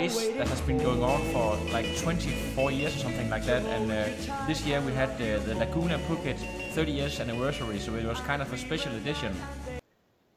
Race 0.00 0.28
that 0.38 0.48
has 0.48 0.60
been 0.62 0.78
going 0.78 1.02
on 1.02 1.20
for 1.32 1.48
like 1.72 1.86
24 1.98 2.70
years 2.72 2.96
or 2.96 3.00
something 3.00 3.28
like 3.28 3.44
that, 3.44 3.62
and 3.74 3.90
uh, 3.92 4.46
this 4.46 4.64
year 4.66 4.80
we 4.80 4.92
had 4.92 5.10
uh, 5.10 5.38
the 5.46 5.54
Laguna 5.54 5.98
Phuket 6.06 6.38
30 6.74 6.92
years 6.92 7.20
anniversary, 7.20 7.78
so 7.78 7.94
it 7.94 8.04
was 8.06 8.20
kind 8.20 8.40
of 8.42 8.52
a 8.52 8.56
special 8.58 8.92
edition. 8.94 9.32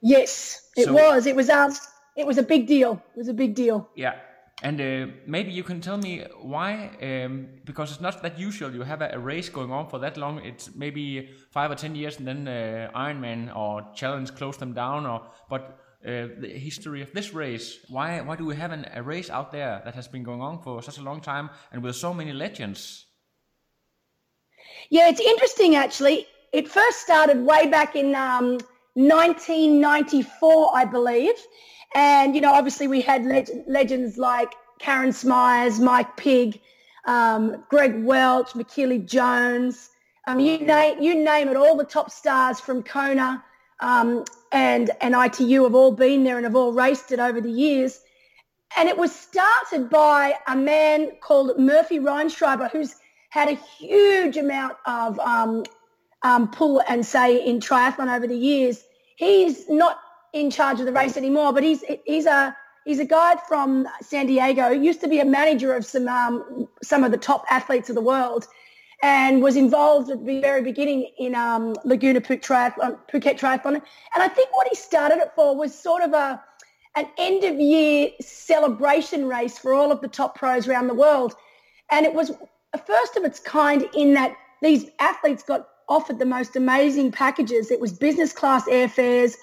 Yes, 0.01 0.69
it 0.75 0.85
So- 0.85 0.93
was. 0.93 1.25
It 1.25 1.35
was 1.35 1.49
um, 1.49 1.71
it 2.15 2.25
was 2.27 2.37
a 2.37 2.43
big 2.43 2.67
deal. 2.67 2.91
It 3.15 3.17
was 3.17 3.29
a 3.29 3.33
big 3.33 3.55
deal. 3.55 3.89
Yeah, 3.95 4.15
and 4.61 4.79
uh, 4.81 5.13
maybe 5.25 5.51
you 5.51 5.63
can 5.63 5.79
tell 5.81 5.97
me 5.97 6.23
why, 6.41 6.89
um, 7.01 7.47
because 7.63 7.91
it's 7.91 8.01
not 8.01 8.21
that 8.21 8.37
usual. 8.37 8.71
You 8.73 8.83
have 8.83 9.01
a, 9.01 9.09
a 9.13 9.19
race 9.19 9.49
going 9.49 9.71
on 9.71 9.87
for 9.87 9.99
that 9.99 10.17
long. 10.17 10.39
It's 10.39 10.75
maybe 10.75 11.29
five 11.51 11.71
or 11.71 11.75
ten 11.75 11.95
years, 11.95 12.17
and 12.19 12.27
then 12.27 12.47
uh, 12.47 12.91
Ironman 12.99 13.55
or 13.55 13.81
Challenge 13.95 14.35
close 14.35 14.57
them 14.57 14.73
down. 14.73 15.05
Or 15.05 15.21
but 15.49 15.79
the 16.03 16.47
history 16.47 17.01
of 17.01 17.11
this 17.13 17.33
race, 17.33 17.79
why 17.89 18.21
why 18.21 18.35
do 18.35 18.45
we 18.45 18.55
have 18.55 18.71
an, 18.71 18.85
a 18.93 19.01
race 19.01 19.29
out 19.29 19.51
there 19.51 19.81
that 19.85 19.95
has 19.95 20.07
been 20.07 20.23
going 20.23 20.41
on 20.41 20.61
for 20.61 20.81
such 20.81 20.97
a 20.97 21.01
long 21.01 21.21
time 21.21 21.49
and 21.71 21.81
with 21.83 21.95
so 21.95 22.13
many 22.13 22.33
legends? 22.33 23.05
Yeah, 24.89 25.09
it's 25.09 25.21
interesting 25.21 25.75
actually. 25.75 26.27
It 26.51 26.67
first 26.67 26.99
started 26.99 27.45
way 27.45 27.67
back 27.67 27.95
in 27.95 28.13
um, 28.15 28.59
1994, 28.93 30.75
I 30.75 30.85
believe. 30.85 31.33
And, 31.95 32.35
you 32.35 32.41
know, 32.41 32.53
obviously 32.53 32.87
we 32.87 33.01
had 33.01 33.25
leg- 33.25 33.49
legends 33.67 34.17
like 34.17 34.53
Karen 34.79 35.13
Smyers, 35.13 35.79
Mike 35.79 36.15
Pigg, 36.17 36.61
um, 37.05 37.63
Greg 37.69 38.03
Welch, 38.03 38.53
Michellie 38.53 39.05
Jones. 39.05 39.89
Um, 40.27 40.39
you, 40.39 40.59
name, 40.59 41.01
you 41.01 41.15
name 41.15 41.49
it, 41.49 41.57
all 41.57 41.75
the 41.75 41.83
top 41.83 42.11
stars 42.11 42.59
from 42.59 42.83
Kona 42.83 43.43
um, 43.79 44.23
and, 44.53 44.91
and 45.01 45.15
ITU 45.15 45.63
have 45.63 45.75
all 45.75 45.91
been 45.91 46.23
there 46.23 46.37
and 46.37 46.45
have 46.45 46.55
all 46.55 46.71
raced 46.71 47.11
it 47.11 47.19
over 47.19 47.41
the 47.41 47.51
years. 47.51 47.99
And 48.77 48.87
it 48.87 48.97
was 48.97 49.13
started 49.13 49.89
by 49.89 50.35
a 50.47 50.55
man 50.55 51.11
called 51.21 51.59
Murphy 51.59 51.99
Reinschreiber, 51.99 52.71
who's 52.71 52.95
had 53.29 53.49
a 53.49 53.55
huge 53.55 54.37
amount 54.37 54.77
of 54.85 55.19
um, 55.19 55.63
um, 56.21 56.49
pull 56.51 56.81
and 56.87 57.05
say 57.05 57.43
in 57.43 57.59
triathlon 57.59 58.15
over 58.15 58.27
the 58.27 58.37
years. 58.37 58.83
He's 59.15 59.67
not 59.69 59.99
in 60.33 60.49
charge 60.49 60.79
of 60.79 60.85
the 60.85 60.91
race 60.91 61.17
anymore, 61.17 61.51
but 61.53 61.63
he's 61.63 61.83
he's 62.05 62.25
a 62.25 62.55
he's 62.85 62.99
a 62.99 63.05
guy 63.05 63.35
from 63.47 63.87
San 64.01 64.27
Diego. 64.27 64.73
He 64.73 64.85
used 64.85 65.01
to 65.01 65.07
be 65.07 65.19
a 65.19 65.25
manager 65.25 65.75
of 65.75 65.85
some 65.85 66.07
um, 66.07 66.67
some 66.83 67.03
of 67.03 67.11
the 67.11 67.17
top 67.17 67.45
athletes 67.49 67.89
of 67.89 67.95
the 67.95 68.01
world, 68.01 68.47
and 69.03 69.43
was 69.43 69.57
involved 69.57 70.09
at 70.09 70.25
the 70.25 70.39
very 70.39 70.61
beginning 70.61 71.11
in 71.17 71.35
um, 71.35 71.75
Laguna 71.83 72.21
Phuket 72.21 72.41
triathlon, 72.41 72.97
Phuket 73.11 73.37
triathlon. 73.37 73.75
And 73.75 73.83
I 74.15 74.29
think 74.29 74.55
what 74.55 74.65
he 74.69 74.75
started 74.75 75.17
it 75.17 75.33
for 75.35 75.55
was 75.55 75.77
sort 75.77 76.01
of 76.01 76.13
a 76.13 76.41
an 76.95 77.07
end 77.17 77.43
of 77.43 77.59
year 77.59 78.11
celebration 78.21 79.27
race 79.27 79.57
for 79.57 79.73
all 79.73 79.91
of 79.91 79.99
the 79.99 80.07
top 80.07 80.35
pros 80.35 80.67
around 80.67 80.87
the 80.87 80.93
world. 80.93 81.33
And 81.91 82.05
it 82.05 82.13
was 82.13 82.31
a 82.73 82.77
first 82.77 83.17
of 83.17 83.25
its 83.25 83.39
kind 83.39 83.89
in 83.93 84.13
that 84.13 84.35
these 84.61 84.85
athletes 84.99 85.43
got 85.43 85.67
offered 85.89 86.19
the 86.19 86.25
most 86.25 86.55
amazing 86.55 87.11
packages. 87.11 87.71
It 87.71 87.81
was 87.81 87.91
business 87.91 88.31
class 88.31 88.65
airfares, 88.69 89.33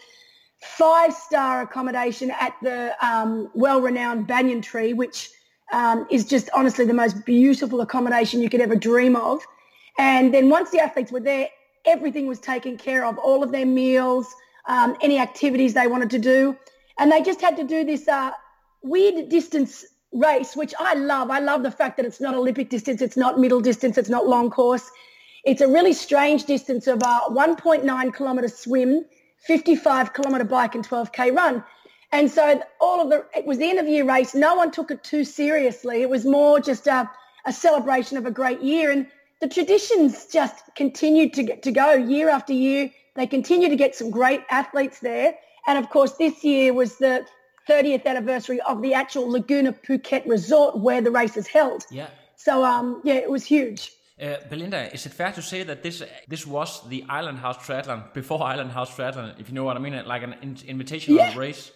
five 0.63 1.13
star 1.13 1.61
accommodation 1.61 2.31
at 2.41 2.55
the 2.63 2.95
um, 3.07 3.51
well 3.55 3.83
renowned 3.83 4.27
Banyan 4.27 4.63
Tree, 4.63 4.95
which 4.95 5.29
um, 5.73 6.07
is 6.11 6.25
just 6.25 6.51
honestly 6.55 6.85
the 6.85 6.95
most 6.95 7.25
beautiful 7.25 7.81
accommodation 7.81 8.41
you 8.41 8.51
could 8.51 8.61
ever 8.61 8.77
dream 8.77 9.17
of. 9.17 9.43
And 9.99 10.33
then 10.33 10.49
once 10.49 10.71
the 10.71 10.81
athletes 10.81 11.13
were 11.13 11.21
there, 11.21 11.49
everything 11.85 12.27
was 12.27 12.39
taken 12.39 12.77
care 12.77 13.05
of, 13.05 13.19
all 13.19 13.43
of 13.43 13.53
their 13.53 13.67
meals, 13.67 14.27
um, 14.67 14.97
any 15.01 15.19
activities 15.19 15.75
they 15.75 15.87
wanted 15.87 16.11
to 16.11 16.19
do. 16.19 16.57
And 16.99 17.11
they 17.11 17.23
just 17.23 17.41
had 17.41 17.57
to 17.57 17.65
do 17.65 17.85
this 17.85 18.09
uh, 18.09 18.33
weird 18.83 19.29
distance 19.29 19.85
race, 20.13 20.57
which 20.57 20.75
I 20.79 20.95
love. 20.95 21.31
I 21.31 21.39
love 21.39 21.63
the 21.63 21.71
fact 21.71 21.97
that 21.97 22.07
it's 22.07 22.21
not 22.21 22.35
Olympic 22.35 22.69
distance, 22.69 23.01
it's 23.01 23.17
not 23.17 23.39
middle 23.39 23.61
distance, 23.61 23.97
it's 23.97 24.09
not 24.09 24.27
long 24.27 24.51
course. 24.51 24.91
It's 25.45 25.63
a 25.63 25.69
really 25.69 25.93
strange 25.93 26.45
distance 26.45 26.87
of 26.87 26.99
a 27.03 27.21
1.9 27.31 28.15
kilometre 28.15 28.49
swim, 28.49 29.05
55 29.47 30.13
kilometre 30.13 30.45
bike 30.45 30.75
and 30.75 30.87
12k 30.87 31.35
run. 31.35 31.65
And 32.13 32.31
so 32.31 32.61
all 32.81 33.01
of 33.01 33.09
the, 33.09 33.25
it 33.37 33.47
was 33.47 33.59
the 33.59 33.69
end 33.69 33.79
of 33.79 33.87
year 33.89 34.05
race. 34.05 34.35
No 34.35 34.55
one 34.57 34.71
took 34.71 34.91
it 34.91 35.05
too 35.05 35.25
seriously. 35.25 36.03
It 36.03 36.11
was 36.11 36.25
more 36.25 36.59
just 36.61 36.87
a, 36.87 37.09
a 37.45 37.53
celebration 37.53 38.17
of 38.19 38.27
a 38.27 38.31
great 38.31 38.61
year. 38.63 38.91
And 38.91 39.07
the 39.41 39.49
traditions 39.49 40.27
just 40.27 40.57
continued 40.75 41.33
to 41.35 41.43
get 41.43 41.63
to 41.63 41.73
go 41.73 41.95
year 41.95 42.29
after 42.29 42.53
year. 42.53 42.91
They 43.15 43.27
continue 43.27 43.69
to 43.69 43.77
get 43.77 43.95
some 43.95 44.11
great 44.11 44.43
athletes 44.51 45.01
there. 45.01 45.35
And 45.67 45.79
of 45.79 45.91
course, 45.91 46.13
this 46.13 46.43
year 46.43 46.73
was 46.73 46.99
the 46.99 47.25
30th 47.69 48.07
anniversary 48.07 48.61
of 48.63 48.83
the 48.83 48.95
actual 48.95 49.31
Laguna 49.31 49.73
Phuket 49.73 50.27
resort 50.27 50.79
where 50.79 51.01
the 51.01 51.11
race 51.11 51.37
is 51.37 51.47
held. 51.47 51.85
Yeah. 51.91 52.09
So, 52.37 52.65
um, 52.65 53.01
yeah, 53.05 53.15
it 53.15 53.31
was 53.31 53.45
huge. 53.45 53.93
Uh, 54.21 54.37
Belinda, 54.51 54.93
is 54.93 55.07
it 55.07 55.13
fair 55.13 55.33
to 55.33 55.41
say 55.41 55.63
that 55.63 55.83
this 55.83 56.03
this 56.29 56.47
was 56.47 56.87
the 56.89 57.05
Island 57.09 57.39
House 57.39 57.57
Triathlon 57.57 58.13
before 58.13 58.43
Island 58.43 58.71
House 58.71 58.95
Triathlon, 58.95 59.39
if 59.41 59.49
you 59.49 59.55
know 59.55 59.65
what 59.65 59.77
I 59.77 59.81
mean, 59.81 59.95
like 60.07 60.23
an 60.23 60.35
in- 60.43 60.57
invitational 60.57 61.17
Yeah. 61.17 61.39
race? 61.39 61.73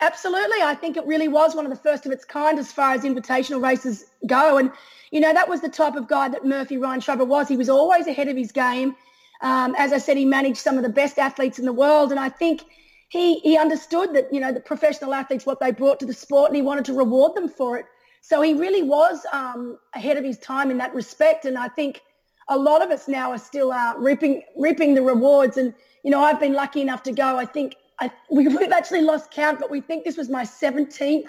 Absolutely. 0.00 0.62
I 0.62 0.74
think 0.74 0.96
it 0.96 1.06
really 1.06 1.28
was 1.28 1.54
one 1.54 1.64
of 1.64 1.70
the 1.70 1.78
first 1.78 2.04
of 2.04 2.12
its 2.12 2.24
kind 2.24 2.58
as 2.58 2.70
far 2.72 2.94
as 2.94 3.02
invitational 3.02 3.62
races 3.62 4.04
go. 4.26 4.58
And, 4.58 4.70
you 5.10 5.20
know, 5.20 5.32
that 5.32 5.48
was 5.48 5.60
the 5.60 5.68
type 5.68 5.94
of 5.94 6.08
guy 6.08 6.28
that 6.28 6.44
Murphy 6.44 6.76
Ryan 6.76 7.00
Reinschreiber 7.00 7.26
was. 7.26 7.48
He 7.48 7.56
was 7.56 7.68
always 7.68 8.06
ahead 8.06 8.28
of 8.28 8.36
his 8.36 8.52
game. 8.52 8.96
Um, 9.40 9.74
as 9.78 9.92
I 9.92 9.98
said, 9.98 10.16
he 10.16 10.24
managed 10.24 10.58
some 10.58 10.76
of 10.76 10.82
the 10.82 10.88
best 10.88 11.18
athletes 11.18 11.58
in 11.58 11.64
the 11.64 11.72
world. 11.72 12.10
And 12.10 12.20
I 12.20 12.28
think 12.28 12.62
he, 13.08 13.38
he 13.40 13.56
understood 13.56 14.14
that, 14.14 14.32
you 14.32 14.40
know, 14.40 14.52
the 14.52 14.60
professional 14.60 15.14
athletes, 15.14 15.46
what 15.46 15.60
they 15.60 15.70
brought 15.70 16.00
to 16.00 16.06
the 16.06 16.12
sport, 16.14 16.48
and 16.48 16.56
he 16.56 16.62
wanted 16.62 16.84
to 16.86 16.92
reward 16.92 17.34
them 17.34 17.48
for 17.48 17.78
it. 17.78 17.86
So 18.20 18.42
he 18.42 18.54
really 18.54 18.82
was 18.82 19.24
um, 19.32 19.78
ahead 19.94 20.16
of 20.16 20.24
his 20.24 20.38
time 20.38 20.70
in 20.70 20.78
that 20.78 20.94
respect. 20.94 21.44
And 21.44 21.56
I 21.56 21.68
think 21.68 22.00
a 22.48 22.58
lot 22.58 22.82
of 22.82 22.90
us 22.90 23.06
now 23.06 23.30
are 23.30 23.38
still 23.38 23.70
uh, 23.70 23.94
reaping, 23.96 24.42
reaping 24.56 24.94
the 24.94 25.02
rewards. 25.02 25.56
And, 25.56 25.74
you 26.02 26.10
know, 26.10 26.22
I've 26.22 26.40
been 26.40 26.54
lucky 26.54 26.80
enough 26.80 27.02
to 27.04 27.12
go, 27.12 27.38
I 27.38 27.44
think, 27.44 27.76
I, 28.00 28.10
we, 28.30 28.48
we've 28.48 28.72
actually 28.72 29.02
lost 29.02 29.30
count, 29.30 29.60
but 29.60 29.70
we 29.70 29.80
think 29.80 30.04
this 30.04 30.16
was 30.16 30.28
my 30.28 30.42
17th 30.42 31.28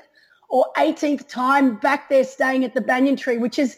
or 0.50 0.66
18th 0.78 1.28
time 1.28 1.76
back 1.78 2.10
there 2.10 2.24
staying 2.24 2.64
at 2.64 2.74
the 2.74 2.82
Banyan 2.82 3.16
Tree, 3.16 3.38
which 3.38 3.60
is 3.60 3.78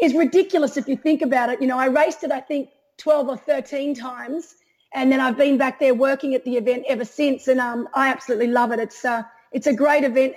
is 0.00 0.14
ridiculous 0.14 0.76
if 0.76 0.88
you 0.88 0.96
think 0.96 1.22
about 1.22 1.50
it. 1.50 1.60
You 1.60 1.66
know, 1.66 1.78
I 1.78 1.86
raced 1.86 2.24
it, 2.24 2.32
I 2.32 2.40
think, 2.40 2.70
12 2.98 3.28
or 3.28 3.36
13 3.36 3.94
times, 3.94 4.56
and 4.94 5.12
then 5.12 5.20
I've 5.20 5.36
been 5.36 5.58
back 5.58 5.78
there 5.78 5.94
working 5.94 6.34
at 6.34 6.44
the 6.44 6.56
event 6.56 6.84
ever 6.88 7.04
since, 7.04 7.46
and 7.48 7.60
um, 7.60 7.88
I 7.94 8.08
absolutely 8.08 8.48
love 8.48 8.72
it. 8.72 8.80
It's 8.80 9.04
uh, 9.04 9.22
it's 9.52 9.66
a 9.66 9.74
great 9.74 10.04
event. 10.04 10.34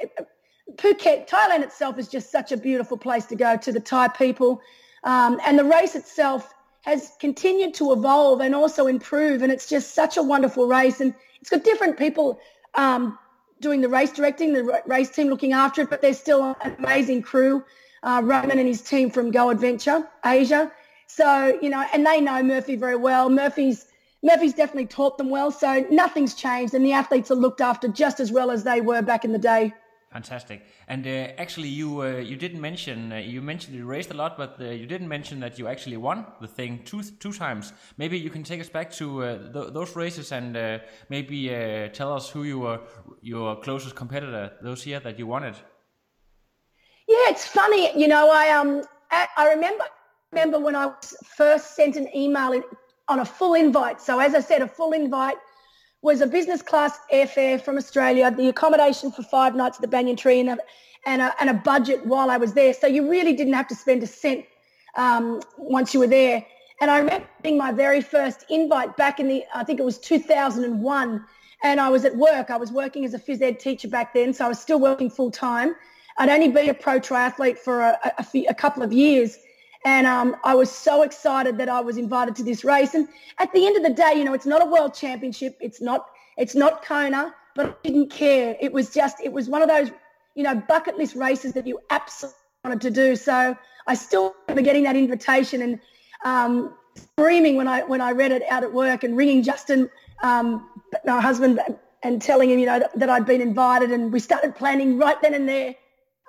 Phuket, 0.76 1.28
Thailand 1.30 1.64
itself 1.64 1.98
is 1.98 2.08
just 2.08 2.32
such 2.32 2.52
a 2.52 2.58
beautiful 2.58 2.98
place 2.98 3.26
to 3.28 3.36
go 3.36 3.56
to 3.58 3.72
the 3.72 3.80
Thai 3.80 4.10
people, 4.10 4.62
um, 5.04 5.40
and 5.46 5.58
the 5.58 5.64
race 5.64 5.96
itself 5.96 6.54
has 6.82 7.14
continued 7.20 7.74
to 7.76 7.92
evolve 7.94 8.42
and 8.42 8.54
also 8.54 8.88
improve, 8.88 9.42
and 9.42 9.52
it's 9.52 9.68
just 9.68 9.96
such 9.96 10.18
a 10.18 10.24
wonderful 10.24 10.68
race, 10.68 11.02
and 11.02 11.14
it's 11.46 11.52
got 11.52 11.64
different 11.64 11.96
people 11.96 12.40
um, 12.74 13.20
doing 13.62 13.80
the 13.80 13.88
race 13.88 14.12
directing, 14.12 14.52
the 14.52 14.82
race 14.88 15.12
team 15.12 15.28
looking 15.28 15.54
after 15.54 15.82
it, 15.82 15.92
but 15.92 16.02
there's 16.02 16.18
still 16.18 16.58
an 16.62 16.76
amazing 16.80 17.22
crew. 17.22 17.64
Uh, 18.02 18.22
Roman 18.24 18.58
and 18.58 18.68
his 18.68 18.82
team 18.82 19.12
from 19.12 19.30
Go 19.30 19.52
Adventure 19.52 20.08
Asia. 20.26 20.72
So, 21.06 21.60
you 21.62 21.70
know, 21.70 21.86
and 21.94 22.04
they 22.04 22.20
know 22.20 22.42
Murphy 22.42 22.76
very 22.76 22.96
well. 22.96 23.30
Murphy's 23.30 23.86
Murphy's 24.24 24.56
definitely 24.56 24.88
taught 24.88 25.20
them 25.20 25.30
well. 25.30 25.52
So 25.52 25.86
nothing's 25.92 26.34
changed 26.34 26.74
and 26.74 26.84
the 26.84 26.94
athletes 26.94 27.30
are 27.30 27.36
looked 27.36 27.62
after 27.62 27.88
just 27.88 28.20
as 28.20 28.32
well 28.32 28.50
as 28.50 28.64
they 28.64 28.82
were 28.82 29.04
back 29.04 29.24
in 29.24 29.32
the 29.32 29.38
day. 29.38 29.72
Fantastic. 30.16 30.62
And 30.88 31.06
uh, 31.06 31.44
actually, 31.44 31.68
you 31.68 32.02
uh, 32.02 32.06
you 32.32 32.38
didn't 32.38 32.62
mention 32.62 33.12
uh, 33.12 33.18
you 33.18 33.42
mentioned 33.42 33.76
you 33.76 33.86
raced 33.86 34.12
a 34.12 34.14
lot, 34.14 34.38
but 34.38 34.56
uh, 34.62 34.64
you 34.64 34.86
didn't 34.86 35.10
mention 35.10 35.42
that 35.42 35.60
you 35.60 35.68
actually 35.68 35.98
won 35.98 36.26
the 36.40 36.48
thing 36.48 36.80
two 36.86 37.04
two 37.20 37.34
times. 37.34 37.74
Maybe 37.98 38.18
you 38.18 38.30
can 38.30 38.42
take 38.42 38.62
us 38.62 38.70
back 38.70 38.92
to 38.92 39.06
uh, 39.24 39.52
th- 39.54 39.74
those 39.74 39.94
races 39.98 40.32
and 40.32 40.56
uh, 40.56 40.80
maybe 41.10 41.50
tell 41.92 42.14
us 42.14 42.30
who 42.30 42.44
you 42.44 42.60
were 42.60 42.80
your 43.22 43.58
closest 43.58 43.96
competitor 43.96 44.54
those 44.62 44.86
year 44.86 45.02
that 45.02 45.20
you 45.20 45.28
won 45.28 45.44
it. 45.44 45.58
Yeah, 47.10 47.32
it's 47.34 47.46
funny. 47.46 47.92
You 48.02 48.08
know, 48.08 48.32
I 48.32 48.52
um 48.52 48.84
I, 49.12 49.50
remember 49.54 49.84
remember 50.32 50.60
when 50.60 50.78
I 50.78 50.94
first 51.38 51.76
sent 51.76 51.98
an 51.98 52.08
email 52.16 52.62
on 53.10 53.20
a 53.20 53.26
full 53.26 53.54
invite. 53.54 54.00
So 54.00 54.20
as 54.20 54.34
I 54.34 54.40
said, 54.40 54.62
a 54.62 54.68
full 54.68 54.94
invite 54.94 55.40
was 56.06 56.22
a 56.22 56.28
business 56.28 56.62
class 56.62 57.00
airfare 57.12 57.60
from 57.60 57.78
Australia, 57.78 58.30
the 58.30 58.48
accommodation 58.48 59.12
for 59.12 59.24
five 59.24 59.56
nights 59.56 59.78
at 59.78 59.82
the 59.82 59.88
Banyan 59.88 60.16
Tree, 60.16 60.40
and 60.40 60.50
a, 60.50 60.58
and 61.08 61.20
a, 61.20 61.34
and 61.40 61.50
a 61.50 61.54
budget 61.56 62.06
while 62.06 62.30
I 62.30 62.38
was 62.38 62.54
there. 62.54 62.76
So 62.76 62.86
you 62.86 63.10
really 63.10 63.34
didn't 63.34 63.54
have 63.54 63.68
to 63.70 63.76
spend 63.76 64.04
a 64.04 64.08
cent 64.08 64.46
um, 64.96 65.42
once 65.58 65.96
you 65.96 66.00
were 66.00 66.08
there. 66.08 66.46
And 66.80 66.92
I 66.92 67.00
remember 67.00 67.28
being 67.42 67.58
my 67.58 67.72
very 67.72 68.02
first 68.02 68.46
invite 68.50 68.96
back 68.96 69.20
in 69.20 69.28
the, 69.28 69.44
I 69.56 69.64
think 69.64 69.80
it 69.80 69.84
was 69.84 69.98
2001. 69.98 71.26
And 71.64 71.80
I 71.82 71.90
was 71.90 72.06
at 72.06 72.16
work. 72.16 72.52
I 72.52 72.58
was 72.58 72.72
working 72.72 73.04
as 73.04 73.16
a 73.16 73.20
phys 73.20 73.42
ed 73.42 73.60
teacher 73.60 73.88
back 73.88 74.14
then, 74.14 74.32
so 74.32 74.46
I 74.46 74.48
was 74.48 74.60
still 74.60 74.80
working 74.80 75.10
full 75.10 75.32
time. 75.32 75.76
I'd 76.20 76.30
only 76.30 76.50
been 76.50 76.70
a 76.70 76.74
pro 76.76 77.00
triathlete 77.00 77.58
for 77.58 77.82
a, 77.82 77.98
a, 78.20 78.46
a 78.46 78.54
couple 78.54 78.84
of 78.84 78.94
years. 78.94 79.40
And 79.86 80.08
um, 80.08 80.36
I 80.44 80.56
was 80.56 80.72
so 80.72 81.04
excited 81.04 81.60
that 81.60 81.70
I 81.70 81.80
was 81.80 81.98
invited 81.98 82.36
to 82.38 82.44
this 82.44 82.64
race. 82.64 82.96
And 82.96 83.08
at 83.38 83.54
the 83.54 83.68
end 83.68 83.78
of 83.78 83.84
the 83.84 83.92
day, 83.92 84.14
you 84.16 84.24
know, 84.24 84.34
it's 84.34 84.48
not 84.48 84.64
a 84.64 84.66
world 84.66 84.96
championship. 84.96 85.56
It's 85.62 85.80
not, 85.80 86.08
it's 86.38 86.56
not 86.56 86.84
Kona, 86.84 87.36
but 87.56 87.68
I 87.68 87.88
didn't 87.88 88.10
care. 88.10 88.58
It 88.60 88.74
was 88.74 88.92
just, 88.92 89.22
it 89.24 89.32
was 89.32 89.48
one 89.48 89.62
of 89.62 89.70
those, 89.70 89.92
you 90.34 90.42
know, 90.42 90.56
bucket 90.56 90.98
list 90.98 91.16
races 91.16 91.54
that 91.54 91.68
you 91.68 91.80
absolutely 91.92 92.40
wanted 92.64 92.82
to 92.82 92.90
do. 92.90 93.16
So 93.16 93.56
I 93.86 93.94
still 93.94 94.36
remember 94.48 94.64
getting 94.64 94.84
that 94.84 94.96
invitation 94.96 95.62
and 95.62 95.80
um, 96.26 96.74
screaming 96.96 97.56
when 97.56 97.68
I, 97.68 97.84
when 97.84 98.02
I 98.02 98.12
read 98.12 98.32
it 98.32 98.42
out 98.50 98.64
at 98.64 98.74
work 98.74 99.04
and 99.04 99.16
ringing 99.16 99.44
Justin, 99.44 99.88
um, 100.24 100.68
my 101.06 101.22
husband, 101.22 101.60
and 102.02 102.20
telling 102.20 102.50
him, 102.50 102.58
you 102.58 102.66
know, 102.66 102.80
that, 102.80 103.00
that 103.00 103.10
I'd 103.12 103.28
been 103.28 103.42
invited. 103.42 103.92
And 103.92 104.12
we 104.12 104.20
started 104.20 104.56
planning 104.56 104.98
right 104.98 105.22
then 105.22 105.36
and 105.36 105.48
there 105.48 105.76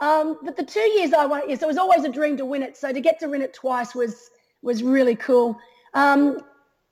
um, 0.01 0.39
but 0.43 0.57
the 0.57 0.65
two 0.65 0.81
years 0.81 1.13
I 1.13 1.27
won, 1.27 1.43
yes, 1.49 1.63
it 1.63 1.67
was 1.67 1.79
always 1.79 2.05
a 2.05 2.09
dream 2.09 2.37
to 2.37 2.45
win 2.45 2.63
it. 2.63 2.77
So 2.77 2.93
to 2.93 3.01
get 3.01 3.19
to 3.21 3.29
win 3.29 3.43
it 3.43 3.55
twice 3.55 3.95
was 3.95 4.31
was 4.63 4.83
really 4.83 5.17
cool. 5.17 5.59
Um, 5.95 6.41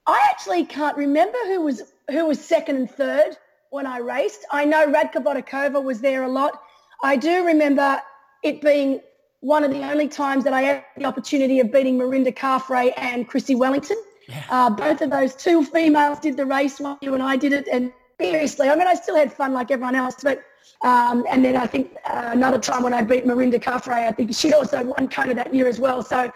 I 0.07 0.21
actually 0.31 0.65
can't 0.65 0.97
remember 0.97 1.37
who 1.45 1.61
was 1.61 1.81
who 2.09 2.25
was 2.27 2.39
second 2.39 2.77
and 2.77 2.89
third 2.89 3.37
when 3.69 3.85
I 3.85 3.97
raced. 3.97 4.45
I 4.51 4.65
know 4.65 4.87
Radka 4.87 5.23
Vodakova 5.23 5.83
was 5.83 6.01
there 6.01 6.23
a 6.23 6.29
lot. 6.29 6.61
I 7.03 7.15
do 7.17 7.45
remember 7.45 8.01
it 8.43 8.61
being 8.61 9.01
one 9.41 9.63
of 9.63 9.71
the 9.71 9.83
only 9.83 10.07
times 10.07 10.43
that 10.43 10.53
I 10.53 10.61
had 10.61 10.85
the 10.97 11.05
opportunity 11.05 11.59
of 11.59 11.71
beating 11.71 11.99
Mirinda 11.99 12.35
Carfrae 12.35 12.93
and 12.97 13.27
Chrissie 13.27 13.55
Wellington. 13.55 13.97
Yeah. 14.27 14.43
Uh, 14.49 14.69
both 14.71 15.01
of 15.01 15.11
those 15.11 15.35
two 15.35 15.63
females 15.63 16.19
did 16.19 16.37
the 16.37 16.45
race 16.45 16.79
while 16.79 16.97
you 17.01 17.13
and 17.13 17.21
I 17.21 17.35
did 17.35 17.53
it. 17.53 17.67
And 17.71 17.91
seriously, 18.19 18.69
I 18.69 18.75
mean, 18.75 18.87
I 18.87 18.95
still 18.95 19.15
had 19.15 19.31
fun 19.31 19.53
like 19.53 19.69
everyone 19.69 19.93
else, 19.93 20.15
but 20.23 20.41
um, 20.81 21.25
and 21.29 21.43
then 21.43 21.55
I 21.55 21.67
think 21.67 21.95
uh, 22.05 22.29
another 22.33 22.59
time 22.59 22.83
when 22.83 22.93
I 22.93 23.01
beat 23.01 23.25
Mirinda 23.25 23.61
Carfrae, 23.61 24.07
I 24.07 24.11
think 24.11 24.33
she'd 24.33 24.53
also 24.53 24.83
won 24.83 25.07
Kona 25.07 25.33
that 25.33 25.53
year 25.53 25.67
as 25.67 25.79
well. 25.79 26.01
So 26.01 26.31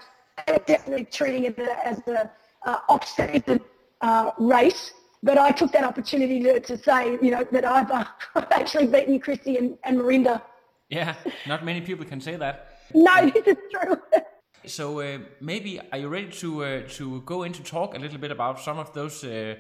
definitely 0.66 1.06
treating 1.06 1.46
it 1.46 1.60
as 1.60 2.00
a 2.08 2.32
uh, 2.66 2.80
off-season 2.90 3.60
uh, 4.02 4.32
race. 4.38 4.94
But 5.22 5.38
I 5.38 5.52
took 5.52 5.72
that 5.74 5.84
opportunity 5.84 6.42
to, 6.44 6.60
to 6.62 6.78
say, 6.78 7.18
you 7.22 7.32
know, 7.32 7.44
that 7.52 7.66
I've, 7.66 7.92
uh, 7.92 8.06
I've 8.36 8.52
actually 8.52 8.88
beaten 8.88 9.20
Christy 9.20 9.58
and, 9.58 9.78
and 9.84 10.00
Mirinda. 10.00 10.42
Yeah, 10.90 11.16
not 11.46 11.66
many 11.66 11.82
people 11.82 12.06
can 12.06 12.22
say 12.22 12.36
that. 12.38 12.80
no, 12.94 13.30
this 13.30 13.46
is 13.46 13.58
true. 13.72 13.98
so 14.66 15.02
uh, 15.02 15.20
maybe 15.40 15.80
are 15.92 15.98
you 16.00 16.08
ready 16.08 16.30
to 16.30 16.64
uh, 16.64 16.82
to 16.90 17.22
go 17.22 17.44
into 17.44 17.64
talk 17.64 17.96
a 17.96 18.00
little 18.00 18.18
bit 18.18 18.32
about 18.32 18.60
some 18.60 18.80
of 18.80 18.92
those 18.94 19.24
uh, 19.24 19.56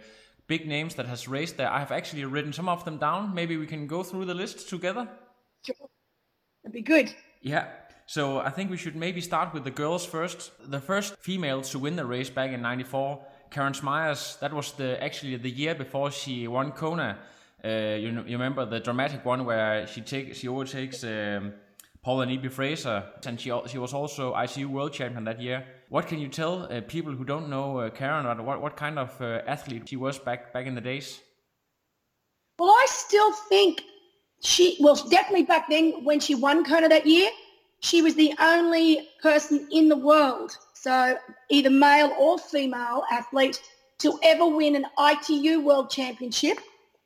big 0.49 0.67
names 0.67 0.95
that 0.95 1.05
has 1.05 1.29
raced 1.29 1.55
there. 1.55 1.71
I 1.71 1.79
have 1.79 1.93
actually 1.93 2.25
written 2.25 2.51
some 2.51 2.67
of 2.67 2.83
them 2.83 2.97
down. 2.97 3.33
Maybe 3.33 3.55
we 3.55 3.67
can 3.67 3.87
go 3.87 4.03
through 4.03 4.25
the 4.25 4.33
list 4.33 4.67
together. 4.67 5.07
Sure. 5.65 5.87
That'd 6.63 6.73
be 6.73 6.81
good. 6.81 7.13
Yeah. 7.41 7.67
So 8.07 8.39
I 8.39 8.49
think 8.49 8.71
we 8.71 8.77
should 8.77 8.95
maybe 8.95 9.21
start 9.21 9.53
with 9.53 9.63
the 9.63 9.71
girls 9.71 10.05
first. 10.05 10.51
The 10.65 10.81
first 10.81 11.15
female 11.19 11.61
to 11.61 11.79
win 11.79 11.95
the 11.95 12.05
race 12.05 12.29
back 12.29 12.51
in 12.51 12.61
'94, 12.61 13.21
Karen 13.51 13.73
Smyers. 13.73 14.37
That 14.41 14.51
was 14.51 14.71
the 14.73 15.01
actually 15.01 15.37
the 15.37 15.51
year 15.51 15.75
before 15.75 16.11
she 16.11 16.47
won 16.47 16.71
Kona. 16.71 17.19
Uh, 17.63 17.97
you, 18.03 18.09
you 18.25 18.37
remember 18.39 18.65
the 18.65 18.79
dramatic 18.79 19.23
one 19.25 19.45
where 19.45 19.85
she 19.85 20.01
take 20.01 20.33
she 20.33 20.47
overtakes 20.47 21.03
um, 21.03 21.53
Paula 22.01 22.25
Newby 22.25 22.47
Fraser, 22.47 23.03
and 23.25 23.39
she 23.39 23.51
she 23.67 23.77
was 23.77 23.93
also 23.93 24.33
ITU 24.35 24.69
world 24.69 24.93
champion 24.93 25.25
that 25.25 25.41
year. 25.41 25.65
What 25.89 26.07
can 26.07 26.19
you 26.19 26.29
tell 26.29 26.71
uh, 26.71 26.81
people 26.81 27.13
who 27.13 27.25
don't 27.25 27.49
know 27.49 27.79
uh, 27.79 27.89
Karen? 27.89 28.45
What 28.45 28.61
what 28.61 28.77
kind 28.77 28.97
of 28.97 29.19
uh, 29.21 29.41
athlete 29.45 29.89
she 29.89 29.97
was 29.97 30.17
back 30.17 30.53
back 30.53 30.65
in 30.65 30.75
the 30.75 30.81
days? 30.81 31.19
Well, 32.57 32.69
I 32.69 32.85
still 32.89 33.33
think 33.33 33.83
she 34.41 34.77
well 34.79 34.95
definitely 34.95 35.43
back 35.43 35.69
then 35.69 36.05
when 36.05 36.19
she 36.21 36.35
won 36.35 36.63
Kona 36.63 36.87
that 36.87 37.05
year, 37.05 37.29
she 37.81 38.01
was 38.01 38.15
the 38.15 38.33
only 38.39 39.09
person 39.21 39.67
in 39.71 39.89
the 39.89 39.97
world, 39.97 40.57
so 40.73 41.17
either 41.49 41.69
male 41.69 42.13
or 42.17 42.37
female 42.37 43.03
athlete, 43.11 43.61
to 43.99 44.17
ever 44.23 44.47
win 44.47 44.75
an 44.75 44.85
ITU 44.97 45.59
World 45.59 45.89
Championship 45.89 46.59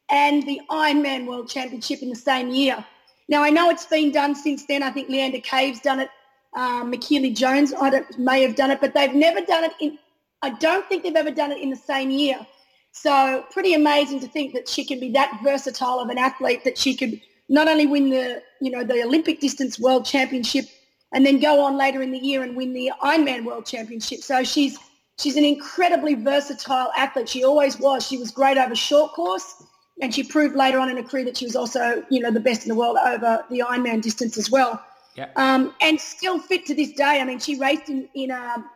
and 0.09 0.43
the 0.43 0.61
Ironman 0.69 1.25
World 1.25 1.49
Championship 1.49 2.01
in 2.03 2.09
the 2.09 2.15
same 2.15 2.51
year. 2.51 2.85
Now 3.29 3.43
I 3.43 3.49
know 3.49 3.69
it's 3.69 3.85
been 3.85 4.11
done 4.11 4.35
since 4.35 4.65
then. 4.65 4.83
I 4.83 4.91
think 4.91 5.09
Leanda 5.09 5.41
Cave's 5.43 5.79
done 5.79 5.99
it 5.99 6.09
um, 6.55 6.91
Michellie 6.91 7.35
Jones 7.35 7.73
I 7.79 8.03
may 8.17 8.41
have 8.41 8.55
done 8.55 8.71
it, 8.71 8.79
but 8.81 8.93
they've 8.93 9.13
never 9.13 9.41
done 9.41 9.63
it 9.63 9.73
in, 9.79 9.97
I 10.41 10.51
don't 10.51 10.87
think 10.87 11.03
they've 11.03 11.15
ever 11.15 11.31
done 11.31 11.51
it 11.51 11.61
in 11.61 11.69
the 11.69 11.75
same 11.75 12.11
year. 12.11 12.45
So 12.91 13.43
pretty 13.51 13.73
amazing 13.73 14.19
to 14.19 14.27
think 14.27 14.53
that 14.53 14.69
she 14.69 14.85
can 14.85 14.99
be 14.99 15.11
that 15.11 15.39
versatile 15.43 15.99
of 15.99 16.09
an 16.09 16.17
athlete 16.17 16.63
that 16.63 16.77
she 16.77 16.95
could 16.95 17.19
not 17.49 17.67
only 17.67 17.87
win 17.87 18.09
the, 18.09 18.41
you 18.61 18.69
know, 18.69 18.83
the 18.83 19.01
Olympic 19.03 19.39
distance 19.39 19.79
world 19.79 20.05
championship 20.05 20.65
and 21.11 21.25
then 21.25 21.39
go 21.39 21.63
on 21.63 21.75
later 21.75 22.01
in 22.01 22.11
the 22.11 22.19
year 22.19 22.43
and 22.43 22.55
win 22.55 22.73
the 22.73 22.91
Ironman 23.01 23.45
world 23.45 23.65
championship. 23.65 24.19
So 24.19 24.43
she's, 24.43 24.77
she's 25.19 25.37
an 25.37 25.43
incredibly 25.43 26.13
versatile 26.13 26.91
athlete. 26.95 27.29
She 27.29 27.43
always 27.43 27.79
was. 27.79 28.05
She 28.05 28.17
was 28.17 28.29
great 28.29 28.57
over 28.57 28.75
short 28.75 29.13
course 29.13 29.63
and 30.03 30.13
she 30.13 30.21
proved 30.21 30.53
later 30.53 30.79
on 30.79 30.89
in 30.89 30.97
her 30.97 31.03
career 31.03 31.23
that 31.23 31.37
she 31.37 31.45
was 31.45 31.55
also, 31.55 32.03
you 32.09 32.19
know, 32.19 32.29
the 32.29 32.41
best 32.41 32.63
in 32.63 32.69
the 32.69 32.75
world 32.75 32.97
over 33.05 33.43
the 33.49 33.59
Ironman 33.59 34.01
distance 34.01 34.37
as 34.37 34.51
well. 34.51 34.83
Yeah. 35.15 35.29
Um, 35.37 35.73
and 35.79 35.99
still 35.99 36.39
fit 36.39 36.65
to 36.65 36.75
this 36.75 36.91
day. 36.91 37.21
I 37.21 37.23
mean, 37.23 37.39
she 37.39 37.55
raced 37.55 37.87
in 37.87 38.09
in 38.13 38.29
um, 38.31 38.69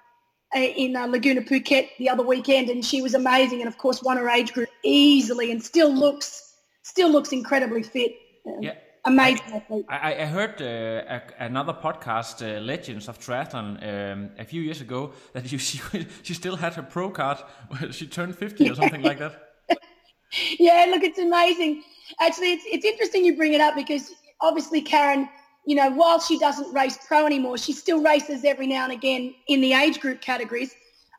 in 0.56 0.96
uh, 0.96 1.06
Laguna 1.08 1.42
Phuket 1.42 1.90
the 2.00 2.10
other 2.10 2.24
weekend, 2.24 2.70
and 2.70 2.86
she 2.86 3.02
was 3.02 3.14
amazing. 3.14 3.60
And 3.60 3.68
of 3.68 3.78
course, 3.78 4.02
won 4.02 4.16
her 4.16 4.30
age 4.30 4.54
group 4.54 4.70
easily, 4.84 5.52
and 5.52 5.62
still 5.62 5.94
looks 5.94 6.54
still 6.84 7.12
looks 7.12 7.34
incredibly 7.34 7.84
fit. 7.84 8.16
Um, 8.48 8.64
yeah. 8.64 8.76
Amazing 9.06 9.64
I, 9.88 10.16
I, 10.16 10.26
heard 10.26 10.62
uh, 10.62 10.66
a, 11.16 11.46
another 11.46 11.72
podcast, 11.72 12.42
uh, 12.42 12.60
Legends 12.60 13.08
of 13.08 13.18
Triathlon, 13.20 13.82
um, 13.82 14.32
a 14.38 14.44
few 14.44 14.62
years 14.62 14.82
ago 14.82 15.14
that 15.32 15.50
you, 15.52 15.58
she, 15.58 15.80
she 16.24 16.34
still 16.34 16.58
had 16.58 16.74
her 16.74 16.84
pro 16.84 17.10
card. 17.10 17.38
When 17.70 17.94
she 17.94 18.06
turned 18.08 18.36
50 18.36 18.70
or 18.70 18.76
something 18.76 19.02
like 19.02 19.20
that. 19.20 19.44
Yeah, 20.60 20.86
look, 20.90 21.04
it's 21.04 21.20
amazing. 21.20 21.84
Actually, 22.20 22.54
it's, 22.54 22.64
it's 22.68 22.86
interesting 22.86 23.24
you 23.24 23.38
bring 23.38 23.54
it 23.54 23.62
up 23.62 23.76
because 23.76 24.12
obviously 24.42 24.82
Karen 24.82 25.30
you 25.68 25.76
know, 25.76 25.92
while 25.92 26.18
she 26.18 26.40
doesn't 26.40 26.74
race 26.74 26.98
pro 27.06 27.26
anymore, 27.26 27.58
she 27.58 27.74
still 27.74 28.02
races 28.02 28.46
every 28.46 28.68
now 28.68 28.86
and 28.86 28.94
again 28.94 29.36
in 29.50 29.60
the 29.60 29.74
age 29.74 30.00
group 30.00 30.22
categories. 30.22 30.74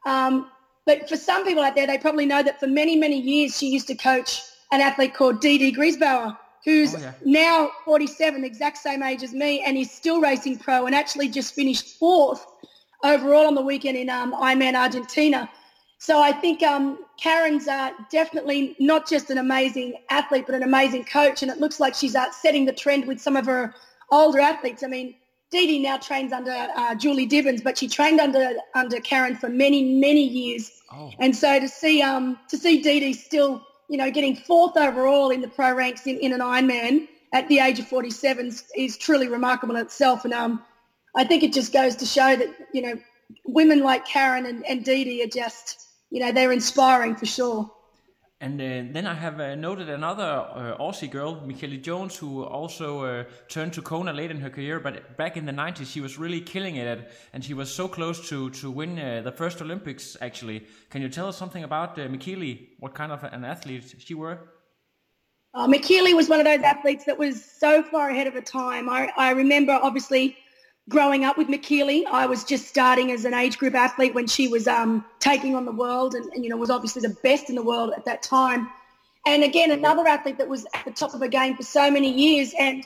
Um, 0.06 0.50
but 0.86 1.06
for 1.06 1.16
some 1.16 1.44
people 1.44 1.62
out 1.62 1.74
there, 1.74 1.86
they 1.86 1.98
probably 1.98 2.24
know 2.24 2.42
that 2.42 2.58
for 2.58 2.66
many, 2.66 2.96
many 2.96 3.20
years 3.20 3.58
she 3.58 3.68
used 3.68 3.86
to 3.88 3.94
coach 3.94 4.40
an 4.72 4.80
athlete 4.80 5.12
called 5.12 5.40
Dede 5.42 5.76
Griesbauer, 5.76 6.34
who's 6.64 6.94
oh, 6.94 6.98
yeah. 6.98 7.12
now 7.26 7.70
47, 7.84 8.40
the 8.40 8.46
exact 8.46 8.78
same 8.78 9.02
age 9.02 9.22
as 9.22 9.34
me, 9.34 9.62
and 9.66 9.76
is 9.76 9.90
still 9.90 10.18
racing 10.18 10.56
pro 10.56 10.86
and 10.86 10.94
actually 10.94 11.28
just 11.28 11.54
finished 11.54 11.98
fourth 11.98 12.46
overall 13.04 13.46
on 13.46 13.54
the 13.54 13.60
weekend 13.60 13.98
in 13.98 14.08
um, 14.08 14.32
Ironman 14.32 14.74
Argentina. 14.74 15.50
So 15.98 16.22
I 16.22 16.32
think 16.32 16.62
um, 16.62 17.04
Karen's 17.20 17.66
uh, 17.66 17.90
definitely 18.10 18.76
not 18.78 19.08
just 19.08 19.30
an 19.30 19.38
amazing 19.38 19.94
athlete, 20.10 20.44
but 20.46 20.54
an 20.54 20.62
amazing 20.62 21.04
coach, 21.04 21.42
and 21.42 21.50
it 21.50 21.58
looks 21.58 21.80
like 21.80 21.94
she's 21.94 22.14
uh, 22.14 22.30
setting 22.30 22.64
the 22.66 22.72
trend 22.72 23.06
with 23.06 23.20
some 23.20 23.36
of 23.36 23.46
her 23.46 23.74
older 24.10 24.38
athletes. 24.38 24.84
I 24.84 24.86
mean, 24.86 25.16
Dee 25.50 25.66
Dee 25.66 25.78
now 25.80 25.96
trains 25.96 26.32
under 26.32 26.52
uh, 26.52 26.94
Julie 26.94 27.26
Dibens, 27.26 27.62
but 27.62 27.78
she 27.78 27.88
trained 27.88 28.20
under 28.20 28.52
under 28.74 29.00
Karen 29.00 29.34
for 29.34 29.48
many 29.48 29.98
many 29.98 30.22
years. 30.22 30.70
Oh. 30.92 31.10
And 31.18 31.34
so 31.34 31.58
to 31.58 31.68
see 31.68 32.02
um 32.02 32.38
to 32.48 32.56
see 32.56 32.82
Dee 32.82 33.00
Dee 33.00 33.12
still 33.12 33.66
you 33.88 33.96
know 33.96 34.10
getting 34.10 34.36
fourth 34.36 34.76
overall 34.76 35.30
in 35.30 35.40
the 35.40 35.48
pro 35.48 35.74
ranks 35.74 36.06
in, 36.06 36.18
in 36.18 36.32
an 36.32 36.40
Ironman 36.40 37.08
at 37.32 37.48
the 37.48 37.58
age 37.58 37.78
of 37.78 37.86
47 37.86 38.46
is, 38.46 38.64
is 38.76 38.96
truly 38.96 39.28
remarkable 39.28 39.76
in 39.76 39.82
itself. 39.82 40.24
And 40.24 40.34
um 40.34 40.62
I 41.16 41.24
think 41.24 41.42
it 41.42 41.52
just 41.52 41.72
goes 41.72 41.96
to 41.96 42.06
show 42.06 42.36
that 42.36 42.48
you 42.72 42.82
know 42.82 43.00
women 43.44 43.80
like 43.80 44.06
Karen 44.06 44.46
and, 44.46 44.64
and 44.66 44.84
Dee 44.84 45.04
Dee 45.04 45.24
are 45.24 45.28
just 45.28 45.87
you 46.10 46.20
know 46.20 46.32
they're 46.32 46.52
inspiring 46.52 47.16
for 47.16 47.26
sure. 47.26 47.70
And 48.40 48.60
uh, 48.60 48.92
then 48.92 49.04
I 49.04 49.14
have 49.14 49.40
uh, 49.40 49.56
noted 49.56 49.88
another 49.88 50.22
uh, 50.22 50.76
Aussie 50.78 51.10
girl, 51.10 51.42
Michellie 51.44 51.82
Jones, 51.82 52.16
who 52.16 52.44
also 52.44 53.04
uh, 53.04 53.24
turned 53.48 53.72
to 53.72 53.82
Kona 53.82 54.12
late 54.12 54.30
in 54.30 54.40
her 54.40 54.48
career. 54.48 54.78
But 54.78 55.16
back 55.16 55.36
in 55.36 55.44
the 55.44 55.50
90s, 55.50 55.86
she 55.86 56.00
was 56.00 56.18
really 56.18 56.40
killing 56.40 56.76
it, 56.76 57.10
and 57.32 57.44
she 57.44 57.52
was 57.52 57.74
so 57.74 57.88
close 57.88 58.28
to 58.28 58.50
to 58.50 58.70
win 58.70 58.96
uh, 58.98 59.22
the 59.24 59.32
first 59.32 59.60
Olympics. 59.60 60.16
Actually, 60.20 60.66
can 60.88 61.02
you 61.02 61.08
tell 61.08 61.26
us 61.26 61.36
something 61.36 61.64
about 61.64 61.98
uh, 61.98 62.08
Michele? 62.08 62.58
What 62.78 62.94
kind 62.94 63.10
of 63.10 63.24
an 63.24 63.44
athlete 63.44 63.96
she 63.98 64.14
were? 64.14 64.38
Uh, 65.54 65.66
Michele 65.66 66.14
was 66.14 66.28
one 66.28 66.38
of 66.38 66.46
those 66.46 66.62
athletes 66.62 67.04
that 67.06 67.18
was 67.18 67.44
so 67.44 67.82
far 67.82 68.10
ahead 68.10 68.28
of 68.28 68.34
her 68.34 68.40
time. 68.40 68.88
I, 68.88 69.10
I 69.16 69.30
remember 69.30 69.72
obviously 69.72 70.36
growing 70.88 71.24
up 71.24 71.36
with 71.36 71.48
Michele. 71.48 72.04
I 72.10 72.26
was 72.26 72.44
just 72.44 72.68
starting 72.68 73.12
as 73.12 73.24
an 73.24 73.34
age 73.34 73.58
group 73.58 73.74
athlete 73.74 74.14
when 74.14 74.26
she 74.26 74.48
was 74.48 74.66
um, 74.66 75.04
taking 75.20 75.54
on 75.54 75.64
the 75.64 75.72
world 75.72 76.14
and, 76.14 76.32
and, 76.32 76.44
you 76.44 76.50
know, 76.50 76.56
was 76.56 76.70
obviously 76.70 77.02
the 77.02 77.16
best 77.22 77.48
in 77.48 77.56
the 77.56 77.62
world 77.62 77.92
at 77.96 78.04
that 78.04 78.22
time. 78.22 78.68
And 79.26 79.44
again, 79.44 79.70
another 79.70 80.06
athlete 80.06 80.38
that 80.38 80.48
was 80.48 80.66
at 80.74 80.84
the 80.84 80.90
top 80.90 81.12
of 81.14 81.20
her 81.20 81.28
game 81.28 81.56
for 81.56 81.62
so 81.62 81.90
many 81.90 82.10
years. 82.10 82.54
And 82.58 82.84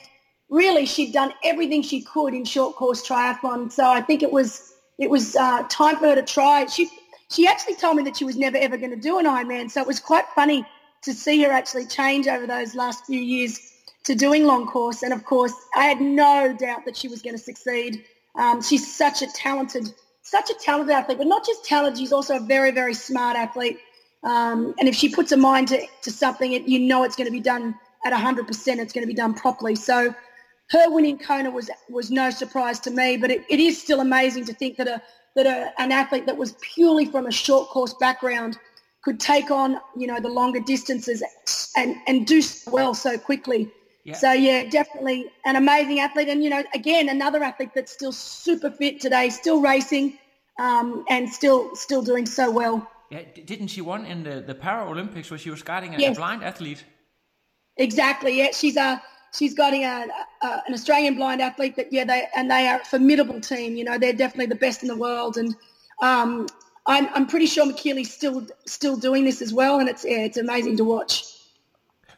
really, 0.49 0.85
she'd 0.85 1.13
done 1.13 1.33
everything 1.43 1.81
she 1.81 2.01
could 2.01 2.33
in 2.33 2.43
short 2.43 2.75
course 2.75 3.07
triathlon. 3.07 3.71
So 3.71 3.85
I 3.85 4.01
think 4.01 4.23
it 4.23 4.31
was 4.31 4.73
it 4.99 5.09
was 5.09 5.35
uh, 5.35 5.63
time 5.69 5.97
for 5.97 6.07
her 6.07 6.15
to 6.15 6.23
try. 6.23 6.65
She 6.65 6.89
she 7.29 7.47
actually 7.47 7.75
told 7.75 7.97
me 7.97 8.03
that 8.03 8.17
she 8.17 8.25
was 8.25 8.35
never 8.35 8.57
ever 8.57 8.77
going 8.77 8.91
to 8.91 8.97
do 8.97 9.19
an 9.19 9.25
Ironman. 9.25 9.71
So 9.71 9.81
it 9.81 9.87
was 9.87 9.99
quite 9.99 10.25
funny 10.35 10.65
to 11.03 11.13
see 11.13 11.41
her 11.43 11.51
actually 11.51 11.85
change 11.85 12.27
over 12.27 12.45
those 12.45 12.75
last 12.75 13.05
few 13.05 13.19
years 13.19 13.72
to 14.03 14.15
doing 14.15 14.45
long 14.45 14.67
course. 14.67 15.03
And 15.03 15.13
of 15.13 15.23
course, 15.25 15.53
I 15.75 15.85
had 15.85 16.01
no 16.01 16.53
doubt 16.53 16.85
that 16.85 16.95
she 16.97 17.07
was 17.07 17.21
going 17.21 17.35
to 17.35 17.41
succeed. 17.41 18.03
Um, 18.35 18.61
she's 18.61 18.93
such 18.93 19.21
a 19.21 19.27
talented, 19.27 19.93
such 20.21 20.49
a 20.49 20.53
talented 20.55 20.93
athlete, 20.95 21.17
but 21.17 21.27
not 21.27 21.45
just 21.45 21.65
talented, 21.65 21.99
she's 21.99 22.13
also 22.13 22.37
a 22.37 22.39
very, 22.39 22.71
very 22.71 22.93
smart 22.93 23.37
athlete. 23.37 23.79
Um, 24.23 24.73
and 24.79 24.87
if 24.87 24.95
she 24.95 25.09
puts 25.09 25.31
her 25.31 25.37
mind 25.37 25.67
to, 25.69 25.85
to 26.01 26.11
something, 26.11 26.53
it, 26.53 26.67
you 26.67 26.79
know 26.79 27.03
it's 27.03 27.15
going 27.15 27.27
to 27.27 27.31
be 27.31 27.41
done 27.41 27.75
at 28.05 28.13
100%. 28.13 28.47
It's 28.49 28.93
going 28.93 29.03
to 29.03 29.07
be 29.07 29.13
done 29.13 29.33
properly. 29.33 29.75
So 29.75 30.13
her 30.69 30.89
winning 30.89 31.19
Kona 31.19 31.51
was 31.51 31.69
was 31.89 32.09
no 32.09 32.29
surprise 32.29 32.79
to 32.81 32.91
me, 32.91 33.17
but 33.17 33.29
it, 33.29 33.43
it 33.49 33.59
is 33.59 33.81
still 33.81 33.99
amazing 33.99 34.45
to 34.45 34.53
think 34.53 34.77
that 34.77 34.87
a 34.87 35.01
that 35.35 35.45
a, 35.45 35.81
an 35.81 35.91
athlete 35.91 36.25
that 36.25 36.37
was 36.37 36.53
purely 36.61 37.05
from 37.05 37.25
a 37.25 37.31
short 37.31 37.69
course 37.69 37.93
background 37.95 38.57
could 39.03 39.19
take 39.19 39.51
on, 39.51 39.79
you 39.97 40.07
know, 40.07 40.19
the 40.19 40.29
longer 40.29 40.59
distances 40.61 41.21
and, 41.75 41.95
and 42.07 42.25
do 42.25 42.41
well 42.67 42.93
so 42.93 43.17
quickly. 43.17 43.69
Yeah. 44.03 44.15
So 44.15 44.31
yeah, 44.33 44.65
definitely 44.69 45.31
an 45.45 45.55
amazing 45.55 45.99
athlete, 46.01 46.27
and 46.27 46.43
you 46.43 46.49
know, 46.49 46.63
again, 46.73 47.07
another 47.07 47.41
athlete 47.41 47.69
that's 47.73 47.91
still 47.91 48.11
super 48.11 48.69
fit 48.69 48.99
today, 48.99 49.29
still 49.29 49.61
racing, 49.61 50.17
um, 50.59 51.05
and 51.09 51.29
still 51.29 51.73
still 51.75 52.01
doing 52.01 52.25
so 52.25 52.51
well. 52.51 52.89
Yeah, 53.09 53.21
didn't 53.45 53.67
she 53.67 53.79
won 53.81 54.05
in 54.05 54.23
the 54.23 54.41
the 54.41 54.55
Paralympics 54.55 55.31
where 55.31 55.37
she 55.37 55.49
was 55.49 55.61
guiding 55.61 55.95
a, 55.95 55.99
yes. 55.99 56.17
a 56.17 56.19
blind 56.19 56.43
athlete? 56.43 56.83
Exactly. 57.77 58.37
Yeah, 58.37 58.51
she's 58.51 58.75
a 58.75 59.01
she's 59.33 59.53
guiding 59.53 59.85
a, 59.85 60.07
a, 60.41 60.47
an 60.67 60.73
Australian 60.73 61.15
blind 61.15 61.41
athlete 61.41 61.77
that 61.77 61.93
yeah 61.93 62.03
they 62.03 62.27
and 62.35 62.51
they 62.51 62.67
are 62.67 62.81
a 62.81 62.85
formidable 62.85 63.39
team. 63.39 63.77
You 63.77 63.85
know, 63.85 63.97
they're 63.97 64.11
definitely 64.11 64.47
the 64.47 64.55
best 64.55 64.81
in 64.81 64.89
the 64.89 64.97
world, 64.97 65.37
and 65.37 65.55
um, 66.01 66.47
I'm 66.87 67.07
I'm 67.13 67.27
pretty 67.27 67.45
sure 67.45 67.65
Michele's 67.65 68.13
still 68.13 68.45
still 68.65 68.97
doing 68.97 69.23
this 69.23 69.41
as 69.41 69.53
well, 69.53 69.79
and 69.79 69.87
it's 69.87 70.03
yeah, 70.03 70.25
it's 70.25 70.37
amazing 70.37 70.75
to 70.77 70.83
watch. 70.83 71.23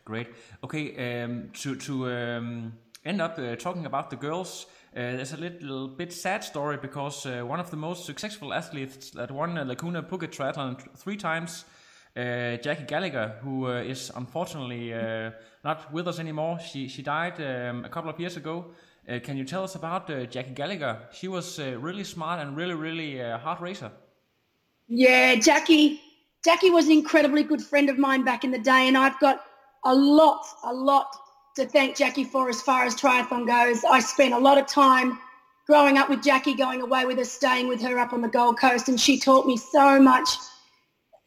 Great. 0.06 0.28
Okay, 0.64 1.24
um, 1.24 1.50
to 1.54 1.76
to 1.76 2.08
um, 2.08 2.74
end 3.04 3.22
up 3.22 3.40
uh, 3.40 3.56
talking 3.56 3.88
about 3.88 4.12
the 4.12 4.16
girls, 4.16 4.68
uh, 4.96 5.00
there's 5.00 5.34
a 5.34 5.38
little 5.38 5.88
bit 5.88 6.14
sad 6.14 6.44
story 6.44 6.78
because 6.78 7.26
uh, 7.26 7.42
one 7.44 7.60
of 7.60 7.72
the 7.72 7.78
most 7.78 8.06
successful 8.06 8.54
athletes 8.54 9.10
that 9.12 9.32
won 9.32 9.56
Laguna 9.68 10.04
Phuket 10.04 10.30
Triathlon 10.30 10.78
three 10.96 11.18
times, 11.18 11.66
uh, 12.16 12.56
Jackie 12.58 12.86
Gallagher, 12.86 13.40
who 13.42 13.66
uh, 13.66 13.82
is 13.82 14.12
unfortunately 14.16 14.94
uh, 14.94 15.32
not 15.64 15.92
with 15.92 16.08
us 16.08 16.20
anymore. 16.20 16.60
She 16.60 16.88
she 16.88 17.02
died 17.02 17.42
um, 17.42 17.84
a 17.84 17.90
couple 17.90 18.12
of 18.12 18.20
years 18.20 18.38
ago. 18.38 18.76
can 19.24 19.38
you 19.38 19.46
tell 19.46 19.64
us 19.64 19.76
about 19.76 20.08
Jackie 20.30 20.54
Gallagher? 20.54 20.98
She 21.12 21.28
was 21.28 21.60
really 21.60 22.04
smart 22.04 22.40
and 22.42 22.56
really 22.56 22.76
really 22.76 23.20
a 23.20 23.40
hard 23.40 23.60
racer. 23.60 23.92
Yeah, 24.88 25.36
Jackie. 25.36 26.00
Jackie 26.44 26.70
was 26.70 26.86
an 26.86 26.92
incredibly 26.92 27.44
good 27.44 27.62
friend 27.62 27.90
of 27.90 27.98
mine 27.98 28.24
back 28.24 28.44
in 28.44 28.52
the 28.52 28.60
day, 28.60 28.88
and 28.88 28.96
I've 28.96 29.20
got 29.20 29.42
a 29.86 29.96
lot, 29.96 30.46
a 30.64 30.74
lot 30.74 31.16
to 31.56 31.66
thank 31.66 31.96
Jackie 31.96 32.24
for 32.24 32.50
as 32.50 32.62
far 32.62 32.86
as 32.86 32.96
triathlon 32.96 33.48
goes. 33.48 33.84
I 33.86 34.00
spent 34.00 34.34
a 34.34 34.38
lot 34.38 34.58
of 34.58 34.68
time 34.68 35.18
growing 35.68 35.98
up 35.98 36.10
with 36.10 36.22
Jackie, 36.24 36.54
going 36.54 36.82
away 36.82 37.06
with 37.06 37.18
her, 37.18 37.26
staying 37.26 37.68
with 37.68 37.82
her 37.82 37.98
up 37.98 38.14
on 38.14 38.22
the 38.22 38.28
Gold 38.28 38.60
Coast, 38.60 38.90
and 38.90 39.00
she 39.00 39.20
taught 39.20 39.46
me 39.46 39.58
so 39.58 40.00
much, 40.00 40.30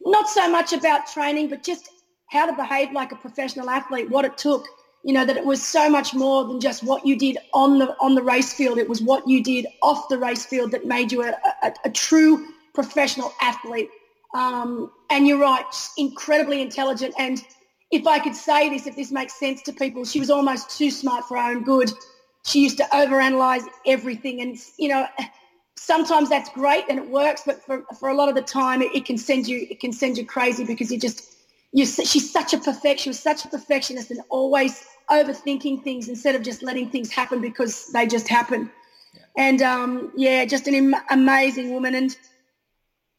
not 0.01 0.29
so 0.29 0.49
much 0.49 0.71
about 0.71 1.07
training, 1.07 1.49
but 1.49 1.63
just 1.63 1.89
how 2.29 2.45
to 2.45 2.53
behave 2.53 2.91
like 2.91 3.11
a 3.11 3.15
professional 3.15 3.69
athlete, 3.69 4.09
what 4.09 4.23
it 4.23 4.37
took, 4.37 4.65
you 5.03 5.13
know, 5.13 5.25
that 5.25 5.35
it 5.35 5.45
was 5.45 5.63
so 5.63 5.89
much 5.89 6.13
more 6.13 6.45
than 6.45 6.59
just 6.59 6.83
what 6.83 7.05
you 7.05 7.17
did 7.17 7.37
on 7.53 7.79
the 7.79 7.95
on 7.99 8.13
the 8.13 8.21
race 8.21 8.53
field. 8.53 8.77
It 8.77 8.87
was 8.87 9.01
what 9.01 9.27
you 9.27 9.43
did 9.43 9.65
off 9.81 10.09
the 10.09 10.17
race 10.17 10.45
field 10.45 10.71
that 10.71 10.85
made 10.85 11.11
you 11.11 11.23
a, 11.23 11.33
a, 11.63 11.73
a 11.85 11.89
true 11.89 12.45
professional 12.73 13.33
athlete. 13.41 13.89
Um, 14.35 14.91
and 15.09 15.27
you're 15.27 15.39
right, 15.39 15.65
incredibly 15.97 16.61
intelligent 16.61 17.15
and 17.17 17.43
if 17.91 18.05
I 18.07 18.19
could 18.19 18.35
say 18.35 18.69
this, 18.69 18.87
if 18.87 18.95
this 18.95 19.11
makes 19.11 19.39
sense 19.39 19.61
to 19.63 19.73
people, 19.73 20.05
she 20.05 20.19
was 20.19 20.29
almost 20.29 20.77
too 20.77 20.91
smart 20.91 21.25
for 21.25 21.37
her 21.37 21.51
own 21.51 21.63
good. 21.63 21.91
She 22.45 22.61
used 22.61 22.77
to 22.77 22.83
overanalyze 22.85 23.63
everything, 23.85 24.41
and 24.41 24.57
you 24.77 24.89
know, 24.89 25.07
sometimes 25.79 26.29
that's 26.29 26.49
great 26.49 26.85
and 26.89 26.99
it 26.99 27.09
works, 27.09 27.43
but 27.45 27.63
for, 27.63 27.83
for 27.99 28.09
a 28.09 28.13
lot 28.13 28.29
of 28.29 28.35
the 28.35 28.41
time, 28.41 28.81
it, 28.81 28.93
it 28.93 29.05
can 29.05 29.17
send 29.17 29.47
you 29.47 29.65
it 29.69 29.79
can 29.79 29.93
send 29.93 30.17
you 30.17 30.25
crazy 30.25 30.65
because 30.65 30.91
you 30.91 30.99
just 30.99 31.35
you 31.71 31.85
she's 31.85 32.31
such 32.31 32.53
a 32.53 32.57
perfect 32.57 32.99
she 32.99 33.09
was 33.09 33.19
such 33.19 33.45
a 33.45 33.47
perfectionist 33.47 34.11
and 34.11 34.21
always 34.29 34.85
overthinking 35.09 35.83
things 35.83 36.09
instead 36.09 36.35
of 36.35 36.43
just 36.43 36.61
letting 36.61 36.89
things 36.89 37.11
happen 37.11 37.41
because 37.41 37.87
they 37.87 38.05
just 38.05 38.27
happen. 38.27 38.69
Yeah. 39.13 39.21
And 39.37 39.61
um, 39.61 40.11
yeah, 40.15 40.45
just 40.45 40.67
an 40.67 40.75
Im- 40.75 40.95
amazing 41.09 41.71
woman 41.71 41.95
and 41.95 42.15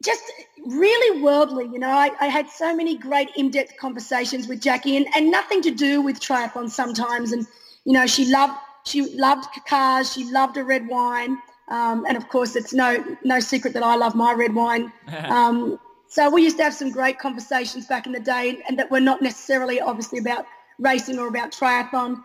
just 0.04 0.22
really 0.66 1.20
worldly. 1.20 1.64
You 1.64 1.78
know, 1.78 1.90
I, 1.90 2.10
I 2.20 2.26
had 2.26 2.48
so 2.48 2.74
many 2.74 2.96
great 2.96 3.28
in-depth 3.36 3.76
conversations 3.78 4.48
with 4.48 4.60
Jackie 4.60 4.96
and, 4.96 5.06
and 5.14 5.30
nothing 5.30 5.62
to 5.62 5.70
do 5.70 6.00
with 6.00 6.20
triathlon 6.20 6.70
sometimes. 6.70 7.32
And, 7.32 7.46
you 7.84 7.92
know, 7.92 8.06
she 8.06 8.26
loved, 8.26 8.54
she 8.84 9.02
loved 9.14 9.46
cars. 9.68 10.12
She 10.12 10.30
loved 10.30 10.56
a 10.56 10.64
red 10.64 10.88
wine. 10.88 11.38
Um, 11.68 12.04
and 12.08 12.16
of 12.16 12.28
course, 12.28 12.56
it's 12.56 12.72
no, 12.72 13.04
no 13.24 13.40
secret 13.40 13.74
that 13.74 13.82
I 13.82 13.94
love 13.96 14.14
my 14.14 14.32
red 14.32 14.54
wine. 14.54 14.92
Um, 15.24 15.78
so 16.08 16.28
we 16.28 16.42
used 16.42 16.56
to 16.56 16.64
have 16.64 16.74
some 16.74 16.90
great 16.90 17.20
conversations 17.20 17.86
back 17.86 18.04
in 18.04 18.10
the 18.10 18.18
day 18.18 18.60
and 18.68 18.76
that 18.80 18.90
were 18.90 19.00
not 19.00 19.22
necessarily 19.22 19.80
obviously 19.80 20.18
about 20.18 20.44
racing 20.80 21.20
or 21.20 21.28
about 21.28 21.52
triathlon. 21.52 22.20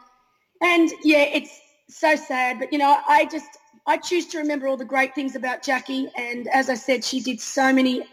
And 0.59 0.89
yeah, 1.03 1.21
it's 1.21 1.61
so 1.87 2.15
sad, 2.15 2.57
but 2.57 2.73
you 2.73 2.79
know, 2.79 2.97
I 3.07 3.25
just, 3.25 3.59
I 3.87 3.97
choose 3.97 4.25
to 4.27 4.39
remember 4.39 4.67
all 4.67 4.77
the 4.77 4.85
great 4.85 5.13
things 5.13 5.35
about 5.35 5.61
Jackie. 5.61 6.09
And 6.17 6.47
as 6.47 6.69
I 6.69 6.75
said, 6.75 7.03
she 7.03 7.19
did 7.19 7.39
so 7.39 7.71
many, 7.71 8.07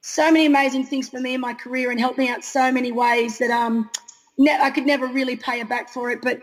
so 0.00 0.32
many 0.32 0.46
amazing 0.46 0.86
things 0.86 1.08
for 1.08 1.20
me 1.20 1.34
in 1.34 1.40
my 1.40 1.54
career 1.54 1.90
and 1.90 2.00
helped 2.00 2.18
me 2.18 2.28
out 2.28 2.44
so 2.44 2.72
many 2.72 2.90
ways 2.90 3.38
that 3.38 3.50
um, 3.50 3.88
ne- 4.38 4.58
I 4.60 4.70
could 4.70 4.86
never 4.86 5.06
really 5.06 5.36
pay 5.36 5.60
her 5.60 5.64
back 5.64 5.88
for 5.88 6.10
it. 6.10 6.20
But 6.22 6.40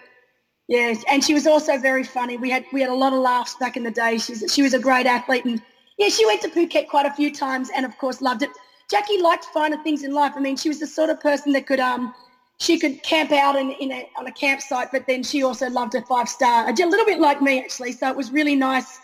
yeah, 0.69 0.93
and 1.09 1.23
she 1.23 1.33
was 1.33 1.47
also 1.47 1.77
very 1.77 2.03
funny. 2.03 2.37
We 2.37 2.51
had 2.51 2.63
we 2.71 2.81
had 2.81 2.91
a 2.91 2.95
lot 2.95 3.11
of 3.11 3.19
laughs 3.19 3.55
back 3.55 3.75
in 3.75 3.83
the 3.83 3.91
day. 3.91 4.19
She's 4.19 4.43
she 4.53 4.61
was 4.61 4.75
a 4.75 4.79
great 4.79 5.07
athlete, 5.07 5.43
and 5.43 5.61
yeah, 5.97 6.09
she 6.09 6.25
went 6.27 6.41
to 6.41 6.47
Phuket 6.47 6.87
quite 6.87 7.07
a 7.07 7.11
few 7.13 7.33
times, 7.33 7.71
and 7.75 7.87
of 7.87 7.97
course 7.97 8.21
loved 8.21 8.43
it. 8.43 8.51
Jackie 8.89 9.19
liked 9.19 9.45
finer 9.45 9.81
things 9.83 10.03
in 10.03 10.13
life. 10.13 10.33
I 10.35 10.39
mean, 10.39 10.57
she 10.57 10.69
was 10.69 10.79
the 10.79 10.87
sort 10.87 11.09
of 11.09 11.19
person 11.19 11.53
that 11.53 11.65
could 11.65 11.79
um 11.79 12.13
she 12.59 12.77
could 12.77 13.01
camp 13.03 13.31
out 13.31 13.55
in, 13.55 13.71
in 13.71 13.91
a, 13.91 14.09
on 14.17 14.27
a 14.27 14.31
campsite, 14.31 14.91
but 14.91 15.07
then 15.07 15.23
she 15.23 15.43
also 15.43 15.69
loved 15.69 15.95
a 15.95 16.01
five 16.03 16.27
star, 16.27 16.69
a 16.69 16.73
little 16.73 17.05
bit 17.05 17.19
like 17.19 17.41
me 17.41 17.59
actually. 17.59 17.93
So 17.93 18.09
it 18.09 18.15
was 18.15 18.31
really 18.31 18.55
nice, 18.55 18.99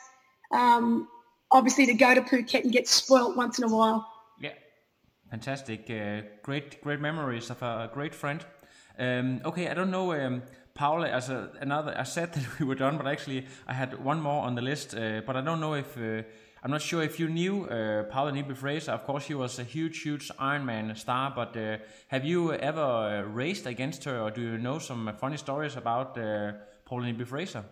um, 0.52 1.08
obviously, 1.52 1.86
to 1.86 1.94
go 1.94 2.14
to 2.14 2.22
Phuket 2.22 2.64
and 2.64 2.72
get 2.72 2.88
spoilt 2.88 3.38
once 3.38 3.58
in 3.58 3.64
a 3.64 3.70
while. 3.70 4.06
Yeah, 4.40 4.52
fantastic, 5.30 5.90
uh, 5.90 6.28
great, 6.44 6.82
great 6.82 7.00
memories 7.00 7.50
of 7.50 7.62
a 7.62 7.90
great 7.94 8.14
friend. 8.14 8.46
Um, 9.00 9.42
okay, 9.46 9.70
I 9.70 9.74
don't 9.74 9.92
know, 9.92 10.14
um, 10.14 10.44
Paula, 10.74 11.08
as 11.08 11.30
a, 11.30 11.52
another, 11.62 11.96
I 11.98 12.04
said 12.04 12.34
that 12.34 12.60
we 12.60 12.66
were 12.66 12.76
done, 12.76 12.98
but 12.98 13.08
actually 13.08 13.48
I 13.68 13.74
had 13.74 14.04
one 14.04 14.20
more 14.20 14.44
on 14.44 14.56
the 14.56 14.62
list, 14.62 14.96
uh, 14.96 15.22
but 15.26 15.38
I 15.38 15.42
don't 15.42 15.62
know 15.62 15.76
if. 15.76 15.98
Uh, 15.98 16.24
I'm 16.66 16.72
not 16.72 16.82
sure 16.82 17.04
if 17.04 17.20
you 17.20 17.30
knew 17.30 17.66
uh, 17.66 18.06
Paula 18.06 18.32
Newby 18.32 18.56
Fraser. 18.56 18.92
Of 18.94 19.04
course, 19.04 19.26
she 19.26 19.36
was 19.36 19.60
a 19.60 19.64
huge, 19.64 20.02
huge 20.02 20.30
Ironman 20.40 20.98
star. 20.98 21.32
But 21.36 21.56
uh, 21.56 21.78
have 22.08 22.26
you 22.26 22.54
ever 22.54 22.82
uh, 22.82 23.22
raced 23.22 23.68
against 23.68 24.04
her, 24.06 24.20
or 24.20 24.32
do 24.32 24.42
you 24.42 24.58
know 24.58 24.80
some 24.80 25.14
funny 25.20 25.38
stories 25.38 25.76
about 25.76 26.18
uh, 26.18 26.54
Paula 26.84 27.06
Newby 27.06 27.24
Fraser? 27.24 27.64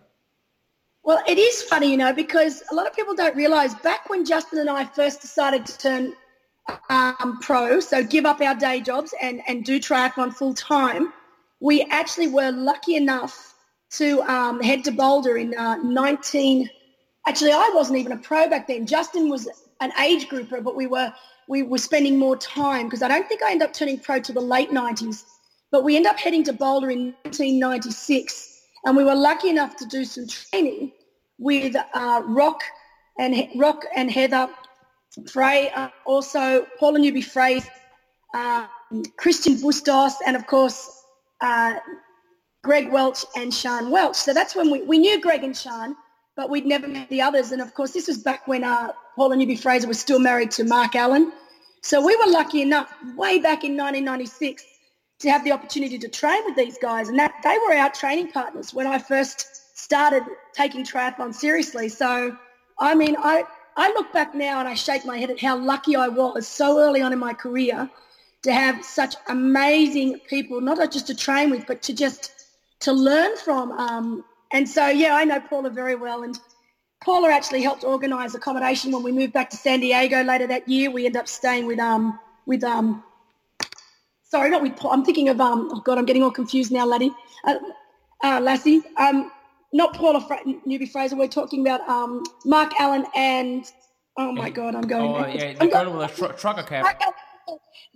Well, 1.02 1.20
it 1.26 1.38
is 1.38 1.64
funny, 1.64 1.90
you 1.90 1.96
know, 1.96 2.12
because 2.12 2.62
a 2.70 2.74
lot 2.76 2.86
of 2.86 2.94
people 2.94 3.16
don't 3.16 3.34
realize 3.34 3.74
back 3.74 4.08
when 4.08 4.24
Justin 4.24 4.60
and 4.60 4.70
I 4.70 4.84
first 4.84 5.20
decided 5.20 5.66
to 5.66 5.76
turn 5.76 6.12
um, 6.88 7.40
pro, 7.42 7.80
so 7.80 8.04
give 8.04 8.24
up 8.24 8.40
our 8.40 8.54
day 8.54 8.80
jobs 8.80 9.12
and, 9.20 9.42
and 9.48 9.64
do 9.64 9.80
triathlon 9.80 10.32
full 10.32 10.54
time, 10.54 11.12
we 11.58 11.82
actually 11.90 12.28
were 12.28 12.52
lucky 12.52 12.94
enough 12.94 13.56
to 13.90 14.22
um, 14.22 14.60
head 14.62 14.84
to 14.84 14.92
Boulder 14.92 15.36
in 15.36 15.52
uh, 15.58 15.78
19- 15.78 16.70
Actually, 17.26 17.52
I 17.52 17.70
wasn't 17.74 17.98
even 17.98 18.12
a 18.12 18.18
pro 18.18 18.48
back 18.48 18.66
then. 18.66 18.86
Justin 18.86 19.28
was 19.28 19.48
an 19.80 19.92
age 20.00 20.28
grouper, 20.28 20.60
but 20.60 20.76
we 20.76 20.86
were 20.86 21.12
we 21.48 21.62
were 21.62 21.78
spending 21.78 22.18
more 22.18 22.36
time 22.36 22.86
because 22.86 23.02
I 23.02 23.08
don't 23.08 23.28
think 23.28 23.42
I 23.42 23.50
ended 23.50 23.68
up 23.68 23.74
turning 23.74 23.98
pro 23.98 24.20
to 24.20 24.32
the 24.32 24.40
late 24.40 24.70
90s, 24.70 25.24
but 25.70 25.84
we 25.84 25.96
ended 25.96 26.10
up 26.10 26.18
heading 26.18 26.42
to 26.44 26.52
Boulder 26.52 26.90
in 26.90 27.14
1996, 27.24 28.60
and 28.84 28.96
we 28.96 29.04
were 29.04 29.14
lucky 29.14 29.50
enough 29.50 29.76
to 29.76 29.86
do 29.86 30.04
some 30.04 30.26
training 30.26 30.92
with 31.38 31.76
uh, 31.94 32.22
Rock 32.24 32.62
and 33.18 33.48
Rock 33.56 33.84
and 33.94 34.10
Heather 34.10 34.48
Frey, 35.30 35.70
uh, 35.70 35.88
also 36.06 36.66
Paula 36.78 36.98
Newby 36.98 37.20
Fraser, 37.20 37.68
uh, 38.34 38.66
Christian 39.16 39.60
Bustos, 39.60 40.14
and 40.26 40.36
of 40.36 40.46
course 40.46 41.04
uh, 41.40 41.74
Greg 42.62 42.90
Welch 42.90 43.24
and 43.36 43.52
Sean 43.52 43.90
Welch. 43.90 44.16
So 44.16 44.32
that's 44.34 44.54
when 44.54 44.70
we, 44.70 44.82
we 44.82 44.98
knew 44.98 45.20
Greg 45.20 45.44
and 45.44 45.56
Sean, 45.56 45.94
but 46.36 46.50
we'd 46.50 46.66
never 46.66 46.88
met 46.88 47.08
the 47.08 47.22
others. 47.22 47.52
And 47.52 47.62
of 47.62 47.74
course, 47.74 47.92
this 47.92 48.08
was 48.08 48.18
back 48.18 48.46
when 48.46 48.64
uh, 48.64 48.92
Paula 49.16 49.36
Newby 49.36 49.56
Fraser 49.56 49.86
was 49.86 50.00
still 50.00 50.18
married 50.18 50.50
to 50.52 50.64
Mark 50.64 50.96
Allen. 50.96 51.32
So 51.82 52.04
we 52.04 52.16
were 52.16 52.30
lucky 52.30 52.62
enough 52.62 52.92
way 53.16 53.38
back 53.38 53.62
in 53.62 53.76
1996 53.76 54.64
to 55.20 55.30
have 55.30 55.44
the 55.44 55.52
opportunity 55.52 55.98
to 55.98 56.08
train 56.08 56.42
with 56.44 56.56
these 56.56 56.78
guys. 56.78 57.08
And 57.08 57.18
that 57.18 57.34
they 57.44 57.56
were 57.66 57.74
our 57.74 57.90
training 57.90 58.32
partners 58.32 58.74
when 58.74 58.86
I 58.86 58.98
first 58.98 59.78
started 59.78 60.22
taking 60.52 60.84
triathlon 60.84 61.34
seriously. 61.34 61.88
So, 61.88 62.36
I 62.78 62.94
mean, 62.94 63.16
I, 63.18 63.44
I 63.76 63.88
look 63.90 64.12
back 64.12 64.34
now 64.34 64.58
and 64.58 64.68
I 64.68 64.74
shake 64.74 65.04
my 65.04 65.18
head 65.18 65.30
at 65.30 65.40
how 65.40 65.56
lucky 65.56 65.94
I 65.94 66.08
was 66.08 66.48
so 66.48 66.80
early 66.80 67.00
on 67.00 67.12
in 67.12 67.18
my 67.18 67.34
career 67.34 67.88
to 68.42 68.52
have 68.52 68.84
such 68.84 69.14
amazing 69.28 70.20
people, 70.28 70.60
not 70.60 70.78
just 70.90 71.06
to 71.06 71.14
train 71.14 71.50
with, 71.50 71.66
but 71.66 71.82
to 71.82 71.94
just 71.94 72.32
to 72.80 72.92
learn 72.92 73.36
from. 73.36 73.72
Um, 73.72 74.24
and 74.54 74.68
so, 74.68 74.86
yeah, 74.88 75.14
I 75.14 75.24
know 75.24 75.40
Paula 75.40 75.68
very 75.68 75.96
well. 75.96 76.22
And 76.22 76.38
Paula 77.02 77.30
actually 77.30 77.62
helped 77.62 77.84
organise 77.84 78.34
accommodation 78.34 78.92
when 78.92 79.02
we 79.02 79.12
moved 79.12 79.32
back 79.32 79.50
to 79.50 79.56
San 79.56 79.80
Diego 79.80 80.22
later 80.22 80.46
that 80.46 80.68
year. 80.68 80.90
We 80.90 81.04
ended 81.06 81.20
up 81.20 81.28
staying 81.28 81.66
with 81.66 81.80
um 81.80 82.18
with 82.46 82.64
um. 82.64 83.02
Sorry, 84.22 84.50
not 84.50 84.62
with 84.62 84.76
Paul. 84.76 84.92
I'm 84.92 85.04
thinking 85.04 85.28
of 85.28 85.40
um. 85.40 85.68
Oh 85.72 85.80
God, 85.80 85.98
I'm 85.98 86.06
getting 86.06 86.22
all 86.22 86.30
confused 86.30 86.72
now, 86.72 86.86
laddie. 86.86 87.12
Uh, 87.44 87.56
uh, 88.22 88.40
Lassie. 88.40 88.82
Um, 88.96 89.30
not 89.72 89.94
Paula 89.94 90.20
Fra- 90.20 90.40
Newby 90.64 90.86
Fraser. 90.86 91.16
We're 91.16 91.28
talking 91.28 91.60
about 91.66 91.86
um 91.88 92.22
Mark 92.44 92.72
Allen 92.80 93.04
and 93.16 93.64
oh 94.16 94.32
my 94.32 94.50
God, 94.50 94.76
I'm 94.76 94.86
going. 94.86 95.14
Oh 95.14 95.26
yeah, 95.26 95.52
the 95.52 95.66
girl 95.66 95.98
with 95.98 96.10
a 96.10 96.14
tr- 96.14 96.32
trucker 96.32 96.62
cap. 96.62 97.02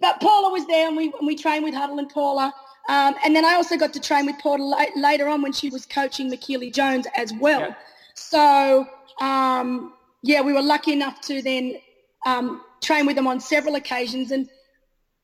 But 0.00 0.21
Paula 0.21 0.50
was 0.50 0.67
there, 0.67 0.88
and 0.88 0.97
we 0.97 1.12
and 1.19 1.27
we 1.27 1.37
trained 1.37 1.65
with 1.65 1.75
Huddle 1.75 1.99
and 1.99 2.09
Paula. 2.09 2.53
Um, 2.88 3.14
and 3.25 3.37
then 3.37 3.45
I 3.45 3.54
also 3.54 3.76
got 3.76 3.92
to 3.92 4.00
train 4.00 4.26
with 4.26 4.37
Paula 4.38 4.62
la- 4.62 4.87
later 4.97 5.28
on 5.28 5.42
when 5.42 5.52
she 5.52 5.68
was 5.68 5.85
coaching 5.87 6.30
Michellie 6.30 6.73
Jones 6.73 7.07
as 7.14 7.33
well. 7.35 7.61
Yeah. 7.61 7.75
So 8.14 8.87
um, 9.21 9.92
yeah, 10.23 10.40
we 10.40 10.52
were 10.52 10.62
lucky 10.62 10.92
enough 10.92 11.21
to 11.23 11.42
then 11.42 11.78
um, 12.26 12.62
train 12.83 13.07
with 13.07 13.16
them 13.16 13.26
on 13.26 13.40
several 13.40 13.75
occasions. 13.75 14.30
And 14.30 14.49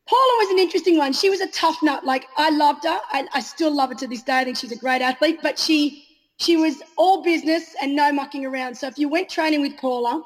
Paula 0.07 0.37
was 0.39 0.51
an 0.51 0.59
interesting 0.59 0.97
one. 0.97 1.13
She 1.13 1.29
was 1.29 1.41
a 1.41 1.47
tough 1.47 1.81
nut. 1.81 2.05
Like 2.05 2.27
I 2.37 2.49
loved 2.49 2.85
her. 2.85 2.99
I, 3.11 3.27
I 3.33 3.39
still 3.39 3.73
love 3.73 3.89
her 3.89 3.95
to 3.95 4.07
this 4.07 4.23
day. 4.23 4.39
I 4.39 4.43
think 4.43 4.57
she's 4.57 4.71
a 4.71 4.77
great 4.77 5.01
athlete. 5.01 5.39
But 5.41 5.59
she 5.59 6.03
she 6.37 6.57
was 6.57 6.81
all 6.97 7.23
business 7.23 7.75
and 7.81 7.95
no 7.95 8.11
mucking 8.11 8.45
around. 8.45 8.75
So 8.75 8.87
if 8.87 8.97
you 8.97 9.09
went 9.09 9.29
training 9.29 9.61
with 9.61 9.77
Paula, 9.77 10.21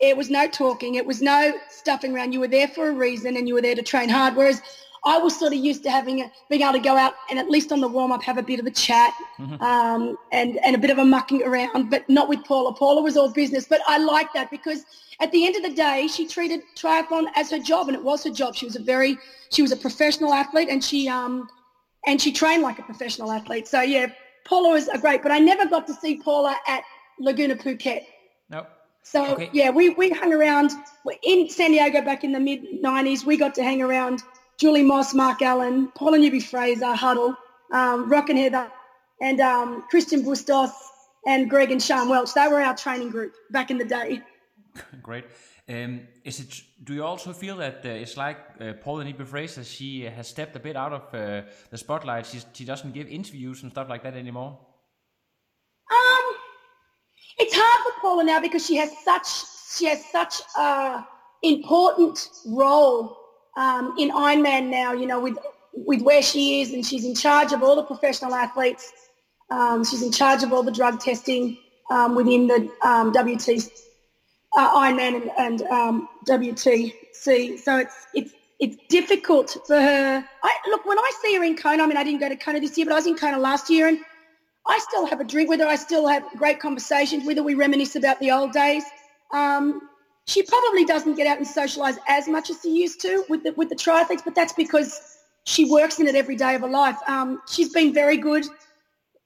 it 0.00 0.16
was 0.16 0.30
no 0.30 0.48
talking. 0.48 0.94
It 0.94 1.04
was 1.04 1.20
no 1.20 1.52
stuffing 1.68 2.14
around. 2.14 2.32
You 2.32 2.40
were 2.40 2.48
there 2.48 2.68
for 2.68 2.88
a 2.88 2.92
reason 2.92 3.36
and 3.36 3.46
you 3.46 3.54
were 3.54 3.62
there 3.62 3.74
to 3.74 3.82
train 3.82 4.08
hard. 4.08 4.36
Whereas 4.36 4.62
I 5.04 5.18
was 5.18 5.38
sort 5.38 5.52
of 5.52 5.58
used 5.58 5.82
to 5.84 5.90
having 5.90 6.20
a, 6.22 6.30
being 6.48 6.62
able 6.62 6.74
to 6.74 6.78
go 6.78 6.96
out 6.96 7.14
and 7.30 7.38
at 7.38 7.48
least 7.48 7.72
on 7.72 7.80
the 7.80 7.88
warm 7.88 8.12
up 8.12 8.22
have 8.22 8.38
a 8.38 8.42
bit 8.42 8.60
of 8.60 8.66
a 8.66 8.70
chat 8.70 9.12
Mm-hmm. 9.40 9.62
um, 9.64 10.18
and 10.32 10.58
and 10.64 10.76
a 10.76 10.78
bit 10.78 10.90
of 10.90 10.98
a 10.98 11.04
mucking 11.04 11.42
around, 11.42 11.88
but 11.88 12.06
not 12.10 12.28
with 12.28 12.44
Paula. 12.44 12.74
Paula 12.74 13.00
was 13.00 13.16
all 13.16 13.32
business, 13.32 13.66
but 13.66 13.80
I 13.86 13.96
like 13.96 14.32
that 14.34 14.50
because 14.50 14.84
at 15.20 15.32
the 15.32 15.46
end 15.46 15.56
of 15.56 15.62
the 15.62 15.72
day, 15.74 16.08
she 16.08 16.26
treated 16.26 16.60
triathlon 16.76 17.24
as 17.36 17.50
her 17.50 17.58
job, 17.58 17.88
and 17.88 17.96
it 17.96 18.02
was 18.04 18.22
her 18.24 18.30
job. 18.30 18.54
She 18.54 18.66
was 18.66 18.76
a 18.76 18.82
very 18.82 19.16
she 19.50 19.62
was 19.62 19.72
a 19.72 19.76
professional 19.76 20.34
athlete, 20.34 20.68
and 20.68 20.84
she 20.84 21.08
um 21.08 21.48
and 22.06 22.20
she 22.20 22.32
trained 22.32 22.62
like 22.62 22.78
a 22.78 22.82
professional 22.82 23.32
athlete. 23.32 23.66
So 23.66 23.80
yeah, 23.80 24.08
Paula 24.44 24.70
was 24.70 24.88
a 24.88 24.98
great, 24.98 25.22
but 25.22 25.32
I 25.32 25.38
never 25.38 25.66
got 25.66 25.86
to 25.86 25.94
see 25.94 26.16
Paula 26.18 26.54
at 26.68 26.82
Laguna 27.18 27.56
Phuket. 27.56 28.02
Nope. 28.50 28.68
So 29.02 29.32
Okay. 29.32 29.48
yeah, 29.52 29.70
we, 29.70 29.88
we 29.90 30.10
hung 30.10 30.32
around 30.32 30.70
in 31.22 31.48
San 31.48 31.70
Diego 31.70 32.02
back 32.02 32.24
in 32.24 32.32
the 32.32 32.40
mid 32.40 32.62
'90s. 32.82 33.24
We 33.24 33.38
got 33.38 33.54
to 33.54 33.64
hang 33.64 33.80
around 33.80 34.22
Julie 34.60 34.82
Moss, 34.82 35.14
Mark 35.14 35.40
Allen, 35.40 35.88
Paula 35.94 36.18
Newby 36.18 36.38
Fraser, 36.38 36.94
Huddle, 36.94 37.34
um, 37.72 38.10
Rock 38.10 38.28
and 38.28 38.38
Heather, 38.38 38.70
and 39.22 39.40
um, 39.40 39.82
Christian 39.88 40.22
Bustos 40.22 40.70
and 41.26 41.48
Greg 41.48 41.70
and 41.70 41.82
Sean 41.82 42.10
Welch. 42.10 42.34
They 42.34 42.46
were 42.46 42.60
our 42.60 42.76
training 42.76 43.08
group 43.08 43.32
back 43.50 43.70
in 43.70 43.78
the 43.78 43.86
day. 43.86 44.20
Great. 45.02 45.24
Um, 45.66 46.02
is 46.24 46.40
it? 46.40 46.62
Do 46.84 46.92
you 46.92 47.02
also 47.02 47.32
feel 47.32 47.56
that 47.56 47.86
uh, 47.86 47.88
it's 47.88 48.18
like 48.18 48.36
uh, 48.60 48.74
Paula 48.74 49.04
Newby 49.04 49.24
Fraser? 49.24 49.64
She 49.64 50.02
has 50.02 50.28
stepped 50.28 50.54
a 50.56 50.60
bit 50.60 50.76
out 50.76 50.92
of 50.92 51.14
uh, 51.14 51.48
the 51.70 51.78
spotlight. 51.78 52.26
She's, 52.26 52.44
she 52.52 52.66
doesn't 52.66 52.92
give 52.92 53.08
interviews 53.08 53.62
and 53.62 53.72
stuff 53.72 53.88
like 53.88 54.02
that 54.02 54.14
anymore. 54.14 54.58
Um, 55.90 56.34
it's 57.38 57.54
hard 57.56 57.94
for 57.94 58.00
Paula 58.02 58.24
now 58.24 58.40
because 58.40 58.66
she 58.66 58.76
has 58.76 58.90
such 59.04 59.26
she 59.74 59.86
has 59.86 60.04
such 60.04 60.42
a 60.58 61.06
important 61.42 62.28
role 62.46 63.19
um, 63.60 63.94
in 63.98 64.10
Ironman 64.10 64.70
now. 64.70 64.92
You 64.92 65.06
know, 65.06 65.20
with 65.20 65.38
with 65.72 66.02
where 66.02 66.22
she 66.22 66.62
is, 66.62 66.72
and 66.72 66.84
she's 66.84 67.04
in 67.04 67.14
charge 67.14 67.52
of 67.52 67.62
all 67.62 67.76
the 67.76 67.84
professional 67.84 68.34
athletes. 68.34 68.92
Um, 69.50 69.84
she's 69.84 70.02
in 70.02 70.12
charge 70.12 70.42
of 70.42 70.52
all 70.52 70.62
the 70.62 70.72
drug 70.72 71.00
testing 71.00 71.58
um, 71.90 72.14
within 72.14 72.46
the 72.46 72.70
um, 72.82 73.10
WT 73.10 73.48
uh, 74.56 74.70
Ironman 74.74 75.22
and, 75.22 75.30
and 75.38 75.62
um, 75.62 76.08
WTC. 76.26 77.58
So 77.58 77.78
it's 77.78 78.06
it's 78.14 78.32
it's 78.60 78.76
difficult 78.88 79.56
for 79.66 79.80
her. 79.80 80.24
I 80.42 80.52
look 80.68 80.84
when 80.86 80.98
I 80.98 81.10
see 81.22 81.34
her 81.36 81.44
in 81.44 81.56
Kona. 81.56 81.82
I 81.82 81.86
mean, 81.86 81.96
I 81.96 82.04
didn't 82.04 82.20
go 82.20 82.28
to 82.28 82.36
Kona 82.36 82.60
this 82.60 82.76
year, 82.76 82.86
but 82.86 82.92
I 82.92 82.96
was 82.96 83.06
in 83.06 83.16
Kona 83.16 83.38
last 83.38 83.70
year, 83.70 83.88
and 83.88 83.98
I 84.66 84.78
still 84.78 85.06
have 85.06 85.20
a 85.20 85.24
drink 85.24 85.48
with 85.48 85.60
her. 85.60 85.66
I 85.66 85.76
still 85.76 86.06
have 86.06 86.24
great 86.36 86.60
conversations 86.60 87.26
with 87.26 87.36
her. 87.38 87.42
We 87.42 87.54
reminisce 87.54 87.96
about 87.96 88.20
the 88.20 88.30
old 88.30 88.52
days. 88.52 88.84
Um, 89.32 89.89
she 90.26 90.42
probably 90.42 90.84
doesn't 90.84 91.14
get 91.14 91.26
out 91.26 91.38
and 91.38 91.46
socialise 91.46 91.98
as 92.08 92.28
much 92.28 92.50
as 92.50 92.58
she 92.62 92.70
used 92.70 93.00
to 93.00 93.24
with 93.28 93.42
the 93.42 93.52
with 93.52 93.68
the 93.68 93.76
triathletes, 93.76 94.24
but 94.24 94.34
that's 94.34 94.52
because 94.52 95.18
she 95.44 95.70
works 95.70 95.98
in 95.98 96.06
it 96.06 96.14
every 96.14 96.36
day 96.36 96.54
of 96.54 96.60
her 96.60 96.68
life. 96.68 96.96
Um, 97.08 97.40
she's 97.48 97.72
been 97.72 97.92
very 97.92 98.16
good 98.16 98.44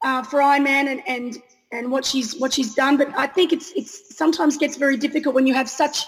uh, 0.03 0.23
for 0.23 0.41
Ironman 0.41 0.87
and, 0.89 1.03
and 1.07 1.39
and 1.73 1.91
what 1.91 2.05
she's 2.05 2.39
what 2.39 2.53
she's 2.53 2.75
done, 2.75 2.97
but 2.97 3.09
I 3.17 3.27
think 3.27 3.53
it's 3.53 3.73
it's 3.73 4.17
sometimes 4.17 4.57
gets 4.57 4.77
very 4.77 4.97
difficult 4.97 5.35
when 5.35 5.47
you 5.47 5.55
have 5.55 5.69
such 5.69 6.05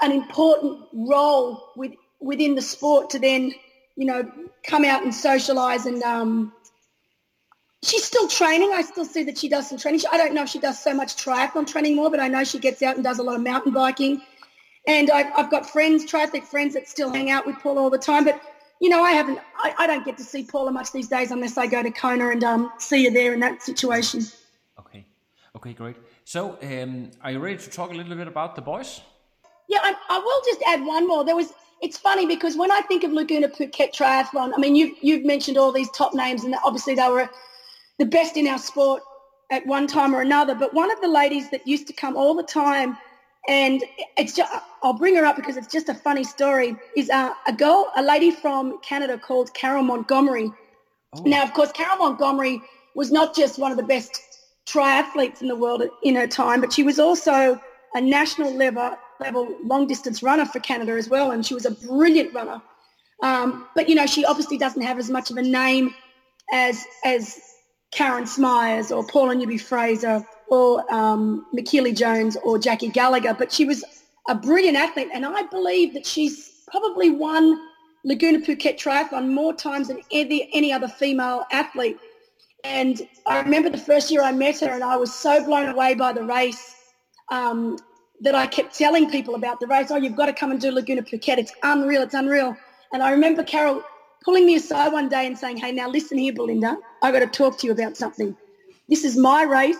an 0.00 0.12
important 0.12 0.80
role 0.92 1.70
with 1.76 1.92
within 2.20 2.54
the 2.54 2.62
sport 2.62 3.10
to 3.10 3.18
then 3.18 3.52
you 3.96 4.06
know 4.06 4.30
come 4.66 4.84
out 4.84 5.02
and 5.02 5.12
socialise 5.12 5.86
and 5.86 6.02
um, 6.02 6.52
she's 7.82 8.04
still 8.04 8.28
training. 8.28 8.72
I 8.74 8.82
still 8.82 9.04
see 9.04 9.24
that 9.24 9.38
she 9.38 9.48
does 9.48 9.68
some 9.68 9.78
training. 9.78 10.00
I 10.12 10.16
don't 10.16 10.34
know 10.34 10.42
if 10.42 10.48
she 10.48 10.58
does 10.58 10.82
so 10.82 10.94
much 10.94 11.16
triathlon 11.16 11.66
training 11.66 11.96
more, 11.96 12.10
but 12.10 12.20
I 12.20 12.28
know 12.28 12.44
she 12.44 12.58
gets 12.58 12.82
out 12.82 12.96
and 12.96 13.04
does 13.04 13.18
a 13.18 13.22
lot 13.22 13.36
of 13.36 13.42
mountain 13.42 13.72
biking. 13.72 14.22
And 14.86 15.10
I've, 15.10 15.32
I've 15.36 15.50
got 15.50 15.68
friends, 15.68 16.04
triathlete 16.04 16.44
friends 16.44 16.74
that 16.74 16.88
still 16.88 17.12
hang 17.12 17.30
out 17.30 17.46
with 17.46 17.56
Paula 17.56 17.82
all 17.82 17.90
the 17.90 17.98
time. 17.98 18.24
But, 18.24 18.40
you 18.80 18.88
know, 18.88 19.02
I 19.02 19.12
haven't, 19.12 19.38
I, 19.58 19.74
I 19.78 19.86
don't 19.86 20.04
get 20.04 20.16
to 20.18 20.24
see 20.24 20.42
Paula 20.42 20.72
much 20.72 20.92
these 20.92 21.08
days 21.08 21.30
unless 21.30 21.58
I 21.58 21.66
go 21.66 21.82
to 21.82 21.90
Kona 21.90 22.30
and 22.30 22.42
um, 22.44 22.72
see 22.78 23.04
her 23.04 23.10
there 23.10 23.34
in 23.34 23.40
that 23.40 23.62
situation. 23.62 24.22
Okay. 24.78 25.04
Okay, 25.56 25.72
great. 25.72 25.96
So, 26.24 26.58
um, 26.62 27.10
are 27.22 27.32
you 27.32 27.40
ready 27.40 27.58
to 27.58 27.70
talk 27.70 27.90
a 27.90 27.94
little 27.94 28.16
bit 28.16 28.28
about 28.28 28.56
the 28.56 28.62
boys? 28.62 29.00
Yeah, 29.68 29.78
I, 29.82 29.94
I 30.08 30.18
will 30.18 30.42
just 30.44 30.62
add 30.66 30.84
one 30.84 31.06
more. 31.06 31.24
There 31.24 31.36
was, 31.36 31.52
it's 31.82 31.98
funny 31.98 32.26
because 32.26 32.56
when 32.56 32.70
I 32.70 32.80
think 32.82 33.04
of 33.04 33.12
Laguna 33.12 33.48
Phuket 33.48 33.94
Triathlon, 33.94 34.52
I 34.54 34.58
mean, 34.58 34.76
you've, 34.76 34.96
you've 35.02 35.24
mentioned 35.24 35.58
all 35.58 35.72
these 35.72 35.90
top 35.90 36.14
names 36.14 36.44
and 36.44 36.54
obviously 36.64 36.94
they 36.94 37.08
were 37.08 37.28
the 38.00 38.06
best 38.06 38.36
in 38.38 38.48
our 38.48 38.58
sport 38.58 39.02
at 39.50 39.64
one 39.66 39.86
time 39.86 40.14
or 40.14 40.22
another. 40.22 40.54
But 40.54 40.72
one 40.72 40.90
of 40.90 41.00
the 41.02 41.08
ladies 41.08 41.50
that 41.50 41.66
used 41.66 41.86
to 41.88 41.92
come 41.92 42.16
all 42.16 42.34
the 42.34 42.42
time, 42.42 42.96
and 43.46 43.84
it's 44.16 44.34
just, 44.34 44.50
I'll 44.82 44.94
bring 44.94 45.14
her 45.16 45.24
up 45.24 45.36
because 45.36 45.58
it's 45.58 45.70
just 45.70 45.90
a 45.90 45.94
funny 45.94 46.24
story, 46.24 46.76
is 46.96 47.10
uh, 47.10 47.34
a 47.46 47.52
girl, 47.52 47.92
a 47.96 48.02
lady 48.02 48.30
from 48.30 48.80
Canada 48.80 49.18
called 49.18 49.52
Carol 49.52 49.82
Montgomery. 49.82 50.50
Now, 51.24 51.42
of 51.42 51.52
course, 51.52 51.72
Carol 51.72 51.98
Montgomery 51.98 52.62
was 52.94 53.12
not 53.12 53.36
just 53.36 53.58
one 53.58 53.70
of 53.70 53.76
the 53.76 53.84
best 53.84 54.18
triathletes 54.66 55.42
in 55.42 55.48
the 55.48 55.56
world 55.56 55.82
in 56.02 56.14
her 56.14 56.26
time, 56.26 56.62
but 56.62 56.72
she 56.72 56.82
was 56.82 56.98
also 56.98 57.60
a 57.94 58.00
national 58.00 58.54
level, 58.54 58.96
level 59.20 59.56
long 59.62 59.86
distance 59.86 60.22
runner 60.22 60.46
for 60.46 60.60
Canada 60.60 60.92
as 60.92 61.10
well, 61.10 61.32
and 61.32 61.44
she 61.44 61.52
was 61.52 61.66
a 61.66 61.72
brilliant 61.72 62.32
runner. 62.32 62.62
Um, 63.22 63.66
but 63.74 63.90
you 63.90 63.94
know, 63.94 64.06
she 64.06 64.24
obviously 64.24 64.56
doesn't 64.56 64.80
have 64.80 64.98
as 64.98 65.10
much 65.10 65.30
of 65.30 65.36
a 65.36 65.42
name 65.42 65.94
as 66.52 66.86
as 67.04 67.38
Karen 67.92 68.26
Smyers 68.26 68.92
or 68.92 69.06
Paula 69.06 69.34
Newby 69.34 69.58
Fraser 69.58 70.24
or 70.48 70.92
um, 70.92 71.46
Michellie 71.52 71.94
Jones 71.96 72.36
or 72.44 72.58
Jackie 72.58 72.88
Gallagher. 72.88 73.34
But 73.34 73.52
she 73.52 73.64
was 73.64 73.84
a 74.28 74.34
brilliant 74.34 74.76
athlete, 74.76 75.08
and 75.12 75.24
I 75.24 75.42
believe 75.44 75.94
that 75.94 76.06
she's 76.06 76.62
probably 76.70 77.10
won 77.10 77.58
Laguna 78.04 78.38
Phuket 78.38 78.78
Triathlon 78.78 79.32
more 79.32 79.54
times 79.54 79.88
than 79.88 80.00
any, 80.10 80.48
any 80.52 80.72
other 80.72 80.88
female 80.88 81.44
athlete. 81.50 81.98
And 82.64 83.08
I 83.26 83.40
remember 83.40 83.70
the 83.70 83.78
first 83.78 84.10
year 84.10 84.22
I 84.22 84.32
met 84.32 84.60
her, 84.60 84.68
and 84.68 84.84
I 84.84 84.96
was 84.96 85.12
so 85.14 85.44
blown 85.44 85.68
away 85.68 85.94
by 85.94 86.12
the 86.12 86.24
race. 86.24 86.76
Um, 87.30 87.78
that 88.20 88.34
I 88.34 88.46
kept 88.46 88.76
telling 88.76 89.10
people 89.10 89.34
about 89.34 89.60
the 89.60 89.66
race. 89.66 89.90
Oh, 89.90 89.96
you've 89.96 90.16
got 90.16 90.26
to 90.26 90.32
come 90.32 90.50
and 90.50 90.60
do 90.60 90.70
Laguna 90.70 91.02
Phuket. 91.02 91.38
It's 91.38 91.52
unreal. 91.62 92.02
It's 92.02 92.14
unreal. 92.14 92.56
And 92.92 93.02
I 93.02 93.12
remember 93.12 93.42
Carol 93.42 93.82
pulling 94.24 94.46
me 94.46 94.56
aside 94.56 94.92
one 94.92 95.08
day 95.08 95.26
and 95.26 95.38
saying, 95.38 95.56
hey, 95.56 95.72
now 95.72 95.88
listen 95.88 96.18
here, 96.18 96.32
Belinda. 96.32 96.76
I 97.02 97.12
got 97.12 97.20
to 97.20 97.26
talk 97.26 97.58
to 97.58 97.66
you 97.66 97.72
about 97.72 97.96
something. 97.96 98.36
This 98.88 99.04
is 99.04 99.16
my 99.16 99.42
race, 99.42 99.78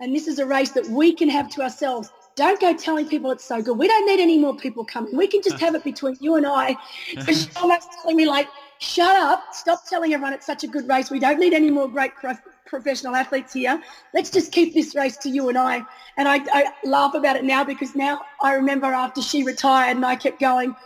and 0.00 0.14
this 0.14 0.26
is 0.26 0.38
a 0.38 0.46
race 0.46 0.70
that 0.72 0.86
we 0.88 1.14
can 1.14 1.28
have 1.28 1.48
to 1.50 1.62
ourselves. 1.62 2.10
Don't 2.36 2.60
go 2.60 2.72
telling 2.76 3.08
people 3.08 3.30
it's 3.30 3.44
so 3.44 3.60
good. 3.60 3.76
We 3.76 3.88
don't 3.88 4.06
need 4.06 4.20
any 4.20 4.38
more 4.38 4.54
people 4.56 4.84
coming. 4.84 5.16
We 5.16 5.26
can 5.26 5.42
just 5.42 5.58
have 5.64 5.74
it 5.74 5.84
between 5.84 6.16
you 6.20 6.36
and 6.36 6.46
I. 6.46 6.76
So 7.20 7.32
she's 7.32 7.56
almost 7.56 7.88
telling 8.00 8.16
me 8.16 8.26
like, 8.26 8.48
shut 8.78 9.16
up, 9.16 9.42
stop 9.52 9.86
telling 9.88 10.12
everyone 10.14 10.32
it's 10.32 10.46
such 10.46 10.64
a 10.64 10.68
good 10.68 10.88
race. 10.88 11.10
We 11.10 11.18
don't 11.18 11.40
need 11.40 11.52
any 11.52 11.70
more 11.70 11.88
great 11.88 12.12
professional 12.66 13.16
athletes 13.16 13.52
here. 13.52 13.82
Let's 14.14 14.30
just 14.30 14.52
keep 14.52 14.74
this 14.74 14.94
race 14.94 15.16
to 15.18 15.28
you 15.28 15.48
and 15.48 15.58
I. 15.58 15.82
And 16.16 16.28
I, 16.28 16.40
I 16.52 16.72
laugh 16.84 17.14
about 17.14 17.36
it 17.36 17.44
now 17.44 17.64
because 17.64 17.94
now 17.96 18.20
I 18.42 18.54
remember 18.54 18.86
after 18.86 19.20
she 19.20 19.42
retired 19.42 19.96
and 19.96 20.04
I 20.04 20.16
kept 20.16 20.38
going, 20.40 20.76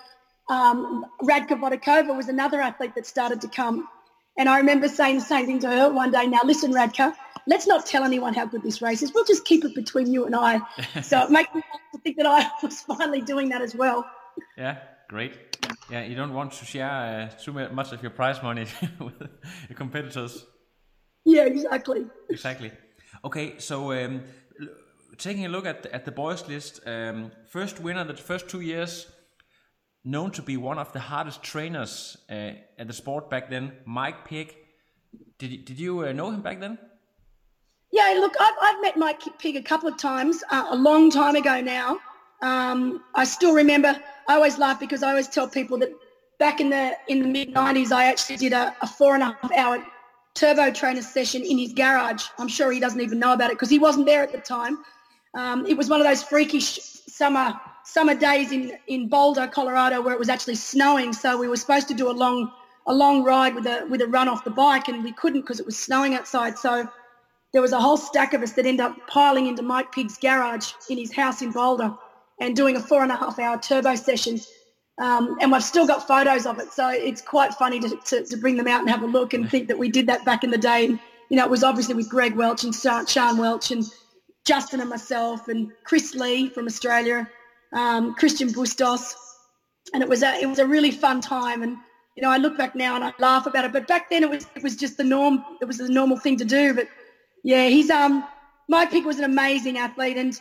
um, 0.48 1.04
Radka 1.22 1.58
Vodakova 1.58 2.16
was 2.16 2.28
another 2.28 2.60
athlete 2.60 2.94
that 2.94 3.06
started 3.06 3.40
to 3.42 3.48
come. 3.48 3.88
And 4.38 4.48
I 4.48 4.58
remember 4.58 4.88
saying 4.88 5.16
the 5.16 5.24
same 5.24 5.46
thing 5.46 5.58
to 5.60 5.68
her 5.68 5.92
one 5.92 6.10
day. 6.10 6.26
Now, 6.26 6.40
listen, 6.44 6.72
Radka, 6.72 7.14
let's 7.46 7.66
not 7.66 7.86
tell 7.86 8.04
anyone 8.04 8.34
how 8.34 8.46
good 8.46 8.62
this 8.62 8.80
race 8.80 9.02
is. 9.02 9.12
We'll 9.14 9.24
just 9.24 9.44
keep 9.44 9.64
it 9.64 9.74
between 9.74 10.12
you 10.12 10.24
and 10.24 10.34
I. 10.34 10.60
so 11.02 11.22
it 11.22 11.30
makes 11.30 11.54
me 11.54 11.62
think 12.02 12.16
that 12.16 12.26
I 12.26 12.48
was 12.62 12.80
finally 12.80 13.20
doing 13.20 13.50
that 13.50 13.60
as 13.60 13.74
well. 13.74 14.06
Yeah, 14.56 14.78
great. 15.08 15.34
Yeah, 15.90 16.04
you 16.04 16.14
don't 16.14 16.32
want 16.32 16.52
to 16.52 16.64
share 16.64 17.30
uh, 17.30 17.36
too 17.38 17.52
much 17.52 17.92
of 17.92 18.02
your 18.02 18.10
prize 18.10 18.42
money 18.42 18.66
with 18.98 19.20
your 19.68 19.76
competitors. 19.76 20.46
Yeah, 21.24 21.44
exactly. 21.44 22.06
Exactly. 22.30 22.72
Okay, 23.24 23.58
so 23.58 23.92
um, 23.92 24.22
taking 25.18 25.44
a 25.44 25.48
look 25.48 25.66
at 25.66 25.82
the, 25.82 25.94
at 25.94 26.04
the 26.04 26.10
boys 26.10 26.48
list, 26.48 26.80
um, 26.86 27.30
first 27.46 27.80
winner 27.80 28.04
the 28.04 28.14
first 28.14 28.48
two 28.48 28.60
years, 28.60 29.06
known 30.04 30.30
to 30.32 30.42
be 30.42 30.56
one 30.56 30.78
of 30.78 30.92
the 30.92 31.00
hardest 31.00 31.42
trainers 31.42 32.16
uh, 32.30 32.52
at 32.78 32.86
the 32.86 32.92
sport 32.92 33.30
back 33.30 33.50
then, 33.50 33.72
Mike 33.84 34.24
Pigg. 34.24 34.54
Did 35.38 35.64
did 35.64 35.78
you 35.78 36.06
uh, 36.06 36.12
know 36.12 36.30
him 36.30 36.42
back 36.42 36.60
then? 36.60 36.78
Yeah, 37.90 38.14
look, 38.18 38.34
I've, 38.40 38.54
I've 38.62 38.80
met 38.80 38.96
Mike 38.96 39.20
Pigg 39.38 39.56
a 39.56 39.62
couple 39.62 39.88
of 39.88 39.98
times, 39.98 40.42
uh, 40.50 40.66
a 40.70 40.76
long 40.76 41.10
time 41.10 41.36
ago 41.36 41.60
now. 41.60 41.98
Um, 42.40 43.04
I 43.14 43.24
still 43.24 43.54
remember. 43.54 43.94
I 44.28 44.34
always 44.34 44.58
laugh 44.58 44.80
because 44.80 45.02
I 45.02 45.10
always 45.10 45.28
tell 45.28 45.48
people 45.48 45.78
that 45.78 45.90
back 46.38 46.60
in 46.60 46.70
the 46.70 46.96
in 47.08 47.20
the 47.20 47.28
mid 47.28 47.54
'90s, 47.54 47.92
I 47.92 48.06
actually 48.06 48.36
did 48.36 48.52
a, 48.52 48.74
a 48.80 48.86
four 48.86 49.14
and 49.14 49.22
a 49.22 49.36
half 49.40 49.52
hour 49.52 49.84
turbo 50.34 50.70
trainer 50.72 51.02
session 51.02 51.42
in 51.42 51.58
his 51.58 51.72
garage. 51.72 52.24
I'm 52.38 52.48
sure 52.48 52.72
he 52.72 52.80
doesn't 52.80 53.00
even 53.00 53.18
know 53.18 53.34
about 53.34 53.50
it 53.50 53.54
because 53.54 53.70
he 53.70 53.78
wasn't 53.78 54.06
there 54.06 54.22
at 54.22 54.32
the 54.32 54.38
time. 54.38 54.78
Um, 55.34 55.66
it 55.66 55.76
was 55.76 55.88
one 55.88 56.00
of 56.00 56.06
those 56.06 56.22
freakish 56.22 56.78
summer 57.08 57.58
summer 57.84 58.14
days 58.14 58.52
in, 58.52 58.78
in 58.86 59.08
Boulder, 59.08 59.46
Colorado, 59.48 60.00
where 60.00 60.14
it 60.14 60.18
was 60.18 60.28
actually 60.28 60.54
snowing. 60.54 61.12
So 61.12 61.36
we 61.36 61.48
were 61.48 61.56
supposed 61.56 61.88
to 61.88 61.94
do 61.94 62.10
a 62.10 62.12
long 62.12 62.52
a 62.86 62.94
long 62.94 63.22
ride 63.22 63.54
with 63.54 63.66
a 63.66 63.86
with 63.88 64.00
a 64.02 64.06
run 64.06 64.28
off 64.28 64.44
the 64.44 64.50
bike, 64.50 64.88
and 64.88 65.04
we 65.04 65.12
couldn't 65.12 65.42
because 65.42 65.60
it 65.60 65.66
was 65.66 65.78
snowing 65.78 66.14
outside. 66.14 66.58
So 66.58 66.88
there 67.52 67.62
was 67.62 67.72
a 67.72 67.80
whole 67.80 67.96
stack 67.96 68.34
of 68.34 68.42
us 68.42 68.52
that 68.52 68.66
ended 68.66 68.80
up 68.80 69.06
piling 69.08 69.46
into 69.46 69.62
Mike 69.62 69.92
Pigg's 69.92 70.16
garage 70.16 70.72
in 70.88 70.98
his 70.98 71.12
house 71.12 71.42
in 71.42 71.52
Boulder 71.52 71.94
and 72.40 72.56
doing 72.56 72.76
a 72.76 72.80
four 72.80 73.02
and 73.02 73.12
a 73.12 73.16
half 73.16 73.38
hour 73.38 73.58
turbo 73.58 73.94
session. 73.94 74.40
Um, 74.98 75.36
and 75.40 75.50
we've 75.50 75.62
still 75.62 75.86
got 75.86 76.06
photos 76.06 76.44
of 76.44 76.58
it, 76.58 76.72
so 76.72 76.88
it's 76.88 77.22
quite 77.22 77.54
funny 77.54 77.80
to, 77.80 77.96
to, 78.06 78.24
to, 78.24 78.36
bring 78.36 78.56
them 78.56 78.68
out 78.68 78.80
and 78.80 78.90
have 78.90 79.02
a 79.02 79.06
look 79.06 79.32
and 79.32 79.50
think 79.50 79.68
that 79.68 79.78
we 79.78 79.90
did 79.90 80.06
that 80.08 80.24
back 80.24 80.44
in 80.44 80.50
the 80.50 80.58
day. 80.58 80.84
And, 80.84 80.98
you 81.30 81.36
know, 81.38 81.44
it 81.44 81.50
was 81.50 81.64
obviously 81.64 81.94
with 81.94 82.10
Greg 82.10 82.36
Welch 82.36 82.62
and 82.62 82.74
Sean 82.74 83.38
Welch 83.38 83.70
and 83.70 83.84
Justin 84.44 84.80
and 84.80 84.90
myself 84.90 85.48
and 85.48 85.70
Chris 85.84 86.14
Legh 86.14 86.52
from 86.52 86.66
Australia, 86.66 87.28
um, 87.72 88.14
Christian 88.14 88.50
Bustos, 88.50 89.14
and 89.94 90.02
it 90.02 90.08
was 90.08 90.22
a 90.22 90.34
it 90.40 90.46
was 90.46 90.58
a 90.58 90.66
really 90.66 90.90
fun 90.90 91.20
time. 91.20 91.62
And 91.62 91.76
you 92.16 92.22
know, 92.22 92.30
I 92.30 92.38
look 92.38 92.58
back 92.58 92.74
now 92.74 92.96
and 92.96 93.04
I 93.04 93.12
laugh 93.18 93.46
about 93.46 93.64
it, 93.64 93.72
but 93.72 93.86
back 93.86 94.10
then 94.10 94.22
it 94.22 94.30
was 94.30 94.46
it 94.56 94.62
was 94.62 94.76
just 94.76 94.96
the 94.96 95.04
norm. 95.04 95.44
It 95.60 95.66
was 95.66 95.78
the 95.78 95.88
normal 95.88 96.16
thing 96.16 96.36
to 96.38 96.44
do. 96.44 96.74
But 96.74 96.88
yeah, 97.44 97.68
he's 97.68 97.90
um 97.90 98.24
Mike 98.68 98.90
Pigg 98.90 99.04
was 99.04 99.18
an 99.18 99.24
amazing 99.24 99.78
athlete, 99.78 100.16
and 100.16 100.38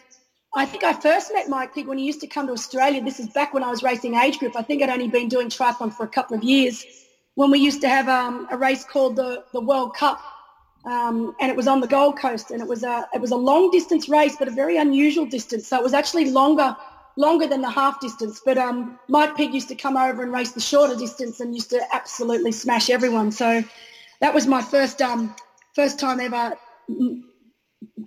I 0.55 0.65
think 0.65 0.83
I 0.83 0.93
first 0.93 1.31
met 1.33 1.47
Mike 1.47 1.73
Pigg 1.75 1.87
when 1.87 1.97
he 1.97 2.05
used 2.05 2.21
to 2.21 2.27
come 2.27 2.47
to 2.47 2.53
Australia. 2.53 3.03
This 3.03 3.19
is 3.19 3.27
back 3.27 3.53
when 3.53 3.63
I 3.63 3.69
was 3.69 3.83
racing 3.83 4.15
age 4.15 4.39
group. 4.39 4.55
I 4.55 4.63
think 4.63 4.81
I'd 4.81 4.89
only 4.89 5.09
been 5.09 5.29
doing 5.29 5.49
triathlon 5.49 5.93
for 5.93 6.03
a 6.03 6.09
couple 6.09 6.35
of 6.35 6.43
years 6.43 6.83
when 7.35 7.51
we 7.51 7.59
used 7.59 7.81
to 7.81 7.89
have 7.89 8.09
um, 8.09 8.47
a 8.51 8.57
race 8.57 8.83
called 8.83 9.15
the 9.15 9.43
the 9.53 9.61
World 9.61 9.95
Cup 9.95 10.19
um, 10.85 11.35
and 11.39 11.51
it 11.51 11.55
was 11.55 11.67
on 11.67 11.81
the 11.81 11.87
Gold 11.87 12.17
Coast, 12.17 12.51
and 12.51 12.61
it 12.61 12.67
was 12.67 12.83
a 12.83 13.07
it 13.13 13.21
was 13.21 13.31
a 13.31 13.35
long 13.35 13.69
distance 13.71 14.09
race, 14.09 14.35
but 14.37 14.47
a 14.47 14.51
very 14.51 14.77
unusual 14.77 15.25
distance. 15.25 15.67
So 15.67 15.77
it 15.77 15.83
was 15.83 15.93
actually 15.93 16.31
longer 16.31 16.75
longer 17.17 17.45
than 17.45 17.61
the 17.61 17.69
half 17.69 17.99
distance. 17.99 18.41
But 18.43 18.57
um, 18.57 18.97
Mike 19.07 19.35
Pigg 19.35 19.53
used 19.53 19.67
to 19.67 19.75
come 19.75 19.95
over 19.97 20.23
and 20.23 20.31
race 20.31 20.51
the 20.51 20.61
shorter 20.61 20.95
distance, 20.95 21.39
and 21.39 21.53
used 21.53 21.69
to 21.69 21.81
absolutely 21.93 22.51
smash 22.51 22.89
everyone. 22.89 23.31
So 23.31 23.63
that 24.21 24.33
was 24.33 24.47
my 24.47 24.61
first 24.61 25.01
um 25.01 25.35
first 25.75 25.99
time 25.99 26.19
ever 26.19 26.57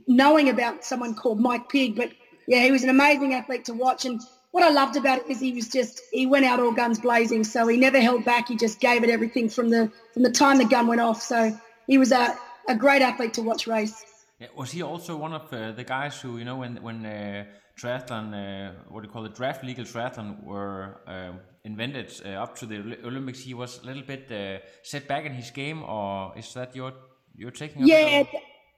knowing 0.07 0.49
about 0.49 0.85
someone 0.85 1.15
called 1.15 1.41
Mike 1.41 1.69
Pigg. 1.69 1.97
But 1.97 2.11
yeah, 2.49 2.63
he 2.65 2.73
was 2.73 2.83
an 2.83 2.91
amazing 2.91 3.35
athlete 3.35 3.65
to 3.67 3.75
watch, 3.75 4.05
and 4.05 4.21
what 4.51 4.65
I 4.65 4.71
loved 4.71 4.97
about 4.97 5.19
it 5.19 5.29
is 5.29 5.39
he 5.39 5.53
was 5.53 5.69
just 5.69 6.01
he 6.11 6.27
went 6.27 6.45
out 6.45 6.59
all 6.59 6.73
guns 6.73 6.99
blazing. 6.99 7.45
So 7.45 7.69
he 7.69 7.77
never 7.77 8.01
held 8.01 8.25
back. 8.25 8.49
He 8.49 8.57
just 8.57 8.81
gave 8.81 9.05
it 9.05 9.11
everything 9.11 9.49
from 9.49 9.71
the 9.71 9.93
from 10.13 10.25
the 10.25 10.33
time 10.33 10.59
the 10.59 10.65
gun 10.65 10.89
went 10.89 11.01
off. 11.01 11.23
So 11.23 11.57
he 11.87 11.99
was 11.99 12.11
a 12.11 12.37
a 12.69 12.75
great 12.75 13.03
athlete 13.03 13.35
to 13.35 13.43
watch 13.43 13.67
race. 13.67 14.05
Yeah, 14.39 14.49
was 14.57 14.73
he 14.73 14.83
also 14.83 15.17
one 15.17 15.33
of 15.33 15.53
uh, 15.53 15.73
the 15.73 15.85
guys 15.85 16.21
who, 16.21 16.39
you 16.39 16.45
know, 16.45 16.57
when 16.57 16.83
when 16.83 17.07
uh, 17.07 17.45
triathlon, 17.79 18.35
uh, 18.35 18.73
what 18.89 19.03
do 19.03 19.09
you 19.09 19.13
call 19.13 19.25
it, 19.27 19.35
draft 19.35 19.65
legal 19.65 19.85
triathlon 19.85 20.43
were 20.45 21.01
um, 21.07 21.41
invented 21.65 22.13
uh, 22.25 22.43
up 22.43 22.57
to 22.59 22.67
the 22.67 22.99
Olympics, 23.05 23.41
he 23.41 23.55
was 23.55 23.83
a 23.83 23.87
little 23.87 24.03
bit 24.03 24.31
uh, 24.31 24.59
set 24.83 25.09
back 25.09 25.25
in 25.25 25.33
his 25.33 25.51
game, 25.51 25.83
or 25.83 26.33
is 26.37 26.53
that 26.55 26.75
your 26.77 26.93
your 27.37 27.51
taking? 27.51 27.87
Yeah, 27.87 28.25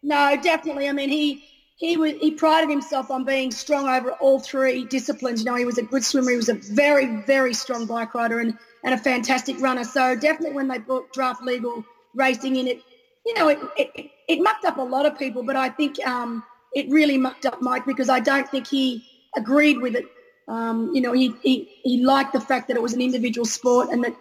no, 0.03 0.39
definitely. 0.43 0.89
I 0.89 0.93
mean, 0.93 1.09
he 1.09 1.45
he 1.77 1.97
was 1.97 2.13
he 2.21 2.31
prided 2.33 2.71
himself 2.71 3.11
on 3.11 3.25
being 3.25 3.51
strong 3.51 3.89
over 3.89 4.13
all 4.13 4.41
three 4.41 4.85
disciplines. 4.85 5.41
You 5.41 5.51
know, 5.51 5.57
he 5.57 5.65
was 5.65 5.79
a 5.79 5.83
good 5.83 6.05
swimmer. 6.05 6.31
He 6.31 6.37
was 6.37 6.49
a 6.49 6.55
very 6.55 7.23
very 7.23 7.55
strong 7.55 7.87
bike 7.87 8.15
rider 8.15 8.41
and 8.41 8.57
and 8.85 8.95
a 8.95 8.99
fantastic 8.99 9.61
runner. 9.61 9.85
So 9.85 10.17
definitely, 10.17 10.55
when 10.55 10.69
they 10.69 10.79
brought 10.79 11.13
draft 11.13 11.43
legal 11.43 11.85
racing 12.15 12.57
in, 12.57 12.67
it 12.67 12.83
you 13.27 13.35
know, 13.35 13.49
it, 13.49 13.59
it, 13.77 14.11
it 14.29 14.41
mucked 14.41 14.65
up 14.65 14.79
a 14.79 14.83
lot 14.83 15.05
of 15.05 15.19
people, 15.19 15.43
but 15.43 15.57
I 15.57 15.69
think 15.69 16.05
um, 16.07 16.45
it 16.73 16.89
really 16.91 17.19
mucked 17.19 17.45
up 17.45 17.61
Mike 17.61 17.85
because 17.85 18.09
I 18.09 18.21
don't 18.21 18.49
think 18.49 18.69
he 18.69 19.05
agreed 19.37 19.79
with 19.79 19.97
it. 19.97 20.07
Um, 20.49 20.95
you 20.95 21.01
know, 21.01 21.13
he, 21.13 21.35
he, 21.43 21.69
he 21.83 22.05
liked 22.05 22.33
the 22.33 22.41
fact 22.41 22.69
that 22.69 22.77
it 22.77 22.83
was 22.83 22.95
an 22.95 23.01
individual 23.01 23.45
sport 23.45 23.89
and 23.91 24.05
that 24.05 24.17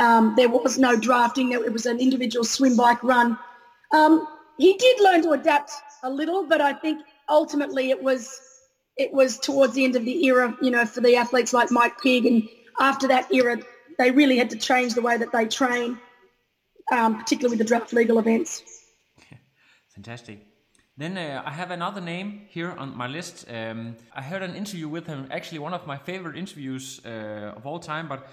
um, 0.00 0.34
there 0.36 0.48
was 0.48 0.78
no 0.78 0.96
drafting. 0.96 1.52
It 1.52 1.72
was 1.72 1.86
an 1.86 2.00
individual 2.00 2.44
swim, 2.44 2.76
bike, 2.76 3.02
run. 3.04 3.38
Um, 3.92 4.26
he 4.58 4.76
did 4.76 5.00
learn 5.00 5.22
to 5.22 5.30
adapt 5.30 5.70
a 6.02 6.10
little, 6.10 6.44
but 6.46 6.60
I 6.60 6.72
think 6.72 7.02
ultimately 7.28 7.90
it 7.90 8.02
was 8.02 8.40
it 8.96 9.12
was 9.12 9.38
towards 9.38 9.74
the 9.74 9.84
end 9.84 9.96
of 9.96 10.04
the 10.04 10.26
era, 10.26 10.54
you 10.60 10.70
know, 10.70 10.84
for 10.84 11.00
the 11.00 11.16
athletes 11.16 11.54
like 11.54 11.70
Mike 11.70 12.02
Pigg. 12.02 12.26
And 12.26 12.48
after 12.78 13.08
that 13.08 13.32
era, 13.32 13.58
they 13.96 14.10
really 14.10 14.36
had 14.36 14.50
to 14.50 14.56
change 14.56 14.94
the 14.94 15.00
way 15.00 15.16
that 15.16 15.32
they 15.32 15.46
train 15.46 15.98
um, 16.90 17.18
particularly 17.18 17.56
with 17.56 17.66
the 17.66 17.68
draft 17.68 17.92
legal 17.92 18.18
events. 18.18 18.62
Fantastic. 19.94 20.46
Then 20.96 21.16
uh, 21.16 21.42
I 21.46 21.50
have 21.52 21.70
another 21.70 22.00
name 22.00 22.42
here 22.48 22.72
on 22.72 22.94
my 22.96 23.06
list. 23.06 23.46
Um, 23.50 23.96
I 24.14 24.22
heard 24.22 24.42
an 24.42 24.54
interview 24.54 24.86
with 24.88 25.06
him, 25.06 25.28
actually 25.30 25.58
one 25.58 25.72
of 25.72 25.86
my 25.86 25.96
favorite 25.96 26.36
interviews 26.36 27.00
uh, 27.06 27.54
of 27.56 27.64
all 27.64 27.78
time. 27.78 28.06
But 28.06 28.28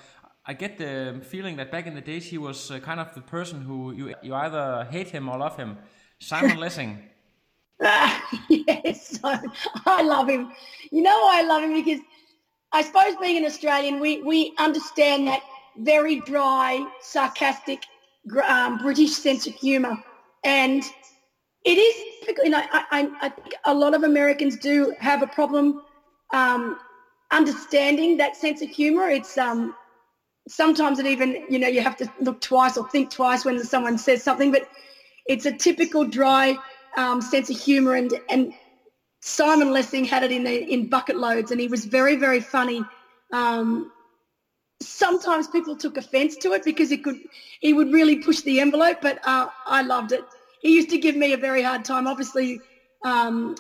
I 0.46 0.54
get 0.54 0.78
the 0.78 1.22
feeling 1.24 1.56
that 1.58 1.72
back 1.72 1.88
in 1.88 1.96
the 1.96 2.02
days 2.02 2.26
he 2.26 2.38
was 2.38 2.72
uh, 2.72 2.80
kind 2.80 3.00
of 3.00 3.14
the 3.14 3.22
person 3.22 3.62
who 3.62 3.94
you 3.94 4.16
you 4.22 4.34
either 4.34 4.88
hate 4.92 5.10
him 5.10 5.30
or 5.30 5.38
love 5.38 5.56
him. 5.56 5.78
Simon 6.20 6.58
Lessing. 6.64 7.04
yes, 8.50 9.20
I 9.24 10.02
love 10.02 10.28
him. 10.30 10.52
You 10.92 11.04
know 11.04 11.20
why 11.22 11.42
I 11.42 11.44
love 11.44 11.64
him 11.64 11.74
because 11.74 12.02
I 12.72 12.82
suppose 12.82 13.16
being 13.22 13.38
an 13.38 13.46
Australian, 13.46 14.00
we 14.00 14.22
we 14.24 14.54
understand 14.58 15.28
that 15.28 15.42
very 15.78 16.20
dry, 16.22 16.86
sarcastic 17.02 17.86
um, 18.48 18.78
British 18.80 19.12
sense 19.12 19.48
of 19.48 19.54
humour, 19.56 19.98
and 20.44 20.84
it 21.66 21.78
is. 21.78 22.04
You 22.44 22.50
know, 22.50 22.62
I, 22.72 23.10
I, 23.22 23.30
think 23.30 23.56
a 23.66 23.74
lot 23.74 23.94
of 23.94 24.04
Americans 24.04 24.58
do 24.58 24.94
have 25.00 25.22
a 25.22 25.28
problem 25.28 25.82
um, 26.34 26.78
understanding 27.32 28.18
that 28.18 28.36
sense 28.36 28.62
of 28.62 28.70
humour. 28.70 29.10
It's 29.10 29.38
um, 29.38 29.76
sometimes 30.48 31.00
it 31.00 31.06
even 31.06 31.46
you 31.50 31.60
know 31.60 31.68
you 31.68 31.82
have 31.82 31.98
to 31.98 32.12
look 32.20 32.42
twice 32.42 32.78
or 32.78 32.90
think 32.90 33.12
twice 33.12 33.46
when 33.46 33.64
someone 33.64 33.98
says 33.98 34.24
something, 34.24 34.52
but 34.52 34.68
it's 35.26 35.46
a 35.46 35.52
typical 35.52 36.06
dry 36.06 36.58
um, 36.96 37.22
sense 37.22 37.50
of 37.50 37.60
humour, 37.60 37.96
and 37.96 38.14
and 38.30 38.54
Simon 39.22 39.72
Lessing 39.72 40.06
had 40.06 40.24
it 40.24 40.32
in 40.32 40.44
the, 40.44 40.74
in 40.74 40.90
bucket 40.90 41.18
loads, 41.18 41.52
and 41.52 41.60
he 41.60 41.68
was 41.68 41.86
very 41.86 42.16
very 42.16 42.42
funny. 42.42 42.84
Um, 43.32 43.92
sometimes 44.80 45.48
people 45.48 45.76
took 45.76 45.98
offense 45.98 46.36
to 46.36 46.54
it 46.54 46.64
because 46.64 46.90
he 46.90 46.98
could 46.98 47.20
he 47.60 47.74
would 47.74 47.92
really 47.92 48.18
push 48.18 48.42
the 48.42 48.60
envelope 48.60 48.98
but 49.02 49.20
uh, 49.26 49.48
i 49.66 49.82
loved 49.82 50.12
it 50.12 50.24
he 50.62 50.76
used 50.76 50.90
to 50.90 50.98
give 50.98 51.16
me 51.16 51.34
a 51.34 51.38
very 51.38 51.64
hard 51.64 51.84
time 51.84 52.08
obviously 52.08 52.60
um, 53.04 53.56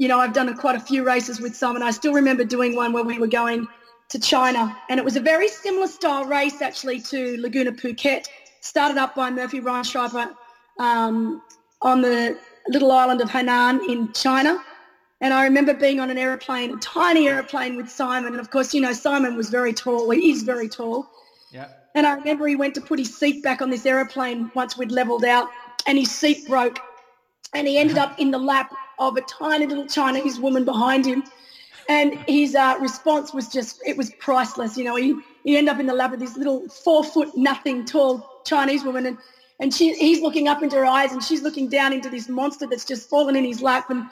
you 0.00 0.08
know, 0.08 0.18
I've 0.18 0.32
done 0.32 0.52
quite 0.56 0.76
a 0.76 0.80
few 0.80 1.04
races 1.04 1.40
with 1.40 1.54
Simon. 1.54 1.82
I 1.82 1.90
still 1.90 2.14
remember 2.14 2.42
doing 2.42 2.74
one 2.74 2.94
where 2.94 3.04
we 3.04 3.18
were 3.18 3.26
going 3.26 3.68
to 4.08 4.18
China, 4.18 4.74
and 4.88 4.98
it 4.98 5.04
was 5.04 5.16
a 5.16 5.20
very 5.20 5.46
similar 5.46 5.86
style 5.86 6.24
race 6.24 6.62
actually 6.62 7.00
to 7.02 7.36
Laguna 7.38 7.72
Phuket. 7.72 8.24
Started 8.62 8.96
up 8.96 9.14
by 9.14 9.30
Murphy 9.30 9.60
Reinschreiber 9.60 10.34
um, 10.78 11.42
on 11.82 12.00
the 12.00 12.38
little 12.68 12.90
island 12.92 13.20
of 13.20 13.28
Hainan 13.28 13.86
in 13.90 14.10
China. 14.14 14.64
And 15.20 15.34
I 15.34 15.44
remember 15.44 15.74
being 15.74 16.00
on 16.00 16.10
an 16.10 16.16
aeroplane, 16.16 16.72
a 16.72 16.76
tiny 16.78 17.28
aeroplane 17.28 17.76
with 17.76 17.90
Simon. 17.90 18.32
And 18.32 18.40
of 18.40 18.50
course, 18.50 18.72
you 18.72 18.80
know, 18.80 18.92
Simon 18.92 19.36
was 19.36 19.50
very 19.50 19.72
tall. 19.72 20.10
He 20.10 20.30
is 20.30 20.42
very 20.42 20.68
tall. 20.68 21.10
Yeah. 21.52 21.68
And 21.94 22.06
I 22.06 22.14
remember 22.14 22.46
he 22.46 22.56
went 22.56 22.74
to 22.76 22.80
put 22.80 22.98
his 22.98 23.14
seat 23.14 23.42
back 23.42 23.60
on 23.60 23.70
this 23.70 23.84
aeroplane 23.84 24.50
once 24.54 24.78
we'd 24.78 24.92
leveled 24.92 25.24
out 25.24 25.48
and 25.86 25.98
his 25.98 26.10
seat 26.10 26.46
broke. 26.46 26.78
And 27.52 27.66
he 27.66 27.78
ended 27.78 27.98
up 27.98 28.18
in 28.18 28.30
the 28.30 28.38
lap 28.38 28.72
of 28.98 29.16
a 29.16 29.22
tiny 29.22 29.66
little 29.66 29.86
Chinese 29.86 30.38
woman 30.38 30.64
behind 30.64 31.04
him. 31.04 31.24
And 31.88 32.14
his 32.28 32.54
uh, 32.54 32.78
response 32.80 33.34
was 33.34 33.48
just, 33.48 33.82
it 33.84 33.96
was 33.96 34.10
priceless. 34.20 34.78
You 34.78 34.84
know, 34.84 34.96
he, 34.96 35.16
he 35.42 35.56
ended 35.56 35.74
up 35.74 35.80
in 35.80 35.86
the 35.86 35.94
lap 35.94 36.12
of 36.12 36.20
this 36.20 36.36
little 36.36 36.68
four 36.68 37.02
foot 37.02 37.36
nothing 37.36 37.84
tall 37.84 38.42
Chinese 38.44 38.84
woman. 38.84 39.06
And, 39.06 39.18
and 39.58 39.74
she, 39.74 39.94
he's 39.94 40.20
looking 40.22 40.46
up 40.46 40.62
into 40.62 40.76
her 40.76 40.86
eyes 40.86 41.12
and 41.12 41.22
she's 41.22 41.42
looking 41.42 41.68
down 41.68 41.92
into 41.92 42.08
this 42.08 42.28
monster 42.28 42.66
that's 42.66 42.84
just 42.84 43.10
fallen 43.10 43.34
in 43.34 43.44
his 43.44 43.60
lap. 43.60 43.90
And 43.90 44.06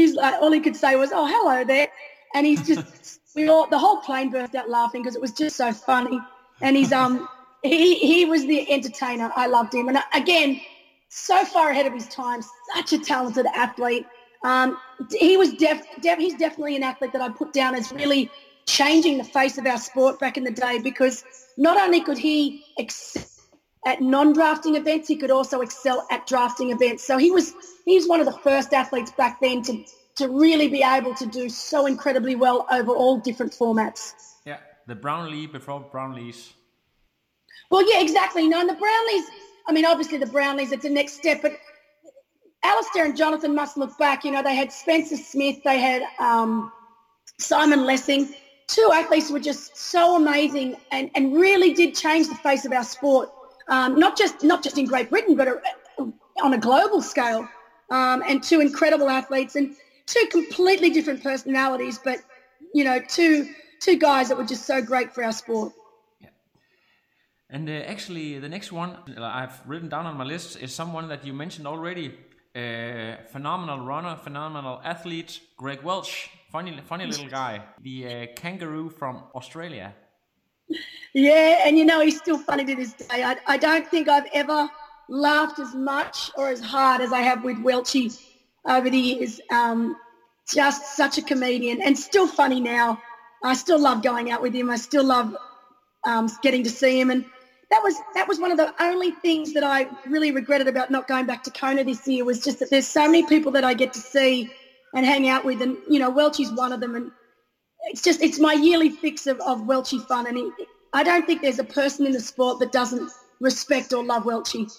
he's 0.00 0.14
like, 0.14 0.34
all 0.40 0.50
he 0.50 0.60
could 0.60 0.76
say 0.76 0.96
was, 0.96 1.10
oh, 1.12 1.26
hello 1.26 1.64
there. 1.64 1.88
And 2.34 2.46
he's 2.46 2.66
just, 2.66 3.20
we 3.34 3.48
all, 3.48 3.68
the 3.68 3.78
whole 3.78 3.98
plane 3.98 4.30
burst 4.30 4.54
out 4.54 4.68
laughing 4.68 5.02
because 5.02 5.14
it 5.14 5.20
was 5.20 5.32
just 5.32 5.56
so 5.56 5.72
funny. 5.72 6.18
And 6.60 6.76
he's, 6.76 6.92
um, 6.92 7.28
he, 7.62 7.96
he 7.96 8.24
was 8.24 8.46
the 8.46 8.70
entertainer. 8.70 9.30
I 9.36 9.46
loved 9.46 9.74
him. 9.74 9.88
And 9.88 9.98
again, 10.14 10.60
so 11.08 11.44
far 11.44 11.70
ahead 11.70 11.86
of 11.86 11.92
his 11.92 12.08
time, 12.08 12.40
such 12.74 12.92
a 12.92 12.98
talented 12.98 13.46
athlete. 13.54 14.06
Um, 14.42 14.78
he 15.10 15.36
was 15.36 15.52
def, 15.54 15.84
def, 16.00 16.18
he's 16.18 16.34
definitely 16.34 16.76
an 16.76 16.82
athlete 16.82 17.12
that 17.12 17.20
I 17.20 17.28
put 17.28 17.52
down 17.52 17.74
as 17.74 17.92
really 17.92 18.30
changing 18.66 19.18
the 19.18 19.24
face 19.24 19.58
of 19.58 19.66
our 19.66 19.78
sport 19.78 20.18
back 20.20 20.36
in 20.36 20.44
the 20.44 20.50
day 20.50 20.78
because 20.78 21.24
not 21.56 21.76
only 21.76 22.00
could 22.00 22.18
he 22.18 22.64
excel 22.78 23.24
at 23.86 24.00
non-drafting 24.00 24.76
events, 24.76 25.08
he 25.08 25.16
could 25.16 25.30
also 25.30 25.60
excel 25.60 26.06
at 26.10 26.26
drafting 26.26 26.70
events. 26.70 27.04
So 27.06 27.18
he 27.18 27.30
was 27.30 27.54
he's 27.84 28.08
one 28.08 28.20
of 28.20 28.26
the 28.26 28.38
first 28.38 28.72
athletes 28.72 29.10
back 29.12 29.40
then 29.40 29.62
to 29.62 29.84
to 30.16 30.28
really 30.28 30.68
be 30.68 30.82
able 30.82 31.14
to 31.14 31.26
do 31.26 31.48
so 31.48 31.86
incredibly 31.86 32.34
well 32.34 32.66
over 32.70 32.92
all 32.92 33.18
different 33.18 33.52
formats. 33.52 34.12
Yeah, 34.44 34.58
the 34.86 34.94
Brownlee 34.94 35.46
before 35.46 35.84
Brownlees. 35.92 36.52
Well, 37.70 37.88
yeah, 37.88 38.02
exactly. 38.02 38.48
Know, 38.48 38.60
and 38.60 38.68
the 38.68 38.74
Brownlees, 38.74 39.24
I 39.66 39.72
mean, 39.72 39.86
obviously 39.86 40.18
the 40.18 40.26
Brownlees, 40.26 40.72
it's 40.72 40.82
the 40.82 40.90
next 40.90 41.14
step, 41.14 41.40
but 41.40 41.52
Alistair 42.64 43.04
and 43.04 43.16
Jonathan 43.16 43.54
must 43.54 43.76
look 43.76 43.96
back. 43.96 44.24
You 44.24 44.32
know, 44.32 44.42
they 44.42 44.56
had 44.56 44.72
Spencer 44.72 45.16
Smith, 45.16 45.62
they 45.64 45.78
had 45.78 46.02
um, 46.18 46.72
Simon 47.38 47.86
Lessing, 47.86 48.34
two 48.66 48.90
athletes 48.94 49.30
were 49.30 49.40
just 49.40 49.76
so 49.76 50.16
amazing 50.16 50.76
and, 50.92 51.10
and 51.14 51.34
really 51.34 51.72
did 51.72 51.94
change 51.94 52.28
the 52.28 52.34
face 52.36 52.64
of 52.64 52.72
our 52.72 52.84
sport, 52.84 53.30
um, 53.70 53.98
not 53.98 54.18
just 54.18 54.42
not 54.42 54.62
just 54.62 54.76
in 54.76 54.84
Great 54.84 55.08
Britain, 55.08 55.36
but 55.36 55.48
uh, 55.48 56.04
on 56.42 56.52
a 56.52 56.58
global 56.58 57.00
scale. 57.00 57.48
Um, 57.90 58.22
and 58.28 58.40
two 58.40 58.60
incredible 58.60 59.08
athletes 59.08 59.56
and 59.56 59.74
two 60.06 60.24
completely 60.30 60.90
different 60.90 61.24
personalities, 61.24 61.98
but 61.98 62.18
you 62.72 62.84
know, 62.84 63.00
two 63.08 63.48
two 63.80 63.96
guys 63.96 64.28
that 64.28 64.38
were 64.38 64.44
just 64.44 64.64
so 64.64 64.80
great 64.80 65.12
for 65.12 65.24
our 65.24 65.32
sport. 65.32 65.72
And 67.48 67.68
uh, 67.68 67.72
actually, 67.72 68.38
the 68.38 68.48
next 68.48 68.70
one 68.70 68.96
I've 69.18 69.60
written 69.66 69.88
down 69.88 70.06
on 70.06 70.16
my 70.16 70.24
list 70.24 70.56
is 70.62 70.72
someone 70.72 71.08
that 71.08 71.24
you 71.26 71.32
mentioned 71.32 71.66
already. 71.66 72.14
Uh, 72.54 73.16
phenomenal 73.32 73.80
runner, 73.80 74.16
phenomenal 74.16 74.80
athlete, 74.84 75.40
Greg 75.56 75.82
Welch. 75.82 76.30
Funny, 76.52 76.80
funny 76.84 77.06
little 77.06 77.28
guy. 77.28 77.62
The 77.80 78.06
uh, 78.06 78.26
kangaroo 78.36 78.88
from 78.90 79.24
Australia. 79.34 79.94
Yeah, 81.12 81.62
and 81.64 81.76
you 81.76 81.84
know 81.84 82.00
he's 82.00 82.18
still 82.18 82.38
funny 82.38 82.64
to 82.64 82.74
this 82.76 82.92
day. 82.92 83.24
I, 83.24 83.36
I 83.46 83.56
don't 83.56 83.86
think 83.88 84.08
I've 84.08 84.28
ever 84.32 84.70
laughed 85.08 85.58
as 85.58 85.74
much 85.74 86.30
or 86.36 86.50
as 86.50 86.60
hard 86.60 87.00
as 87.00 87.12
I 87.12 87.20
have 87.20 87.42
with 87.42 87.56
Welchie 87.58 88.16
over 88.64 88.88
the 88.88 88.98
years. 88.98 89.40
Um, 89.50 89.96
just 90.48 90.96
such 90.96 91.18
a 91.18 91.22
comedian 91.22 91.82
and 91.82 91.98
still 91.98 92.28
funny 92.28 92.60
now. 92.60 93.00
I 93.42 93.54
still 93.54 93.80
love 93.80 94.02
going 94.02 94.30
out 94.30 94.42
with 94.42 94.54
him. 94.54 94.70
I 94.70 94.76
still 94.76 95.04
love 95.04 95.36
um, 96.04 96.30
getting 96.42 96.62
to 96.64 96.70
see 96.70 97.00
him 97.00 97.10
and 97.10 97.24
that 97.70 97.82
was 97.82 97.94
that 98.14 98.26
was 98.26 98.38
one 98.38 98.50
of 98.50 98.56
the 98.56 98.74
only 98.82 99.12
things 99.12 99.52
that 99.54 99.62
I 99.62 99.88
really 100.06 100.32
regretted 100.32 100.66
about 100.66 100.90
not 100.90 101.06
going 101.06 101.26
back 101.26 101.44
to 101.44 101.50
Kona 101.50 101.84
this 101.84 102.06
year 102.06 102.24
was 102.24 102.42
just 102.42 102.58
that 102.58 102.70
there's 102.70 102.86
so 102.86 103.06
many 103.06 103.24
people 103.24 103.52
that 103.52 103.64
I 103.64 103.74
get 103.74 103.92
to 103.92 104.00
see 104.00 104.50
and 104.92 105.06
hang 105.06 105.28
out 105.28 105.44
with, 105.44 105.62
and 105.62 105.76
you 105.88 106.00
know 106.00 106.12
Welchie's 106.12 106.52
one 106.52 106.72
of 106.72 106.80
them, 106.80 106.96
and 106.96 107.12
it's 107.84 108.02
just 108.02 108.22
it's 108.22 108.38
my 108.38 108.52
yearly 108.52 108.90
fix 108.90 109.26
of, 109.26 109.40
of 109.40 109.60
Welchie 109.60 110.06
fun, 110.06 110.26
and 110.26 110.52
I 110.92 111.02
don't 111.02 111.26
think 111.26 111.42
there's 111.42 111.58
a 111.58 111.64
person 111.64 112.06
in 112.06 112.12
the 112.12 112.20
sport 112.20 112.60
that 112.60 112.72
doesn't 112.72 113.10
respect 113.40 113.92
or 113.92 114.04
love 114.04 114.24
Welchie. 114.24 114.70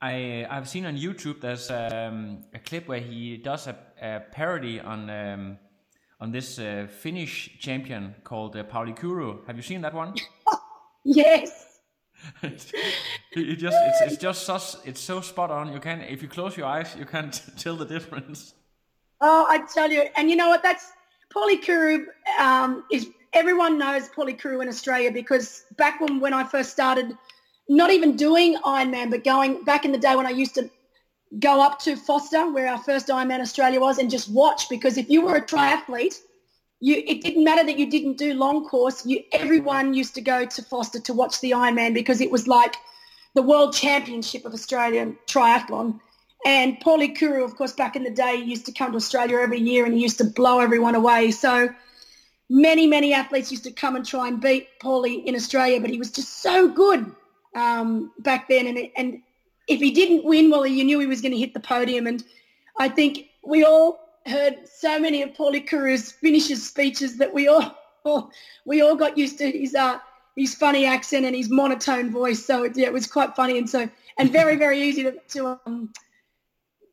I 0.00 0.46
I've 0.50 0.68
seen 0.68 0.86
on 0.86 0.96
YouTube 0.96 1.40
there's 1.40 1.70
um, 1.70 2.44
a 2.52 2.58
clip 2.58 2.88
where 2.88 3.00
he 3.00 3.36
does 3.36 3.66
a, 3.66 3.76
a 4.00 4.20
parody 4.32 4.80
on 4.80 5.10
um, 5.10 5.58
on 6.20 6.30
this 6.30 6.58
uh, 6.58 6.86
Finnish 6.88 7.58
champion 7.58 8.14
called 8.24 8.56
uh, 8.56 8.62
Pauli 8.64 8.92
Kiuru. 8.92 9.46
Have 9.46 9.56
you 9.56 9.62
seen 9.62 9.80
that 9.82 9.94
one? 9.94 10.14
Yes. 11.04 11.80
it 12.42 13.56
just 13.56 13.76
it's, 13.78 14.00
it's 14.00 14.16
just 14.16 14.46
such 14.46 14.76
it's 14.86 15.00
so 15.00 15.20
spot 15.20 15.50
on. 15.50 15.72
You 15.72 15.80
can 15.80 16.00
if 16.00 16.22
you 16.22 16.28
close 16.28 16.56
your 16.56 16.66
eyes, 16.66 16.96
you 16.98 17.04
can't 17.04 17.42
tell 17.58 17.76
the 17.76 17.84
difference. 17.84 18.54
Oh, 19.20 19.46
I 19.48 19.58
tell 19.72 19.90
you, 19.90 20.06
and 20.16 20.30
you 20.30 20.36
know 20.36 20.48
what? 20.48 20.62
That's 20.62 20.92
Pauli 21.34 21.60
um, 22.38 22.84
is 22.90 23.08
everyone 23.32 23.76
knows 23.76 24.08
Kiuru 24.08 24.62
in 24.62 24.68
Australia 24.68 25.10
because 25.10 25.64
back 25.76 26.00
when 26.00 26.20
when 26.20 26.32
I 26.32 26.44
first 26.44 26.70
started, 26.70 27.18
not 27.68 27.90
even 27.90 28.16
doing 28.16 28.56
Ironman, 28.64 29.10
but 29.10 29.24
going 29.24 29.64
back 29.64 29.84
in 29.84 29.92
the 29.92 29.98
day 29.98 30.14
when 30.16 30.26
I 30.26 30.30
used 30.30 30.54
to 30.54 30.70
go 31.40 31.60
up 31.60 31.80
to 31.80 31.96
Forster, 31.96 32.50
where 32.52 32.68
our 32.68 32.78
first 32.78 33.08
Ironman 33.08 33.40
Australia 33.40 33.80
was, 33.80 33.98
and 33.98 34.10
just 34.10 34.30
watch 34.30 34.68
because 34.70 34.96
if 34.96 35.10
you 35.10 35.22
were 35.22 35.36
a 35.36 35.42
triathlete 35.42 36.20
you, 36.84 37.02
it 37.06 37.22
didn't 37.22 37.44
matter 37.44 37.64
that 37.64 37.78
you 37.78 37.88
didn't 37.90 38.18
do 38.18 38.34
long 38.34 38.68
course. 38.68 39.06
You, 39.06 39.22
everyone 39.32 39.94
used 39.94 40.14
to 40.16 40.20
go 40.20 40.44
to 40.44 40.62
Forster 40.62 41.00
to 41.00 41.14
watch 41.14 41.40
the 41.40 41.52
Ironman 41.52 41.94
because 41.94 42.20
it 42.20 42.30
was 42.30 42.46
like 42.46 42.76
the 43.34 43.40
World 43.40 43.72
Championship 43.74 44.44
of 44.44 44.52
Australian 44.52 45.16
triathlon. 45.26 45.98
And 46.44 46.78
Pauli 46.80 47.14
Kiuru, 47.14 47.44
of 47.44 47.56
course, 47.56 47.72
back 47.72 47.96
in 47.96 48.04
the 48.04 48.10
day, 48.10 48.34
used 48.34 48.66
to 48.66 48.72
come 48.72 48.92
to 48.92 48.96
Australia 48.96 49.38
every 49.38 49.60
year 49.60 49.86
and 49.86 49.94
he 49.94 50.00
used 50.00 50.18
to 50.18 50.24
blow 50.24 50.60
everyone 50.60 50.94
away. 50.94 51.30
So 51.30 51.70
many, 52.50 52.86
many 52.86 53.14
athletes 53.14 53.50
used 53.50 53.64
to 53.64 53.70
come 53.70 53.96
and 53.96 54.04
try 54.04 54.28
and 54.28 54.40
beat 54.40 54.68
Paulie 54.78 55.24
in 55.24 55.34
Australia, 55.34 55.80
but 55.80 55.90
he 55.90 55.98
was 55.98 56.10
just 56.10 56.42
so 56.42 56.68
good 56.68 57.10
um, 57.54 58.12
back 58.18 58.48
then. 58.48 58.66
And, 58.66 58.90
and 58.96 59.22
if 59.68 59.80
he 59.80 59.90
didn't 59.90 60.24
win, 60.24 60.50
well, 60.50 60.66
you 60.66 60.84
knew 60.84 61.00
he 61.00 61.06
was 61.06 61.22
going 61.22 61.32
to 61.32 61.38
hit 61.38 61.54
the 61.54 61.60
podium. 61.60 62.06
And 62.06 62.22
I 62.78 62.88
think 62.88 63.28
we 63.42 63.64
all 63.64 64.00
heard 64.26 64.68
so 64.68 64.98
many 64.98 65.22
of 65.22 65.34
Pauli 65.34 65.60
Kiuru's 65.60 66.12
finishes 66.12 66.66
speeches 66.66 67.16
that 67.18 67.32
we 67.32 67.48
all, 67.48 67.74
all 68.04 68.30
we 68.66 68.82
all 68.82 68.96
got 68.96 69.16
used 69.16 69.38
to 69.38 69.50
his 69.50 69.74
uh, 69.74 69.98
his 70.36 70.54
funny 70.54 70.84
accent 70.84 71.24
and 71.24 71.34
his 71.34 71.48
monotone 71.48 72.10
voice. 72.10 72.44
So 72.44 72.64
it, 72.64 72.76
yeah, 72.76 72.86
it 72.86 72.92
was 72.92 73.06
quite 73.06 73.36
funny 73.36 73.56
and 73.58 73.68
so 73.68 73.88
and 74.18 74.32
very 74.32 74.56
very 74.56 74.80
easy 74.80 75.02
to 75.04 75.12
to 75.28 75.60
um, 75.66 75.92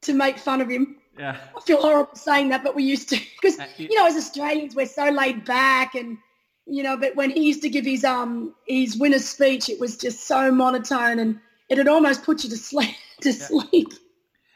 to 0.02 0.14
make 0.14 0.38
fun 0.38 0.62
of 0.62 0.70
him. 0.70 0.98
Yeah, 1.18 1.38
I 1.56 1.62
feel 1.62 1.82
horrible 1.82 2.16
saying 2.16 2.50
that, 2.50 2.64
but 2.64 2.76
we 2.76 2.84
used 2.84 3.10
to 3.10 3.20
because 3.42 3.60
uh, 3.60 3.68
you 3.78 3.96
know 3.96 4.08
as 4.08 4.16
Australians 4.16 4.76
we're 4.76 4.86
so 4.86 5.10
laid 5.10 5.46
back 5.46 5.96
and 5.96 6.18
you 6.66 6.84
know. 6.84 6.98
But 6.98 7.16
when 7.16 7.30
he 7.30 7.42
used 7.46 7.62
to 7.64 7.70
give 7.70 7.86
his 7.86 8.04
um 8.04 8.56
his 8.68 8.98
winner's 8.98 9.26
speech, 9.26 9.70
it 9.70 9.80
was 9.80 9.98
just 9.98 10.28
so 10.28 10.52
monotone 10.52 11.20
and 11.20 11.40
it 11.70 11.78
had 11.78 11.88
almost 11.88 12.24
put 12.24 12.44
you 12.44 12.50
to 12.50 12.58
sleep 12.58 12.96
to 13.22 13.32
yeah. 13.32 13.36
sleep. 13.36 13.94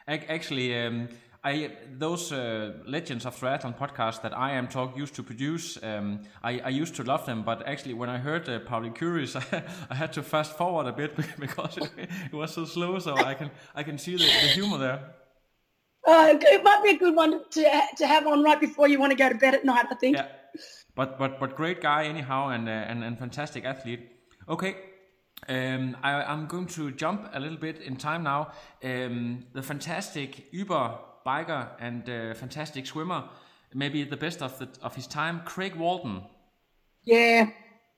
Actually, 0.08 0.78
um, 0.78 1.08
I, 1.46 1.70
those 1.96 2.32
uh, 2.32 2.72
legends 2.86 3.24
of 3.24 3.38
triathlon 3.38 3.78
podcasts 3.78 4.20
that 4.22 4.36
I 4.36 4.52
am 4.52 4.66
talk 4.66 4.96
used 4.96 5.14
to 5.14 5.22
produce, 5.22 5.78
um, 5.82 6.22
I, 6.42 6.58
I, 6.58 6.68
used 6.70 6.96
to 6.96 7.04
love 7.04 7.24
them. 7.24 7.44
But 7.44 7.66
actually, 7.68 7.94
when 7.94 8.08
I 8.08 8.18
heard 8.18 8.48
uh, 8.48 8.58
Pauli 8.60 8.90
Kiuru's, 8.90 9.36
I, 9.36 9.62
I, 9.90 9.94
had 9.94 10.12
to 10.14 10.22
fast 10.24 10.56
forward 10.56 10.86
a 10.86 10.92
bit 10.92 11.16
because 11.38 11.76
it, 11.78 11.90
it, 11.96 12.32
was 12.32 12.52
so 12.52 12.64
slow. 12.64 12.98
So 12.98 13.16
I 13.16 13.34
can 13.34 13.50
I 13.76 13.84
can 13.84 13.96
see 13.96 14.16
the, 14.16 14.24
the 14.24 14.48
humor 14.54 14.78
there. 14.78 15.14
Uh, 16.06 16.38
it 16.40 16.62
might 16.62 16.82
be 16.84 16.90
a 16.90 16.98
good 16.98 17.16
one 17.16 17.42
to 17.50 17.82
to 17.96 18.06
have 18.06 18.26
on 18.26 18.42
right 18.42 18.60
before 18.60 18.88
you 18.88 18.98
want 18.98 19.10
to 19.10 19.16
go 19.16 19.28
to 19.28 19.34
bed 19.34 19.54
at 19.54 19.64
night. 19.64 19.86
I 19.90 19.94
think. 19.96 20.16
Yeah, 20.16 20.28
but 20.94 21.18
but 21.18 21.40
but 21.40 21.56
great 21.56 21.80
guy 21.80 22.04
anyhow, 22.04 22.48
and 22.48 22.68
uh, 22.68 22.72
and 22.72 23.02
and 23.02 23.18
fantastic 23.18 23.64
athlete. 23.64 24.08
Okay, 24.48 24.76
um, 25.48 25.96
I, 26.02 26.32
am 26.32 26.46
going 26.46 26.66
to 26.68 26.90
jump 26.90 27.28
a 27.32 27.40
little 27.40 27.58
bit 27.58 27.80
in 27.80 27.96
time 27.96 28.22
now. 28.22 28.52
Um, 28.82 29.46
the 29.52 29.62
fantastic 29.62 30.46
Uber 30.52 30.98
biker 31.26 31.68
and 31.80 32.08
uh, 32.08 32.34
fantastic 32.34 32.86
swimmer, 32.86 33.24
maybe 33.74 34.04
the 34.04 34.16
best 34.16 34.42
of 34.42 34.58
the 34.58 34.68
of 34.82 34.94
his 34.94 35.06
time, 35.06 35.42
Craig 35.44 35.74
Walton. 35.76 36.22
Yeah, 37.04 37.50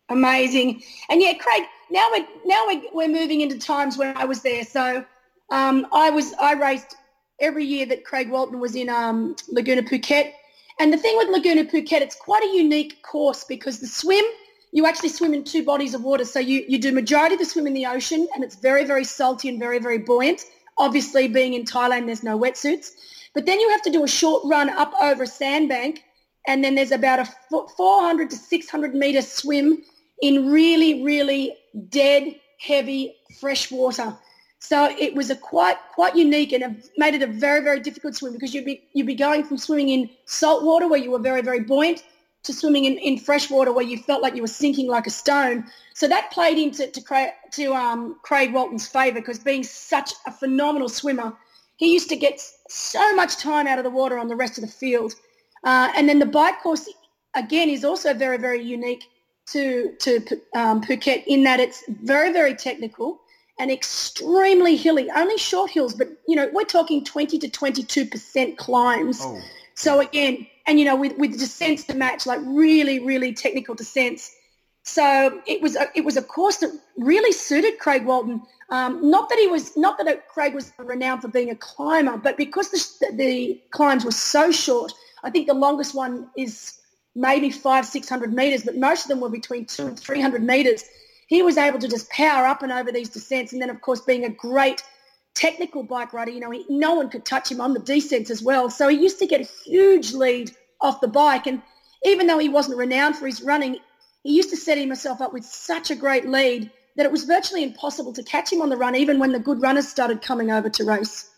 amazing. 0.08 0.82
And 1.08 1.22
yeah, 1.22 1.34
Craig. 1.34 1.64
Now 1.90 2.08
we're 2.10 2.26
now 2.44 2.64
we're, 2.66 2.82
we're 2.92 3.08
moving 3.08 3.40
into 3.40 3.58
times 3.58 3.96
when 3.96 4.16
I 4.16 4.24
was 4.24 4.42
there. 4.42 4.64
So 4.64 5.04
um, 5.50 5.86
I 5.92 6.10
was 6.10 6.34
I 6.34 6.54
raced 6.54 6.96
every 7.40 7.64
year 7.64 7.86
that 7.86 8.04
Craig 8.04 8.30
Walton 8.30 8.60
was 8.60 8.74
in 8.74 8.88
um, 8.88 9.36
Laguna 9.50 9.82
Phuket. 9.82 10.32
And 10.80 10.92
the 10.92 10.96
thing 10.96 11.16
with 11.16 11.28
Laguna 11.28 11.64
Phuket, 11.64 12.00
it's 12.00 12.16
quite 12.16 12.42
a 12.42 12.56
unique 12.56 13.02
course 13.02 13.44
because 13.44 13.80
the 13.80 13.86
swim, 13.86 14.24
you 14.72 14.86
actually 14.86 15.08
swim 15.08 15.34
in 15.34 15.44
two 15.44 15.64
bodies 15.64 15.94
of 15.94 16.02
water. 16.02 16.24
So 16.24 16.38
you, 16.38 16.64
you 16.68 16.78
do 16.78 16.92
majority 16.92 17.34
of 17.34 17.40
the 17.40 17.46
swim 17.46 17.66
in 17.66 17.74
the 17.74 17.86
ocean 17.86 18.28
and 18.34 18.44
it's 18.44 18.56
very, 18.56 18.84
very 18.84 19.04
salty 19.04 19.48
and 19.48 19.58
very, 19.58 19.78
very 19.78 19.98
buoyant. 19.98 20.44
Obviously, 20.78 21.26
being 21.26 21.54
in 21.54 21.64
Thailand, 21.64 22.06
there's 22.06 22.22
no 22.22 22.38
wetsuits. 22.38 22.92
But 23.34 23.46
then 23.46 23.58
you 23.60 23.68
have 23.70 23.82
to 23.82 23.90
do 23.90 24.04
a 24.04 24.08
short 24.08 24.42
run 24.44 24.70
up 24.70 24.92
over 25.00 25.24
a 25.24 25.26
sandbank 25.26 26.04
and 26.46 26.64
then 26.64 26.74
there's 26.74 26.92
about 26.92 27.20
a 27.20 27.28
400 27.76 28.30
to 28.30 28.36
600 28.36 28.94
metre 28.94 29.22
swim 29.22 29.82
in 30.22 30.50
really, 30.50 31.04
really 31.04 31.54
dead, 31.90 32.34
heavy, 32.58 33.14
fresh 33.40 33.70
water. 33.70 34.16
So 34.60 34.90
it 34.98 35.14
was 35.14 35.30
a 35.30 35.36
quite 35.36 35.76
quite 35.94 36.16
unique 36.16 36.52
and 36.52 36.62
it 36.62 36.90
made 36.96 37.14
it 37.14 37.22
a 37.22 37.26
very 37.26 37.60
very 37.62 37.80
difficult 37.80 38.16
swim 38.16 38.32
because 38.32 38.52
you'd 38.54 38.64
be 38.64 38.82
you'd 38.92 39.06
be 39.06 39.14
going 39.14 39.44
from 39.44 39.58
swimming 39.58 39.88
in 39.88 40.10
salt 40.26 40.64
water 40.64 40.88
where 40.88 40.98
you 40.98 41.10
were 41.10 41.18
very 41.18 41.42
very 41.42 41.60
buoyant 41.60 42.02
to 42.44 42.52
swimming 42.52 42.84
in, 42.84 42.98
in 42.98 43.18
fresh 43.18 43.50
water 43.50 43.72
where 43.72 43.84
you 43.84 43.98
felt 43.98 44.22
like 44.22 44.34
you 44.34 44.42
were 44.42 44.48
sinking 44.48 44.88
like 44.88 45.06
a 45.06 45.10
stone. 45.10 45.64
So 45.94 46.08
that 46.08 46.30
played 46.30 46.56
into 46.56 46.86
to, 46.86 47.00
Craig, 47.00 47.30
to 47.52 47.74
um, 47.74 48.16
Craig 48.22 48.52
Walton's 48.52 48.86
favour 48.86 49.20
because 49.20 49.38
being 49.38 49.64
such 49.64 50.12
a 50.26 50.32
phenomenal 50.32 50.88
swimmer, 50.88 51.36
he 51.76 51.92
used 51.92 52.08
to 52.08 52.16
get 52.16 52.40
so 52.68 53.14
much 53.14 53.36
time 53.36 53.66
out 53.66 53.78
of 53.78 53.84
the 53.84 53.90
water 53.90 54.18
on 54.18 54.28
the 54.28 54.36
rest 54.36 54.56
of 54.56 54.62
the 54.62 54.70
field. 54.70 55.14
Uh, 55.64 55.92
and 55.96 56.08
then 56.08 56.20
the 56.20 56.26
bike 56.26 56.60
course 56.62 56.88
again 57.34 57.68
is 57.68 57.84
also 57.84 58.14
very 58.14 58.38
very 58.38 58.62
unique 58.62 59.04
to 59.46 59.94
to 59.98 60.20
um, 60.54 60.82
Phuket 60.82 61.24
in 61.26 61.42
that 61.44 61.60
it's 61.60 61.84
very 61.88 62.32
very 62.32 62.54
technical 62.54 63.20
and 63.58 63.70
extremely 63.70 64.76
hilly, 64.76 65.10
only 65.10 65.36
short 65.36 65.70
hills, 65.70 65.94
but 65.94 66.08
you 66.26 66.36
know, 66.36 66.48
we're 66.52 66.64
talking 66.64 67.04
20 67.04 67.38
to 67.38 67.48
22% 67.48 68.56
climbs. 68.56 69.20
Oh. 69.22 69.40
So 69.74 70.00
again, 70.00 70.46
and 70.66 70.78
you 70.78 70.84
know, 70.84 70.96
with, 70.96 71.16
with 71.18 71.38
descents 71.38 71.84
to 71.84 71.94
match, 71.94 72.26
like 72.26 72.40
really, 72.44 73.00
really 73.00 73.32
technical 73.32 73.74
descents. 73.74 74.34
So 74.84 75.42
it 75.46 75.60
was 75.60 75.76
a, 75.76 75.88
it 75.94 76.04
was 76.04 76.16
a 76.16 76.22
course 76.22 76.58
that 76.58 76.70
really 76.96 77.32
suited 77.32 77.78
Craig 77.78 78.06
Walton. 78.06 78.42
Um, 78.70 79.10
not 79.10 79.28
that 79.28 79.38
he 79.38 79.46
was, 79.46 79.76
not 79.76 79.98
that 79.98 80.28
Craig 80.28 80.54
was 80.54 80.72
renowned 80.78 81.22
for 81.22 81.28
being 81.28 81.50
a 81.50 81.56
climber, 81.56 82.16
but 82.16 82.36
because 82.36 82.70
the, 82.70 83.12
the 83.12 83.60
climbs 83.70 84.04
were 84.04 84.10
so 84.10 84.50
short, 84.50 84.92
I 85.24 85.30
think 85.30 85.46
the 85.46 85.54
longest 85.54 85.94
one 85.94 86.28
is 86.36 86.78
maybe 87.14 87.50
five, 87.50 87.86
600 87.86 88.32
meters, 88.32 88.64
but 88.64 88.76
most 88.76 89.04
of 89.04 89.08
them 89.08 89.20
were 89.20 89.28
between 89.28 89.66
two 89.66 89.86
and 89.86 89.98
300 89.98 90.42
meters 90.42 90.84
he 91.28 91.42
was 91.42 91.58
able 91.58 91.78
to 91.78 91.88
just 91.88 92.10
power 92.10 92.46
up 92.46 92.62
and 92.62 92.72
over 92.72 92.90
these 92.90 93.10
descents. 93.10 93.52
And 93.52 93.62
then, 93.62 93.70
of 93.70 93.80
course, 93.82 94.00
being 94.00 94.24
a 94.24 94.30
great 94.30 94.82
technical 95.34 95.82
bike 95.82 96.14
rider, 96.14 96.30
you 96.30 96.40
know, 96.40 96.50
he, 96.50 96.64
no 96.70 96.94
one 96.94 97.10
could 97.10 97.24
touch 97.24 97.50
him 97.50 97.60
on 97.60 97.74
the 97.74 97.80
descents 97.80 98.30
as 98.30 98.42
well. 98.42 98.70
So 98.70 98.88
he 98.88 98.96
used 98.96 99.18
to 99.20 99.26
get 99.26 99.42
a 99.42 99.48
huge 99.64 100.12
lead 100.12 100.50
off 100.80 101.02
the 101.02 101.06
bike. 101.08 101.46
And 101.46 101.62
even 102.02 102.26
though 102.26 102.38
he 102.38 102.48
wasn't 102.48 102.78
renowned 102.78 103.16
for 103.16 103.26
his 103.26 103.42
running, 103.42 103.76
he 104.22 104.34
used 104.34 104.48
to 104.50 104.56
set 104.56 104.78
himself 104.78 105.20
up 105.20 105.34
with 105.34 105.44
such 105.44 105.90
a 105.90 105.94
great 105.94 106.26
lead 106.26 106.70
that 106.96 107.04
it 107.04 107.12
was 107.12 107.24
virtually 107.24 107.62
impossible 107.62 108.14
to 108.14 108.22
catch 108.22 108.50
him 108.50 108.62
on 108.62 108.70
the 108.70 108.76
run, 108.76 108.96
even 108.96 109.18
when 109.18 109.32
the 109.32 109.38
good 109.38 109.60
runners 109.60 109.86
started 109.86 110.22
coming 110.22 110.50
over 110.50 110.70
to 110.70 110.84
race. 110.84 111.30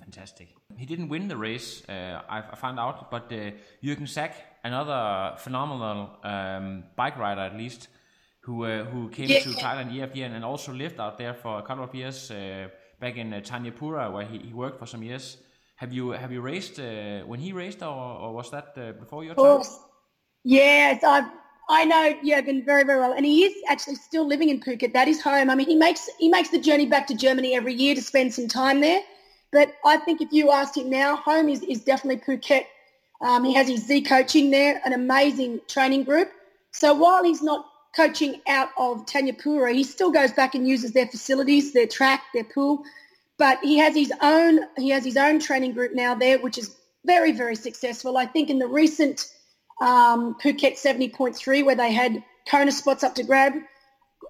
Fantastic. 0.00 0.48
He 0.78 0.86
didn't 0.86 1.08
win 1.08 1.28
the 1.28 1.36
race, 1.36 1.82
uh, 1.90 2.22
I, 2.26 2.38
I, 2.38 2.56
found 2.56 2.80
out, 2.80 3.10
but 3.10 3.24
uh, 3.24 3.52
Jürgen 3.84 4.08
Zäck, 4.08 4.32
another 4.64 5.36
phenomenal 5.36 6.16
um, 6.24 6.84
bike 6.96 7.18
rider 7.18 7.42
at 7.42 7.56
least, 7.56 7.88
who 8.40 8.64
uh, 8.64 8.84
who 8.84 9.08
came 9.08 9.28
yeah. 9.28 9.40
to 9.40 9.50
Thailand 9.50 9.92
year 9.92 10.04
after 10.04 10.18
year 10.18 10.26
and 10.26 10.44
also 10.44 10.72
lived 10.72 10.98
out 10.98 11.18
there 11.18 11.34
for 11.34 11.58
a 11.58 11.62
couple 11.62 11.84
of 11.84 11.94
years 11.94 12.30
uh, 12.30 12.68
back 13.00 13.16
in 13.16 13.32
uh, 13.32 13.40
Thanyapura 13.40 14.12
where 14.12 14.26
he, 14.26 14.38
he 14.38 14.52
worked 14.52 14.78
for 14.78 14.86
some 14.86 15.02
years. 15.02 15.38
Have 15.76 15.92
you 15.92 16.10
have 16.10 16.32
you 16.32 16.40
raced 16.40 16.78
uh, 16.78 17.20
when 17.26 17.40
he 17.40 17.52
raced 17.52 17.82
or, 17.82 17.88
or 18.22 18.32
was 18.34 18.50
that 18.50 18.74
uh, 18.76 18.92
before 18.92 19.24
your 19.24 19.34
time? 19.34 19.62
Yes, 20.44 21.02
I 21.04 21.28
I 21.68 21.84
know 21.84 22.14
Jürgen 22.24 22.64
very 22.64 22.84
very 22.84 22.98
well, 22.98 23.12
and 23.12 23.24
he 23.26 23.44
is 23.44 23.54
actually 23.68 23.96
still 23.96 24.26
living 24.26 24.48
in 24.48 24.60
Phuket. 24.60 24.92
That 24.92 25.08
is 25.08 25.22
home. 25.22 25.50
I 25.50 25.54
mean, 25.54 25.66
he 25.66 25.76
makes 25.76 26.08
he 26.18 26.28
makes 26.28 26.50
the 26.50 26.58
journey 26.58 26.86
back 26.86 27.06
to 27.08 27.14
Germany 27.14 27.54
every 27.54 27.74
year 27.74 27.94
to 27.94 28.02
spend 28.02 28.32
some 28.34 28.48
time 28.48 28.80
there. 28.80 29.02
But 29.52 29.74
I 29.84 29.96
think 29.96 30.20
if 30.20 30.32
you 30.32 30.50
asked 30.50 30.76
him 30.76 30.90
now, 30.90 31.16
home 31.16 31.48
is, 31.48 31.62
is 31.62 31.82
definitely 31.82 32.22
Phuket. 32.22 32.66
Um, 33.20 33.44
he 33.44 33.52
has 33.54 33.68
his 33.68 33.84
Z 33.86 34.02
coaching 34.02 34.50
there, 34.50 34.80
an 34.84 34.92
amazing 34.92 35.60
training 35.68 36.04
group. 36.04 36.30
So 36.72 36.94
while 36.94 37.24
he's 37.24 37.42
not 37.42 37.66
coaching 37.94 38.40
out 38.48 38.68
of 38.78 39.06
Thanyapura. 39.06 39.74
He 39.74 39.84
still 39.84 40.10
goes 40.10 40.32
back 40.32 40.54
and 40.54 40.66
uses 40.66 40.92
their 40.92 41.06
facilities, 41.06 41.72
their 41.72 41.86
track, 41.86 42.22
their 42.32 42.44
pool, 42.44 42.84
but 43.38 43.58
he 43.62 43.78
has 43.78 43.94
his 43.94 44.12
own 44.22 44.60
he 44.76 44.90
has 44.90 45.04
his 45.04 45.16
own 45.16 45.38
training 45.38 45.72
group 45.72 45.94
now 45.94 46.14
there, 46.14 46.38
which 46.38 46.58
is 46.58 46.76
very 47.04 47.32
very 47.32 47.56
successful. 47.56 48.16
I 48.16 48.26
think 48.26 48.50
in 48.50 48.58
the 48.58 48.68
recent 48.68 49.26
um, 49.80 50.36
Phuket 50.42 50.74
70.3 50.74 51.64
where 51.64 51.74
they 51.74 51.92
had 51.92 52.22
Kona 52.48 52.72
spots 52.72 53.02
up 53.02 53.14
to 53.16 53.22
grab 53.22 53.54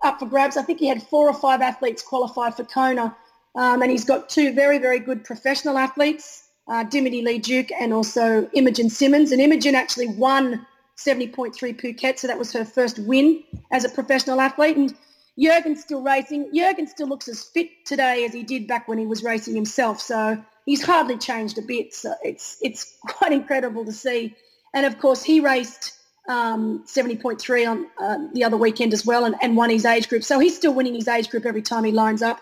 up 0.02 0.18
for 0.18 0.26
grabs. 0.26 0.56
I 0.56 0.62
think 0.62 0.78
he 0.78 0.86
had 0.86 1.02
four 1.02 1.28
or 1.28 1.34
five 1.34 1.60
athletes 1.60 2.02
qualify 2.02 2.50
for 2.50 2.64
Kona, 2.64 3.16
um, 3.56 3.82
and 3.82 3.90
he's 3.90 4.04
got 4.04 4.28
two 4.28 4.54
very 4.54 4.78
very 4.78 5.00
good 5.00 5.24
professional 5.24 5.76
athletes. 5.76 6.46
Uh, 6.68 6.84
Dimity 6.84 7.20
Lee 7.22 7.40
Duke 7.40 7.72
and 7.72 7.92
also 7.92 8.48
Imogen 8.52 8.88
Simmons. 8.88 9.32
And 9.32 9.40
Imogen 9.40 9.74
actually 9.74 10.06
won 10.06 10.64
70.3 11.04 11.54
Phuket, 11.80 12.18
so 12.18 12.26
that 12.26 12.38
was 12.38 12.52
her 12.52 12.64
first 12.64 12.98
win 12.98 13.42
as 13.70 13.84
a 13.84 13.88
professional 13.88 14.40
athlete. 14.40 14.76
And 14.76 14.94
Jurgen's 15.38 15.80
still 15.80 16.02
racing. 16.02 16.50
Jurgen 16.54 16.86
still 16.86 17.08
looks 17.08 17.28
as 17.28 17.42
fit 17.42 17.68
today 17.86 18.24
as 18.24 18.32
he 18.32 18.42
did 18.42 18.66
back 18.66 18.88
when 18.88 18.98
he 18.98 19.06
was 19.06 19.22
racing 19.22 19.54
himself. 19.54 20.00
So 20.00 20.42
he's 20.66 20.82
hardly 20.82 21.16
changed 21.18 21.58
a 21.58 21.62
bit. 21.62 21.94
So 21.94 22.14
it's 22.22 22.58
it's 22.60 22.96
quite 23.06 23.32
incredible 23.32 23.84
to 23.84 23.92
see. 23.92 24.34
And 24.74 24.86
of 24.86 24.98
course, 24.98 25.22
he 25.22 25.40
raced 25.40 25.94
um, 26.28 26.84
70.3 26.86 27.68
on 27.68 27.86
uh, 27.98 28.28
the 28.32 28.44
other 28.44 28.56
weekend 28.56 28.92
as 28.92 29.04
well 29.04 29.24
and, 29.24 29.34
and 29.42 29.56
won 29.56 29.70
his 29.70 29.84
age 29.84 30.08
group. 30.08 30.22
So 30.22 30.38
he's 30.38 30.54
still 30.54 30.72
winning 30.72 30.94
his 30.94 31.08
age 31.08 31.28
group 31.28 31.44
every 31.44 31.62
time 31.62 31.84
he 31.84 31.92
lines 31.92 32.22
up. 32.22 32.40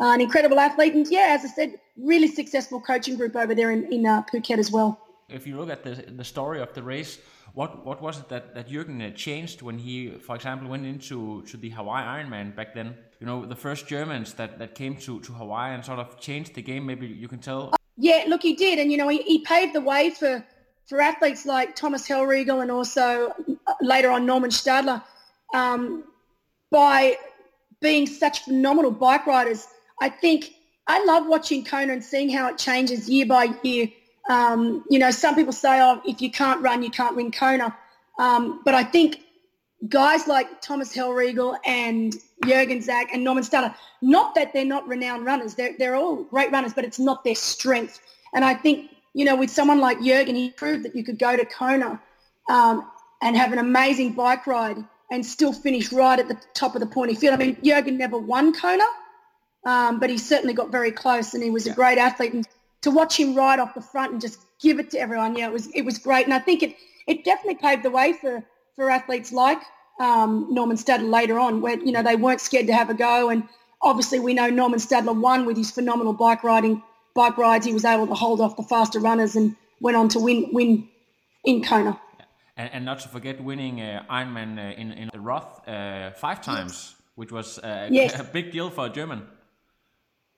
Uh, 0.00 0.14
an 0.14 0.20
incredible 0.20 0.58
athlete. 0.58 0.94
And 0.94 1.06
yeah, 1.08 1.36
as 1.38 1.44
I 1.44 1.48
said, 1.48 1.78
really 1.98 2.26
successful 2.26 2.80
coaching 2.80 3.16
group 3.16 3.36
over 3.36 3.54
there 3.54 3.70
in, 3.70 3.92
in 3.92 4.06
uh, 4.06 4.22
Phuket 4.32 4.58
as 4.58 4.70
well. 4.70 4.98
If 5.32 5.46
you 5.46 5.56
look 5.56 5.70
at 5.70 5.82
the, 5.82 5.94
the 6.16 6.24
story 6.24 6.60
of 6.60 6.72
the 6.74 6.82
race, 6.82 7.18
what 7.54 7.84
what 7.84 8.00
was 8.00 8.18
it 8.18 8.28
that 8.28 8.54
that 8.54 8.68
Jürgen 8.68 9.00
uh, 9.02 9.10
changed 9.14 9.62
when 9.62 9.78
he, 9.78 10.10
for 10.18 10.36
example, 10.36 10.68
went 10.68 10.86
into 10.86 11.42
to 11.42 11.56
the 11.56 11.70
Hawaii 11.70 12.04
Ironman 12.04 12.54
back 12.54 12.74
then? 12.74 12.96
You 13.20 13.26
know, 13.26 13.44
the 13.44 13.56
first 13.56 13.86
Germans 13.86 14.34
that 14.34 14.58
that 14.58 14.74
came 14.74 14.96
to 14.96 15.20
to 15.20 15.32
Hawaii 15.32 15.74
and 15.74 15.84
sort 15.84 15.98
of 15.98 16.18
changed 16.20 16.54
the 16.54 16.62
game. 16.62 16.86
Maybe 16.86 17.06
you 17.06 17.28
can 17.28 17.38
tell. 17.38 17.74
Yeah, 17.96 18.24
look, 18.28 18.42
he 18.42 18.54
did, 18.54 18.78
and 18.78 18.90
you 18.90 18.96
know, 18.96 19.08
he, 19.08 19.22
he 19.22 19.40
paved 19.40 19.74
the 19.74 19.80
way 19.80 20.10
for 20.10 20.44
for 20.86 21.00
athletes 21.00 21.46
like 21.46 21.76
Thomas 21.76 22.08
Hellriegel 22.08 22.62
and 22.62 22.70
also 22.70 23.32
uh, 23.66 23.74
later 23.80 24.10
on 24.10 24.26
Norman 24.26 24.50
Stadler 24.50 25.02
um, 25.54 26.04
by 26.70 27.16
being 27.80 28.06
such 28.06 28.44
phenomenal 28.44 28.90
bike 28.90 29.26
riders. 29.26 29.66
I 30.00 30.08
think 30.08 30.52
I 30.86 31.04
love 31.04 31.26
watching 31.26 31.64
Kona 31.64 31.92
and 31.92 32.04
seeing 32.04 32.30
how 32.30 32.48
it 32.48 32.58
changes 32.58 33.08
year 33.08 33.26
by 33.26 33.54
year 33.62 33.88
um, 34.28 34.84
you 34.90 34.98
know, 34.98 35.10
some 35.10 35.34
people 35.34 35.52
say, 35.52 35.80
oh, 35.80 36.00
if 36.04 36.20
you 36.20 36.30
can't 36.30 36.60
run, 36.62 36.82
you 36.82 36.90
can't 36.90 37.16
win 37.16 37.32
Kona. 37.32 37.76
Um, 38.18 38.60
but 38.64 38.74
I 38.74 38.84
think 38.84 39.20
guys 39.88 40.28
like 40.28 40.60
Thomas 40.60 40.94
Hellriegel 40.94 41.56
and 41.64 42.12
Jürgen 42.44 42.84
Zäck 42.84 43.06
and 43.12 43.24
Norman 43.24 43.44
Stadler, 43.44 43.74
not 44.02 44.34
that 44.34 44.52
they're 44.52 44.64
not 44.64 44.86
renowned 44.86 45.24
runners, 45.24 45.54
they're, 45.54 45.74
they're 45.78 45.96
all 45.96 46.24
great 46.24 46.52
runners, 46.52 46.74
but 46.74 46.84
it's 46.84 46.98
not 46.98 47.24
their 47.24 47.34
strength. 47.34 48.00
And 48.34 48.44
I 48.44 48.54
think, 48.54 48.90
you 49.14 49.24
know, 49.24 49.36
with 49.36 49.50
someone 49.50 49.80
like 49.80 49.98
Jürgen, 49.98 50.36
he 50.36 50.50
proved 50.50 50.84
that 50.84 50.94
you 50.94 51.02
could 51.02 51.18
go 51.18 51.36
to 51.36 51.44
Kona 51.44 52.00
um, 52.48 52.90
and 53.22 53.36
have 53.36 53.52
an 53.52 53.58
amazing 53.58 54.12
bike 54.12 54.46
ride 54.46 54.76
and 55.10 55.26
still 55.26 55.52
finish 55.52 55.92
right 55.92 56.18
at 56.18 56.28
the 56.28 56.38
top 56.54 56.74
of 56.74 56.80
the 56.80 56.86
pointy 56.86 57.14
field. 57.14 57.34
I 57.34 57.36
mean, 57.38 57.56
Jürgen 57.56 57.96
never 57.96 58.18
won 58.18 58.52
Kona, 58.52 58.84
um, 59.66 59.98
but 59.98 60.10
he 60.10 60.18
certainly 60.18 60.54
got 60.54 60.70
very 60.70 60.92
close 60.92 61.34
and 61.34 61.42
he 61.42 61.50
was 61.50 61.66
yeah. 61.66 61.72
a 61.72 61.74
great 61.74 61.98
athlete. 61.98 62.32
And 62.32 62.46
to 62.82 62.90
watch 62.90 63.18
him 63.18 63.34
ride 63.34 63.58
off 63.58 63.74
the 63.74 63.80
front 63.80 64.12
and 64.12 64.20
just 64.20 64.38
give 64.60 64.78
it 64.78 64.90
to 64.90 64.98
everyone, 64.98 65.36
yeah, 65.36 65.46
it 65.46 65.52
was 65.52 65.68
it 65.74 65.82
was 65.82 65.98
great, 65.98 66.24
and 66.24 66.34
I 66.34 66.38
think 66.38 66.62
it 66.62 66.76
it 67.06 67.24
definitely 67.24 67.56
paved 67.56 67.82
the 67.82 67.90
way 67.90 68.12
for 68.12 68.42
for 68.76 68.90
athletes 68.90 69.32
like 69.32 69.60
um, 70.00 70.46
Norman 70.50 70.76
Stadler 70.76 71.10
later 71.10 71.38
on, 71.38 71.60
where 71.60 71.78
you 71.78 71.92
know 71.92 72.02
they 72.02 72.16
weren't 72.16 72.40
scared 72.40 72.66
to 72.66 72.74
have 72.74 72.90
a 72.90 72.94
go, 72.94 73.30
and 73.30 73.44
obviously 73.82 74.18
we 74.18 74.34
know 74.34 74.48
Norman 74.48 74.78
Stadler 74.78 75.18
won 75.18 75.46
with 75.46 75.56
his 75.56 75.70
phenomenal 75.70 76.12
bike 76.12 76.42
riding 76.42 76.82
bike 77.14 77.36
rides. 77.36 77.66
He 77.66 77.72
was 77.72 77.84
able 77.84 78.06
to 78.06 78.14
hold 78.14 78.40
off 78.40 78.56
the 78.56 78.62
faster 78.62 79.00
runners 79.00 79.36
and 79.36 79.56
went 79.80 79.96
on 79.96 80.08
to 80.10 80.18
win 80.18 80.48
win 80.52 80.88
in 81.44 81.62
Kona. 81.62 82.00
And, 82.56 82.70
and 82.72 82.84
not 82.84 83.00
to 83.00 83.08
forget 83.08 83.42
winning 83.42 83.80
uh, 83.80 84.04
Ironman 84.10 84.58
uh, 84.58 84.80
in 84.80 84.92
in 84.92 85.10
Roth 85.14 85.68
uh, 85.68 86.12
five 86.12 86.40
times, 86.42 86.72
yes. 86.72 86.94
which 87.14 87.32
was 87.32 87.58
uh, 87.58 87.88
yes. 87.90 88.18
a 88.20 88.24
big 88.24 88.52
deal 88.52 88.70
for 88.70 88.86
a 88.86 88.90
German. 88.90 89.26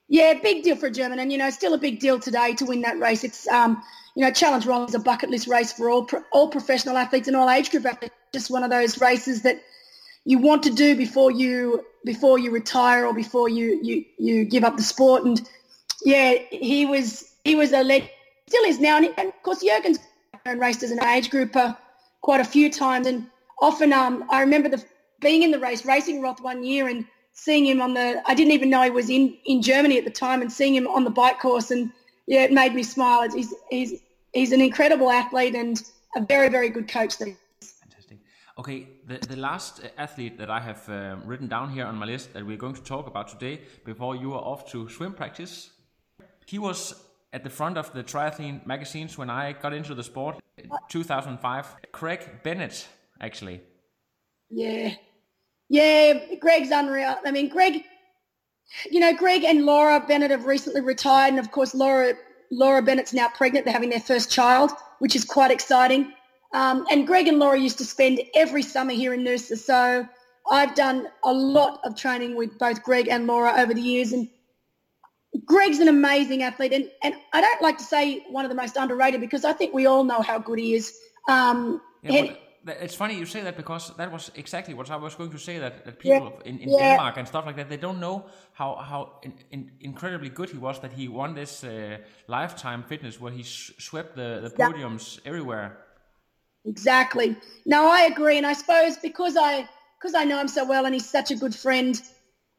Yeah, 0.09 0.33
big 0.41 0.63
deal 0.63 0.75
for 0.75 0.87
a 0.87 0.91
German, 0.91 1.19
and 1.19 1.31
you 1.31 1.37
know, 1.37 1.49
still 1.49 1.73
a 1.73 1.77
big 1.77 1.99
deal 1.99 2.19
today 2.19 2.53
to 2.55 2.65
win 2.65 2.81
that 2.81 2.99
race. 2.99 3.23
It's 3.23 3.47
um, 3.47 3.81
you 4.15 4.23
know, 4.23 4.31
Challenge 4.31 4.65
Roth 4.65 4.89
is 4.89 4.95
a 4.95 4.99
bucket 4.99 5.29
list 5.29 5.47
race 5.47 5.73
for 5.73 5.89
all 5.89 6.05
pro- 6.05 6.23
all 6.31 6.49
professional 6.49 6.97
athletes 6.97 7.27
and 7.27 7.37
all 7.37 7.49
age 7.49 7.71
group 7.71 7.85
athletes. 7.85 8.13
Just 8.33 8.51
one 8.51 8.63
of 8.63 8.69
those 8.69 8.99
races 8.99 9.43
that 9.43 9.61
you 10.25 10.37
want 10.39 10.63
to 10.63 10.69
do 10.69 10.95
before 10.95 11.31
you 11.31 11.85
before 12.05 12.37
you 12.37 12.51
retire 12.51 13.05
or 13.05 13.13
before 13.13 13.49
you 13.49 13.79
you 13.81 14.05
you 14.17 14.45
give 14.45 14.63
up 14.63 14.77
the 14.77 14.83
sport. 14.83 15.23
And 15.23 15.41
yeah, 16.03 16.35
he 16.51 16.85
was 16.85 17.33
he 17.43 17.55
was 17.55 17.71
a 17.71 17.83
legend, 17.83 18.09
still 18.47 18.63
is 18.65 18.79
now. 18.79 18.97
And, 18.97 19.13
and 19.17 19.29
of 19.29 19.43
course, 19.43 19.63
Jurgen's 19.63 19.99
raced 20.45 20.83
as 20.83 20.91
an 20.91 21.03
age 21.03 21.29
grouper 21.29 21.75
quite 22.21 22.41
a 22.41 22.45
few 22.45 22.69
times. 22.69 23.07
And 23.07 23.27
often 23.61 23.93
um, 23.93 24.25
I 24.29 24.41
remember 24.41 24.69
the, 24.69 24.83
being 25.21 25.43
in 25.43 25.51
the 25.51 25.59
race, 25.59 25.85
racing 25.85 26.21
Roth 26.21 26.41
one 26.41 26.63
year 26.63 26.87
and 26.87 27.05
seeing 27.33 27.65
him 27.65 27.81
on 27.81 27.93
the, 27.93 28.21
I 28.25 28.33
didn't 28.33 28.53
even 28.53 28.69
know 28.69 28.81
he 28.83 28.89
was 28.89 29.09
in, 29.09 29.37
in 29.45 29.61
Germany 29.61 29.97
at 29.97 30.05
the 30.05 30.11
time 30.11 30.41
and 30.41 30.51
seeing 30.51 30.75
him 30.75 30.87
on 30.87 31.03
the 31.03 31.09
bike 31.09 31.39
course. 31.39 31.71
And 31.71 31.91
yeah, 32.27 32.43
it 32.43 32.51
made 32.51 32.73
me 32.73 32.83
smile. 32.83 33.29
He's, 33.29 33.53
he's, 33.69 34.01
he's 34.33 34.51
an 34.51 34.61
incredible 34.61 35.09
athlete 35.09 35.55
and 35.55 35.81
a 36.15 36.21
very, 36.21 36.49
very 36.49 36.69
good 36.69 36.87
coach. 36.87 37.17
There. 37.17 37.35
Fantastic. 37.61 38.19
Okay, 38.57 38.87
the, 39.07 39.17
the 39.27 39.35
last 39.35 39.81
athlete 39.97 40.37
that 40.37 40.49
I 40.49 40.59
have 40.59 40.87
uh, 40.87 41.15
written 41.25 41.47
down 41.47 41.71
here 41.71 41.85
on 41.85 41.95
my 41.95 42.05
list 42.05 42.33
that 42.33 42.45
we're 42.45 42.57
going 42.57 42.75
to 42.75 42.83
talk 42.83 43.07
about 43.07 43.27
today 43.27 43.61
before 43.83 44.15
you 44.15 44.33
are 44.33 44.41
off 44.41 44.71
to 44.71 44.87
swim 44.89 45.13
practice, 45.13 45.71
he 46.45 46.59
was 46.59 46.93
at 47.33 47.43
the 47.43 47.49
front 47.49 47.77
of 47.77 47.91
the 47.93 48.03
triathlon 48.03 48.63
magazines 48.65 49.17
when 49.17 49.29
I 49.29 49.53
got 49.53 49.73
into 49.73 49.95
the 49.95 50.03
sport, 50.03 50.39
2005. 50.89 51.75
Craig 51.91 52.29
Bennett, 52.43 52.87
actually. 53.19 53.61
Yeah, 54.51 54.93
yeah. 55.73 56.35
Greg's 56.39 56.69
unreal. 56.71 57.15
I 57.25 57.31
mean, 57.31 57.49
Greg. 57.49 57.83
You 58.89 58.99
know, 58.99 59.13
Greg 59.13 59.43
and 59.43 59.65
Laura 59.65 59.99
Bennett 59.99 60.31
have 60.31 60.45
recently 60.45 60.81
retired, 60.81 61.29
and 61.29 61.39
of 61.39 61.51
course, 61.51 61.75
Laura 61.75 62.13
Laura 62.51 62.81
Bennett's 62.81 63.13
now 63.13 63.27
pregnant. 63.29 63.65
They're 63.65 63.73
having 63.73 63.89
their 63.89 63.99
first 63.99 64.31
child, 64.31 64.71
which 64.99 65.15
is 65.15 65.25
quite 65.25 65.51
exciting. 65.51 66.13
Um, 66.53 66.85
and 66.91 67.07
Greg 67.07 67.27
and 67.27 67.39
Laura 67.39 67.59
used 67.59 67.79
to 67.79 67.85
spend 67.85 68.21
every 68.35 68.61
summer 68.61 68.93
here 68.93 69.13
in 69.13 69.21
Noosa. 69.21 69.57
So 69.57 70.07
I've 70.49 70.75
done 70.75 71.07
a 71.23 71.33
lot 71.33 71.81
of 71.83 71.95
training 71.95 72.35
with 72.35 72.57
both 72.59 72.83
Greg 72.83 73.07
and 73.09 73.25
Laura 73.27 73.53
over 73.57 73.73
the 73.73 73.81
years, 73.81 74.13
and 74.13 74.29
Greg's 75.45 75.79
an 75.79 75.87
amazing 75.87 76.43
athlete, 76.43 76.73
and, 76.73 76.89
and 77.03 77.15
I 77.33 77.41
don't 77.41 77.61
like 77.61 77.77
to 77.79 77.83
say 77.83 78.23
one 78.29 78.45
of 78.45 78.49
the 78.49 78.55
most 78.55 78.77
underrated 78.77 79.21
because 79.21 79.43
I 79.43 79.53
think 79.53 79.73
we 79.73 79.87
all 79.87 80.03
know 80.03 80.21
how 80.21 80.37
good 80.37 80.59
he 80.59 80.75
is. 80.75 80.95
Um, 81.27 81.81
yeah, 82.03 82.33
it's 82.65 82.95
funny 82.95 83.15
you 83.15 83.25
say 83.25 83.41
that 83.41 83.57
because 83.57 83.93
that 83.97 84.11
was 84.11 84.31
exactly 84.35 84.73
what 84.73 84.89
I 84.89 84.95
was 84.95 85.15
going 85.15 85.31
to 85.31 85.37
say. 85.37 85.59
That, 85.59 85.85
that 85.85 85.99
people 85.99 86.33
yeah, 86.33 86.49
in, 86.49 86.59
in 86.59 86.69
yeah. 86.69 86.95
Denmark 86.95 87.17
and 87.17 87.27
stuff 87.27 87.45
like 87.45 87.55
that, 87.57 87.69
they 87.69 87.77
don't 87.77 87.99
know 87.99 88.25
how 88.53 88.75
how 88.75 89.19
in, 89.23 89.33
in, 89.51 89.71
incredibly 89.79 90.29
good 90.29 90.49
he 90.49 90.57
was. 90.57 90.79
That 90.79 90.93
he 90.93 91.07
won 91.07 91.33
this 91.33 91.63
uh, 91.63 91.97
lifetime 92.27 92.83
fitness 92.83 93.19
where 93.19 93.33
he 93.33 93.43
swept 93.43 94.15
the, 94.15 94.39
the 94.43 94.49
podiums 94.49 95.19
everywhere. 95.25 95.77
Exactly. 96.65 97.35
No, 97.65 97.87
I 97.87 98.03
agree, 98.03 98.37
and 98.37 98.47
I 98.47 98.53
suppose 98.53 98.97
because 98.97 99.35
I 99.37 99.67
because 99.99 100.15
I 100.15 100.23
know 100.25 100.39
him 100.39 100.47
so 100.47 100.65
well, 100.65 100.85
and 100.85 100.93
he's 100.93 101.09
such 101.09 101.31
a 101.31 101.35
good 101.35 101.55
friend, 101.55 102.01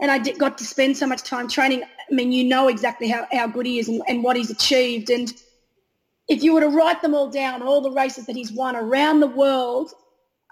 and 0.01 0.11
I 0.11 0.19
did, 0.19 0.39
got 0.39 0.59
to 0.59 0.65
spend 0.65 0.97
so 0.97 1.07
much 1.07 1.23
time 1.23 1.49
training. 1.49 1.83
I 1.83 2.15
mean, 2.15 2.33
you 2.33 2.45
know 2.45 2.69
exactly 2.69 3.09
how, 3.09 3.27
how 3.33 3.47
good 3.47 3.67
he 3.67 3.79
is 3.79 3.89
and, 3.89 4.03
and 4.09 4.23
what 4.23 4.37
he's 4.37 4.51
achieved. 4.51 5.11
And 5.11 5.33
if 6.29 6.43
you 6.43 6.55
were 6.55 6.61
to 6.61 6.69
write 6.69 7.03
them 7.03 7.15
all 7.15 7.29
down, 7.29 7.63
all 7.63 7.81
the 7.81 7.91
races 7.91 8.27
that 8.27 8.37
he's 8.37 8.53
won 8.53 8.77
around 8.77 9.21
the 9.21 9.27
world, 9.27 9.93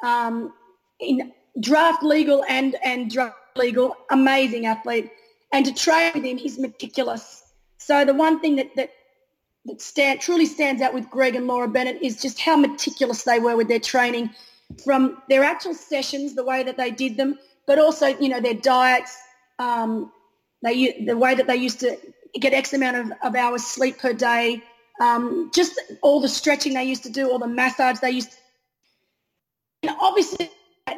um, 0.02 0.52
in 1.00 1.32
draft 1.60 2.02
legal 2.02 2.44
and, 2.48 2.76
and 2.84 3.10
draft 3.10 3.36
legal, 3.56 3.96
amazing 4.10 4.66
athlete. 4.66 5.10
And 5.52 5.66
to 5.66 5.74
train 5.74 6.12
with 6.14 6.24
him, 6.24 6.38
he's 6.38 6.58
meticulous. 6.58 7.42
So 7.78 8.04
the 8.04 8.14
one 8.14 8.40
thing 8.40 8.56
that, 8.56 8.74
that, 8.76 8.90
that 9.66 9.80
stand, 9.80 10.20
truly 10.20 10.46
stands 10.46 10.80
out 10.80 10.94
with 10.94 11.10
Greg 11.10 11.36
and 11.36 11.46
Laura 11.46 11.68
Bennett 11.68 12.02
is 12.02 12.20
just 12.20 12.40
how 12.40 12.56
meticulous 12.56 13.24
they 13.24 13.38
were 13.38 13.56
with 13.56 13.68
their 13.68 13.80
training 13.80 14.30
from 14.84 15.20
their 15.28 15.44
actual 15.44 15.74
sessions, 15.74 16.34
the 16.34 16.44
way 16.44 16.62
that 16.62 16.76
they 16.76 16.90
did 16.90 17.16
them, 17.16 17.38
but 17.66 17.78
also, 17.78 18.06
you 18.06 18.28
know, 18.28 18.40
their 18.40 18.54
diets, 18.54 19.18
um, 19.58 20.10
they, 20.62 21.04
the 21.04 21.16
way 21.16 21.34
that 21.34 21.46
they 21.46 21.56
used 21.56 21.80
to 21.80 21.98
get 22.38 22.54
X 22.54 22.72
amount 22.72 22.96
of, 22.96 23.12
of 23.22 23.36
hours 23.36 23.64
sleep 23.64 23.98
per 23.98 24.12
day, 24.12 24.62
um, 25.02 25.50
just 25.52 25.80
all 26.00 26.20
the 26.20 26.28
stretching 26.28 26.74
they 26.74 26.84
used 26.84 27.02
to 27.02 27.10
do, 27.10 27.28
all 27.30 27.40
the 27.40 27.48
massage 27.48 27.98
they 27.98 28.10
used 28.10 28.30
to. 28.30 28.36
And 29.82 29.96
obviously 30.00 30.48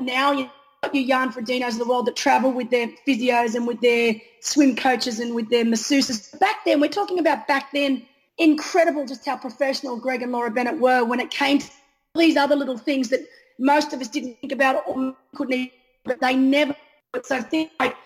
now 0.00 0.32
you 0.32 0.50
got 0.82 0.94
your 0.94 1.06
Jan 1.06 1.32
Frodeno's 1.32 1.74
of 1.74 1.78
the 1.78 1.86
world 1.86 2.06
that 2.06 2.14
travel 2.14 2.52
with 2.52 2.68
their 2.68 2.88
physios 3.06 3.54
and 3.54 3.66
with 3.66 3.80
their 3.80 4.14
swim 4.40 4.76
coaches 4.76 5.20
and 5.20 5.34
with 5.34 5.48
their 5.48 5.64
masseuses. 5.64 6.38
Back 6.38 6.66
then, 6.66 6.80
we're 6.80 6.90
talking 6.90 7.18
about 7.18 7.48
back 7.48 7.72
then, 7.72 8.04
incredible 8.36 9.06
just 9.06 9.24
how 9.24 9.38
professional 9.38 9.96
Greg 9.96 10.20
and 10.20 10.32
Laura 10.32 10.50
Bennett 10.50 10.78
were 10.78 11.02
when 11.04 11.18
it 11.18 11.30
came 11.30 11.60
to 11.60 11.70
these 12.14 12.36
other 12.36 12.56
little 12.56 12.76
things 12.76 13.08
that 13.08 13.20
most 13.58 13.94
of 13.94 14.02
us 14.02 14.08
didn't 14.08 14.38
think 14.40 14.52
about 14.52 14.82
or 14.86 15.16
couldn't 15.34 15.54
even, 15.54 15.70
but 16.04 16.20
they 16.20 16.36
never. 16.36 16.76
So 17.22 17.40
things 17.40 17.70
like 17.80 17.96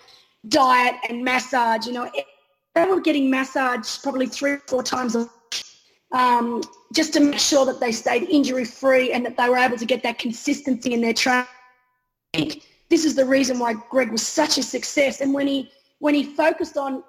diet 0.47 0.95
and 1.09 1.25
massage. 1.25 1.87
You 1.87 1.95
know, 1.95 2.11
they 2.77 2.85
were 2.85 3.01
getting 3.01 3.31
massage 3.31 3.99
probably 4.01 4.27
three 4.27 4.53
or 4.53 4.63
four 4.69 4.85
times 4.85 5.17
a 5.17 5.21
week 5.21 5.31
um, 6.13 6.63
just 6.93 7.13
to 7.15 7.21
make 7.21 7.39
sure 7.39 7.67
that 7.67 7.81
they 7.81 7.93
stayed 7.93 8.29
injury 8.29 8.65
free 8.65 9.13
and 9.13 9.25
that 9.27 9.37
they 9.37 9.49
were 9.49 9.59
able 9.59 9.77
to 9.77 9.85
get 9.85 10.03
that 10.03 10.19
consistency 10.19 10.95
in 10.95 11.01
their 11.01 11.13
training. 11.13 11.47
This 12.89 13.05
is 13.05 13.15
the 13.15 13.27
reason 13.27 13.59
why 13.59 13.75
Greg 13.91 14.11
was 14.11 14.27
such 14.27 14.57
a 14.59 14.63
success. 14.63 15.21
And 15.21 15.35
when 15.35 15.47
he 15.47 15.71
when 15.99 16.15
he 16.15 16.23
focused 16.23 16.77
on 16.77 17.03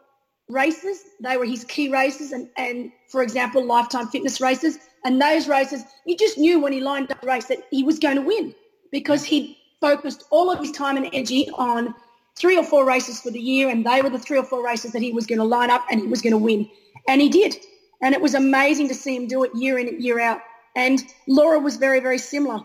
races, 0.50 1.04
they 1.22 1.38
were 1.38 1.46
his 1.46 1.64
key 1.64 1.90
races, 1.90 2.32
and, 2.32 2.50
and 2.58 2.92
for 3.08 3.22
example, 3.22 3.64
lifetime 3.64 4.08
fitness 4.08 4.42
races. 4.42 4.80
And 5.06 5.22
those 5.22 5.48
races, 5.48 5.84
you 6.06 6.18
just 6.18 6.38
knew 6.38 6.60
when 6.60 6.74
he 6.74 6.82
lined 6.82 7.12
up 7.12 7.24
a 7.24 7.28
race 7.28 7.46
that 7.46 7.60
he 7.72 7.84
was 7.84 8.00
going 8.00 8.16
to 8.16 8.22
win 8.22 8.54
because 8.92 9.24
he 9.24 9.58
focused 9.80 10.26
all 10.32 10.52
of 10.52 10.60
his 10.60 10.72
time 10.72 10.98
and 10.98 11.06
energy 11.14 11.50
on 11.54 11.96
three 12.36 12.58
or 12.58 12.64
four 12.64 12.86
races 12.86 13.22
for 13.22 13.32
the 13.32 13.40
year, 13.40 13.70
and 13.70 13.86
they 13.86 14.02
were 14.02 14.10
the 14.10 14.20
three 14.20 14.38
or 14.38 14.44
four 14.44 14.66
races 14.66 14.92
that 14.92 15.02
he 15.02 15.14
was 15.14 15.26
going 15.26 15.40
to 15.40 15.46
line 15.46 15.70
up 15.70 15.86
and 15.90 16.02
he 16.02 16.08
was 16.08 16.22
going 16.22 16.32
to 16.32 16.38
win. 16.38 16.70
And 17.08 17.22
he 17.22 17.30
did. 17.30 17.56
And 18.02 18.16
it 18.16 18.22
was 18.22 18.34
amazing 18.34 18.88
to 18.90 18.96
see 18.96 19.16
him 19.16 19.28
do 19.28 19.44
it 19.44 19.52
year 19.56 19.78
in 19.78 19.88
and 19.88 20.02
year 20.02 20.20
out. 20.20 20.42
And 20.76 21.04
Laura 21.28 21.60
was 21.60 21.78
very, 21.78 22.00
very 22.00 22.18
similar. 22.18 22.62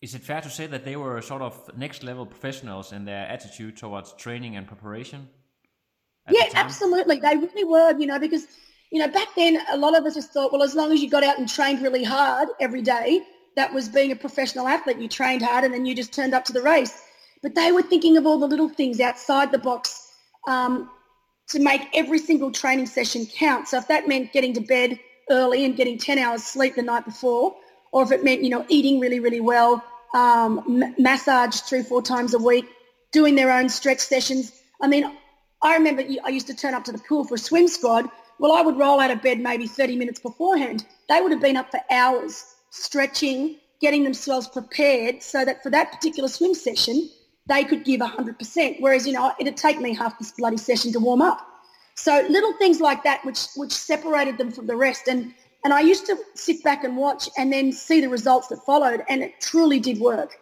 Is 0.00 0.14
it 0.14 0.22
fair 0.22 0.40
to 0.40 0.50
say 0.50 0.66
that 0.66 0.84
they 0.84 0.96
were 0.96 1.20
sort 1.22 1.42
of 1.42 1.70
next 1.76 2.02
level 2.02 2.26
professionals 2.26 2.92
in 2.92 3.04
their 3.04 3.26
attitude 3.26 3.76
towards 3.76 4.12
training 4.14 4.56
and 4.56 4.66
preparation? 4.66 5.28
Yeah, 6.30 6.48
absolutely. 6.54 7.18
They 7.18 7.36
really 7.36 7.64
were, 7.64 7.98
you 7.98 8.06
know, 8.06 8.18
because, 8.18 8.46
you 8.90 9.00
know, 9.00 9.08
back 9.08 9.28
then 9.34 9.58
a 9.70 9.76
lot 9.76 9.96
of 9.96 10.04
us 10.04 10.14
just 10.14 10.32
thought, 10.32 10.52
well, 10.52 10.62
as 10.62 10.74
long 10.74 10.92
as 10.92 11.02
you 11.02 11.10
got 11.10 11.24
out 11.24 11.38
and 11.38 11.48
trained 11.48 11.82
really 11.82 12.04
hard 12.04 12.48
every 12.60 12.82
day, 12.82 13.22
that 13.56 13.72
was 13.74 13.88
being 13.88 14.12
a 14.12 14.16
professional 14.16 14.66
athlete. 14.68 14.98
You 14.98 15.08
trained 15.08 15.42
hard 15.42 15.64
and 15.64 15.74
then 15.74 15.84
you 15.84 15.94
just 15.94 16.12
turned 16.12 16.34
up 16.34 16.44
to 16.46 16.52
the 16.52 16.62
race 16.62 17.02
but 17.42 17.54
they 17.54 17.72
were 17.72 17.82
thinking 17.82 18.16
of 18.16 18.24
all 18.24 18.38
the 18.38 18.46
little 18.46 18.68
things 18.68 19.00
outside 19.00 19.50
the 19.52 19.58
box 19.58 20.12
um, 20.46 20.88
to 21.52 21.60
make 21.60 21.82
every 21.94 22.18
single 22.18 22.50
training 22.50 22.86
session 22.86 23.26
count. 23.26 23.68
So 23.68 23.78
if 23.78 23.88
that 23.88 24.08
meant 24.08 24.32
getting 24.32 24.54
to 24.54 24.60
bed 24.60 24.98
early 25.30 25.64
and 25.64 25.76
getting 25.76 25.98
10 25.98 26.18
hours 26.18 26.42
sleep 26.42 26.74
the 26.74 26.82
night 26.82 27.04
before, 27.04 27.54
or 27.92 28.02
if 28.02 28.10
it 28.10 28.24
meant, 28.24 28.42
you 28.42 28.50
know, 28.50 28.64
eating 28.68 29.00
really, 29.00 29.20
really 29.20 29.40
well, 29.40 29.84
um, 30.14 30.94
massage 30.98 31.60
three, 31.60 31.82
four 31.82 32.02
times 32.02 32.34
a 32.34 32.38
week, 32.38 32.66
doing 33.12 33.34
their 33.34 33.52
own 33.52 33.68
stretch 33.68 34.00
sessions. 34.00 34.52
I 34.80 34.88
mean, 34.88 35.10
I 35.62 35.74
remember 35.76 36.02
I 36.24 36.30
used 36.30 36.46
to 36.48 36.54
turn 36.54 36.74
up 36.74 36.84
to 36.84 36.92
the 36.92 36.98
pool 36.98 37.24
for 37.24 37.34
a 37.34 37.38
swim 37.38 37.68
squad. 37.68 38.08
Well, 38.38 38.52
I 38.52 38.62
would 38.62 38.78
roll 38.78 38.98
out 38.98 39.10
of 39.10 39.22
bed 39.22 39.38
maybe 39.38 39.66
30 39.66 39.96
minutes 39.96 40.20
beforehand. 40.20 40.86
They 41.08 41.20
would 41.20 41.32
have 41.32 41.40
been 41.40 41.56
up 41.56 41.70
for 41.70 41.80
hours 41.90 42.44
stretching, 42.70 43.56
getting 43.80 44.04
themselves 44.04 44.48
prepared 44.48 45.22
so 45.22 45.44
that 45.44 45.62
for 45.62 45.70
that 45.70 45.92
particular 45.92 46.28
swim 46.28 46.54
session, 46.54 47.10
they 47.46 47.64
could 47.64 47.84
give 47.84 48.00
100%. 48.00 48.76
Whereas, 48.80 49.06
you 49.06 49.12
know, 49.12 49.32
it'd 49.38 49.56
take 49.56 49.80
me 49.80 49.94
half 49.94 50.18
this 50.18 50.32
bloody 50.32 50.56
session 50.56 50.92
to 50.92 51.00
warm 51.00 51.22
up. 51.22 51.46
So 51.94 52.24
little 52.28 52.54
things 52.54 52.80
like 52.80 53.02
that 53.04 53.24
which, 53.24 53.46
which 53.56 53.72
separated 53.72 54.38
them 54.38 54.50
from 54.50 54.66
the 54.66 54.76
rest. 54.76 55.08
And, 55.08 55.34
and 55.64 55.72
I 55.72 55.80
used 55.80 56.06
to 56.06 56.16
sit 56.34 56.62
back 56.62 56.84
and 56.84 56.96
watch 56.96 57.28
and 57.36 57.52
then 57.52 57.72
see 57.72 58.00
the 58.00 58.08
results 58.08 58.48
that 58.48 58.58
followed. 58.64 59.02
And 59.08 59.22
it 59.22 59.40
truly 59.40 59.80
did 59.80 59.98
work. 59.98 60.36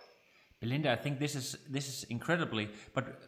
Belinda, 0.61 0.93
I 0.93 0.97
think 0.97 1.19
this 1.19 1.35
is, 1.35 1.57
this 1.69 1.89
is 1.89 2.05
incredibly, 2.05 2.69
but 2.95 3.19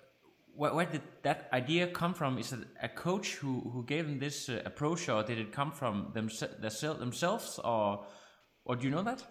where, 0.55 0.75
where, 0.75 0.87
did 0.87 1.01
that 1.23 1.49
idea 1.53 1.87
come 1.87 2.13
from? 2.13 2.39
Is 2.39 2.53
it 2.53 2.61
a 2.83 2.89
coach 2.89 3.37
who, 3.37 3.71
who 3.73 3.85
gave 3.85 4.07
them 4.07 4.19
this 4.19 4.51
uh, 4.51 4.61
approach, 4.67 5.09
or 5.09 5.23
did 5.23 5.39
it 5.39 5.51
come 5.51 5.73
from 5.73 6.11
them, 6.13 6.29
themselves, 6.61 7.59
or 7.65 8.05
or 8.65 8.77
do 8.77 8.85
you 8.85 8.91
know 8.91 9.03
that? 9.03 9.23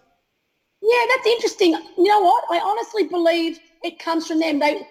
Yeah, 0.82 1.06
that's 1.10 1.28
interesting. 1.28 1.72
You 1.98 2.08
know 2.08 2.22
what? 2.22 2.44
I 2.50 2.60
honestly 2.60 3.08
believe 3.08 3.60
it 3.84 4.00
comes 4.00 4.28
from 4.28 4.40
them. 4.40 4.60
They 4.60 4.88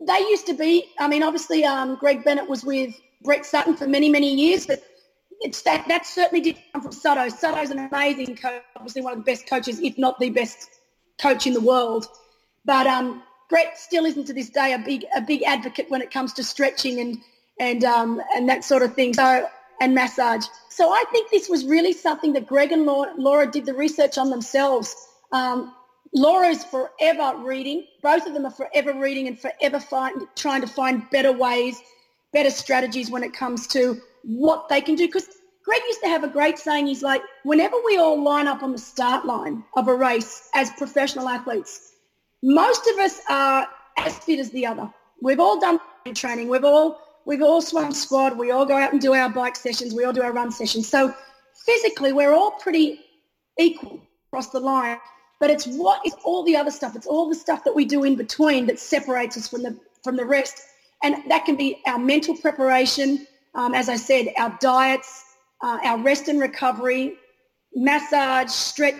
they 0.00 0.18
used 0.18 0.46
to 0.46 0.54
be. 0.54 0.86
I 0.98 1.08
mean, 1.08 1.22
obviously, 1.22 1.64
um, 1.64 1.96
Greg 1.96 2.24
Bennett 2.24 2.48
was 2.48 2.64
with 2.64 2.94
Brett 3.22 3.44
Sutton 3.44 3.76
for 3.76 3.86
many 3.86 4.08
many 4.08 4.32
years, 4.34 4.66
but 4.66 4.82
it's 5.40 5.62
that 5.62 5.86
that 5.88 6.06
certainly 6.06 6.40
did 6.40 6.58
come 6.72 6.82
from 6.82 6.92
Sutto. 6.92 7.30
Sutto's 7.30 7.70
an 7.70 7.78
amazing 7.78 8.36
coach, 8.36 8.62
obviously 8.76 9.02
one 9.02 9.12
of 9.14 9.24
the 9.24 9.30
best 9.30 9.46
coaches, 9.46 9.80
if 9.80 9.98
not 9.98 10.18
the 10.20 10.30
best 10.30 10.68
coach 11.18 11.46
in 11.46 11.52
the 11.52 11.60
world. 11.60 12.06
But 12.64 12.86
um, 12.86 13.22
Brett 13.50 13.78
still 13.78 14.04
isn't 14.04 14.26
to 14.26 14.32
this 14.32 14.50
day 14.50 14.72
a 14.72 14.78
big 14.78 15.04
a 15.16 15.20
big 15.20 15.42
advocate 15.42 15.90
when 15.90 16.00
it 16.02 16.10
comes 16.10 16.32
to 16.34 16.44
stretching 16.44 17.00
and 17.00 17.18
and 17.58 17.84
um, 17.84 18.22
and 18.36 18.48
that 18.48 18.64
sort 18.64 18.82
of 18.82 18.94
thing. 18.94 19.14
So 19.14 19.48
and 19.80 19.94
massage. 19.94 20.46
So 20.68 20.90
I 20.90 21.04
think 21.12 21.30
this 21.30 21.48
was 21.48 21.64
really 21.64 21.92
something 21.92 22.32
that 22.34 22.46
Greg 22.46 22.72
and 22.72 22.86
Laura, 22.86 23.12
Laura 23.16 23.50
did 23.50 23.66
the 23.66 23.74
research 23.74 24.18
on 24.18 24.30
themselves. 24.30 24.94
Um, 25.34 25.74
Laura 26.14 26.46
is 26.46 26.64
forever 26.64 27.34
reading. 27.38 27.86
Both 28.02 28.26
of 28.26 28.34
them 28.34 28.46
are 28.46 28.52
forever 28.52 28.94
reading 28.94 29.26
and 29.26 29.38
forever 29.38 29.80
find, 29.80 30.22
trying 30.36 30.60
to 30.60 30.68
find 30.68 31.10
better 31.10 31.32
ways, 31.32 31.76
better 32.32 32.50
strategies 32.50 33.10
when 33.10 33.24
it 33.24 33.32
comes 33.32 33.66
to 33.68 34.00
what 34.22 34.68
they 34.68 34.80
can 34.80 34.94
do. 34.94 35.08
Because 35.08 35.26
Greg 35.64 35.82
used 35.88 36.00
to 36.02 36.08
have 36.08 36.22
a 36.22 36.28
great 36.28 36.56
saying. 36.56 36.86
He's 36.86 37.02
like, 37.02 37.20
whenever 37.42 37.76
we 37.84 37.96
all 37.98 38.22
line 38.22 38.46
up 38.46 38.62
on 38.62 38.70
the 38.70 38.78
start 38.78 39.26
line 39.26 39.64
of 39.76 39.88
a 39.88 39.94
race 39.94 40.48
as 40.54 40.70
professional 40.70 41.28
athletes, 41.28 41.94
most 42.44 42.86
of 42.86 42.98
us 42.98 43.20
are 43.28 43.66
as 43.98 44.16
fit 44.18 44.38
as 44.38 44.50
the 44.50 44.64
other. 44.64 44.88
We've 45.20 45.40
all 45.40 45.58
done 45.58 45.80
training. 46.14 46.48
We've 46.48 46.64
all 46.64 47.00
we've 47.24 47.42
all 47.42 47.60
swum 47.60 47.90
squad. 47.90 48.38
We 48.38 48.52
all 48.52 48.66
go 48.66 48.76
out 48.76 48.92
and 48.92 49.00
do 49.00 49.14
our 49.14 49.30
bike 49.30 49.56
sessions. 49.56 49.94
We 49.94 50.04
all 50.04 50.12
do 50.12 50.22
our 50.22 50.32
run 50.32 50.52
sessions. 50.52 50.88
So 50.88 51.12
physically, 51.66 52.12
we're 52.12 52.34
all 52.34 52.52
pretty 52.52 53.00
equal 53.58 54.00
across 54.28 54.50
the 54.50 54.60
line. 54.60 54.98
But 55.40 55.50
it's 55.50 55.66
what 55.66 56.00
it's 56.04 56.16
all 56.24 56.44
the 56.44 56.56
other 56.56 56.70
stuff. 56.70 56.96
It's 56.96 57.06
all 57.06 57.28
the 57.28 57.34
stuff 57.34 57.64
that 57.64 57.74
we 57.74 57.84
do 57.84 58.04
in 58.04 58.16
between 58.16 58.66
that 58.66 58.78
separates 58.78 59.36
us 59.36 59.48
from 59.48 59.62
the 59.62 59.78
from 60.02 60.16
the 60.16 60.24
rest. 60.24 60.62
And 61.02 61.16
that 61.28 61.44
can 61.44 61.56
be 61.56 61.82
our 61.86 61.98
mental 61.98 62.36
preparation, 62.36 63.26
um, 63.54 63.74
as 63.74 63.88
I 63.88 63.96
said, 63.96 64.28
our 64.38 64.56
diets, 64.60 65.24
uh, 65.62 65.78
our 65.84 65.98
rest 65.98 66.28
and 66.28 66.40
recovery, 66.40 67.16
massage, 67.74 68.50
stretch, 68.50 68.96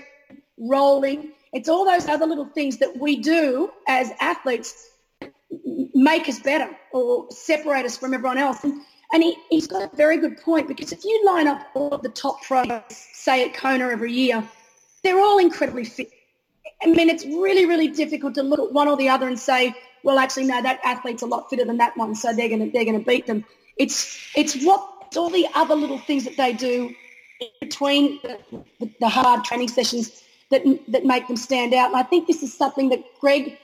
rolling. 0.59 1.33
It's 1.53 1.69
all 1.69 1.85
those 1.85 2.09
other 2.09 2.27
little 2.27 2.47
things 2.47 2.79
that 2.79 2.99
we 2.99 3.17
do 3.17 3.71
as 3.89 4.11
athletes 4.21 4.91
make 5.95 6.29
us 6.29 6.41
better 6.41 6.71
or 6.93 7.31
separate 7.31 7.87
us 7.87 7.97
from 7.97 8.13
everyone 8.15 8.39
else. 8.39 8.65
And, 8.65 8.81
and 9.13 9.23
he, 9.23 9.37
he's 9.51 9.67
got 9.67 9.93
a 9.93 9.97
very 9.97 10.19
good 10.19 10.39
point 10.39 10.69
because 10.69 10.93
if 10.93 11.05
you 11.05 11.23
line 11.25 11.47
up 11.47 11.67
all 11.75 11.97
the 11.99 12.09
top 12.09 12.43
pros, 12.43 12.69
say 12.91 13.49
at 13.49 13.55
Kona 13.55 13.89
every 13.89 14.13
year, 14.13 14.43
they're 15.03 15.21
all 15.21 15.39
incredibly 15.39 15.85
fit. 15.85 16.11
I 16.85 16.89
mean, 16.89 17.09
it's 17.09 17.25
really, 17.25 17.67
really 17.67 17.89
difficult 17.89 18.35
to 18.35 18.43
look 18.43 18.61
at 18.61 18.73
one 18.73 18.89
or 18.89 18.97
the 18.97 19.09
other 19.09 19.27
and 19.27 19.39
say, 19.39 19.75
well, 20.03 20.19
actually, 20.19 20.45
no, 20.45 20.63
that 20.63 20.81
athlete's 20.85 21.23
a 21.23 21.27
lot 21.27 21.49
fitter 21.49 21.65
than 21.65 21.79
that 21.79 21.97
one, 21.97 22.15
so 22.15 22.33
they're 22.33 22.49
going 22.49 22.67
to 22.67 22.71
they're 22.71 22.85
going 22.85 22.99
to 22.99 23.05
beat 23.05 23.27
them. 23.27 23.45
It's 23.77 24.19
it's 24.37 24.63
what 24.65 24.87
it's 25.07 25.17
all 25.17 25.31
the 25.31 25.47
other 25.55 25.75
little 25.75 25.99
things 25.99 26.25
that 26.25 26.37
they 26.37 26.53
do 26.53 26.95
between 27.61 28.21
the, 28.23 28.39
the, 28.81 28.91
the 29.01 29.09
hard 29.09 29.45
training 29.45 29.69
sessions 29.69 30.23
that 30.51 30.63
that 30.89 31.05
make 31.05 31.27
them 31.27 31.37
stand 31.37 31.73
out. 31.73 31.89
And 31.89 31.97
I 31.97 32.03
think 32.03 32.27
this 32.27 32.43
is 32.43 32.53
something 32.53 32.91
that 32.91 33.03
Greg 33.21 33.59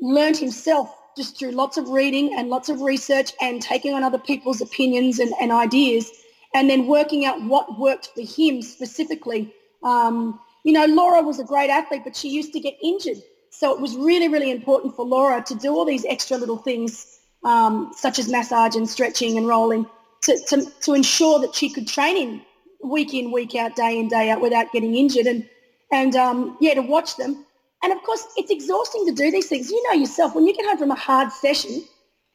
learned 0.00 0.36
himself 0.36 0.94
just 1.16 1.38
through 1.38 1.50
lots 1.50 1.76
of 1.76 1.88
reading 1.88 2.34
and 2.38 2.48
lots 2.48 2.68
of 2.68 2.80
research 2.80 3.32
and 3.40 3.60
taking 3.60 3.92
on 3.92 4.02
other 4.02 4.18
people's 4.18 4.60
opinions 4.60 5.18
and, 5.18 5.34
and 5.40 5.52
ideas 5.52 6.10
and 6.54 6.70
then 6.70 6.86
working 6.86 7.24
out 7.24 7.42
what 7.42 7.78
worked 7.78 8.10
for 8.14 8.22
him 8.22 8.62
specifically. 8.62 9.52
Um, 9.82 10.40
you 10.64 10.72
know, 10.72 10.86
Laura 10.86 11.22
was 11.22 11.40
a 11.40 11.44
great 11.44 11.70
athlete, 11.70 12.02
but 12.04 12.16
she 12.16 12.28
used 12.28 12.52
to 12.52 12.60
get 12.60 12.74
injured. 12.82 13.18
So 13.50 13.74
it 13.74 13.80
was 13.80 13.96
really, 13.96 14.28
really 14.28 14.50
important 14.50 14.94
for 14.96 15.04
Laura 15.04 15.42
to 15.46 15.54
do 15.54 15.74
all 15.74 15.84
these 15.84 16.04
extra 16.06 16.36
little 16.36 16.56
things, 16.56 17.18
um, 17.44 17.92
such 17.96 18.18
as 18.18 18.30
massage 18.30 18.76
and 18.76 18.88
stretching 18.88 19.36
and 19.36 19.46
rolling, 19.46 19.86
to, 20.22 20.38
to, 20.48 20.66
to 20.82 20.94
ensure 20.94 21.40
that 21.40 21.54
she 21.54 21.68
could 21.68 21.88
train 21.88 22.16
in 22.16 22.42
week 22.84 23.12
in, 23.12 23.32
week 23.32 23.54
out, 23.54 23.76
day 23.76 23.98
in, 23.98 24.08
day 24.08 24.30
out 24.30 24.40
without 24.40 24.72
getting 24.72 24.94
injured. 24.94 25.26
And, 25.26 25.48
and 25.90 26.16
um, 26.16 26.56
yeah, 26.60 26.74
to 26.74 26.82
watch 26.82 27.16
them. 27.16 27.44
And 27.82 27.92
of 27.92 28.02
course, 28.04 28.24
it's 28.36 28.50
exhausting 28.50 29.04
to 29.06 29.12
do 29.12 29.30
these 29.30 29.48
things. 29.48 29.70
You 29.70 29.82
know 29.88 29.98
yourself, 29.98 30.34
when 30.34 30.46
you 30.46 30.54
get 30.54 30.66
home 30.66 30.78
from 30.78 30.92
a 30.92 30.96
hard 30.96 31.32
session, 31.32 31.82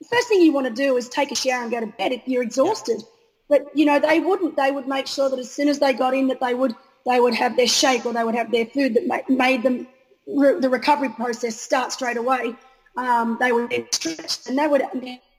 the 0.01 0.07
first 0.11 0.27
thing 0.27 0.41
you 0.41 0.51
want 0.51 0.67
to 0.67 0.73
do 0.73 0.97
is 0.97 1.07
take 1.07 1.31
a 1.31 1.35
shower 1.35 1.63
and 1.63 1.71
go 1.71 1.79
to 1.79 1.87
bed 1.87 2.11
if 2.11 2.21
you're 2.27 2.43
exhausted. 2.43 3.01
But, 3.49 3.65
you 3.73 3.85
know, 3.85 3.99
they 3.99 4.19
wouldn't. 4.19 4.57
They 4.57 4.71
would 4.71 4.87
make 4.87 5.07
sure 5.07 5.29
that 5.29 5.39
as 5.39 5.49
soon 5.49 5.69
as 5.69 5.79
they 5.79 5.93
got 5.93 6.13
in 6.13 6.27
that 6.27 6.41
they 6.41 6.53
would– 6.53 6.75
they 7.07 7.19
would 7.19 7.33
have 7.33 7.55
their 7.55 7.67
shake 7.67 8.05
or 8.05 8.13
they 8.13 8.23
would 8.23 8.35
have 8.35 8.51
their 8.51 8.65
food 8.65 8.93
that 8.93 9.29
made 9.29 9.63
them 9.63 9.87
re- 10.27 10.59
the 10.59 10.69
recovery 10.69 11.09
process 11.09 11.59
start 11.59 11.91
straight 11.91 12.17
away. 12.17 12.53
Um, 12.97 13.37
they 13.39 13.51
would 13.51 13.71
stretch 13.91 14.47
and 14.47 14.57
they 14.57 14.67
would 14.67 14.83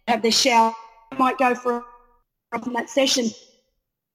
have 0.08 0.22
their 0.22 0.32
shower. 0.32 0.74
Might 1.18 1.38
go 1.38 1.54
for 1.54 1.84
from 2.62 2.72
that 2.72 2.88
session. 2.88 3.26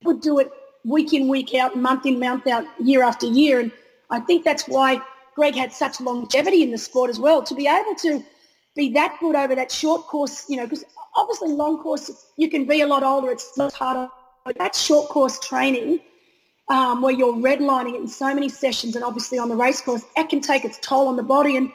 Would 0.03 0.21
do 0.21 0.39
it 0.39 0.51
week 0.83 1.13
in, 1.13 1.27
week 1.27 1.53
out, 1.53 1.77
month 1.77 2.05
in, 2.05 2.19
month 2.19 2.47
out, 2.47 2.65
year 2.79 3.03
after 3.03 3.25
year, 3.25 3.59
and 3.59 3.71
I 4.09 4.19
think 4.19 4.43
that's 4.43 4.67
why 4.67 5.01
Greg 5.35 5.55
had 5.55 5.71
such 5.71 6.01
longevity 6.01 6.61
in 6.61 6.71
the 6.71 6.77
sport 6.77 7.09
as 7.09 7.19
well. 7.19 7.41
To 7.43 7.55
be 7.55 7.67
able 7.67 7.95
to 7.95 8.23
be 8.75 8.91
that 8.93 9.17
good 9.19 9.35
over 9.35 9.55
that 9.55 9.71
short 9.71 10.07
course, 10.07 10.45
you 10.49 10.57
know, 10.57 10.65
because 10.65 10.83
obviously 11.15 11.49
long 11.49 11.81
course 11.81 12.27
you 12.37 12.49
can 12.49 12.65
be 12.65 12.81
a 12.81 12.87
lot 12.87 13.03
older, 13.03 13.31
it's 13.31 13.57
much 13.57 13.73
harder. 13.73 14.09
But 14.45 14.57
that 14.57 14.75
short 14.75 15.09
course 15.09 15.39
training 15.39 16.01
um, 16.69 17.01
where 17.01 17.13
you're 17.13 17.33
redlining 17.33 17.95
it 17.95 18.01
in 18.01 18.07
so 18.07 18.33
many 18.33 18.49
sessions 18.49 18.95
and 18.95 19.03
obviously 19.03 19.37
on 19.37 19.49
the 19.49 19.55
race 19.55 19.81
course, 19.81 20.03
it 20.15 20.29
can 20.29 20.41
take 20.41 20.65
its 20.65 20.77
toll 20.79 21.07
on 21.07 21.17
the 21.17 21.23
body. 21.23 21.57
And 21.57 21.71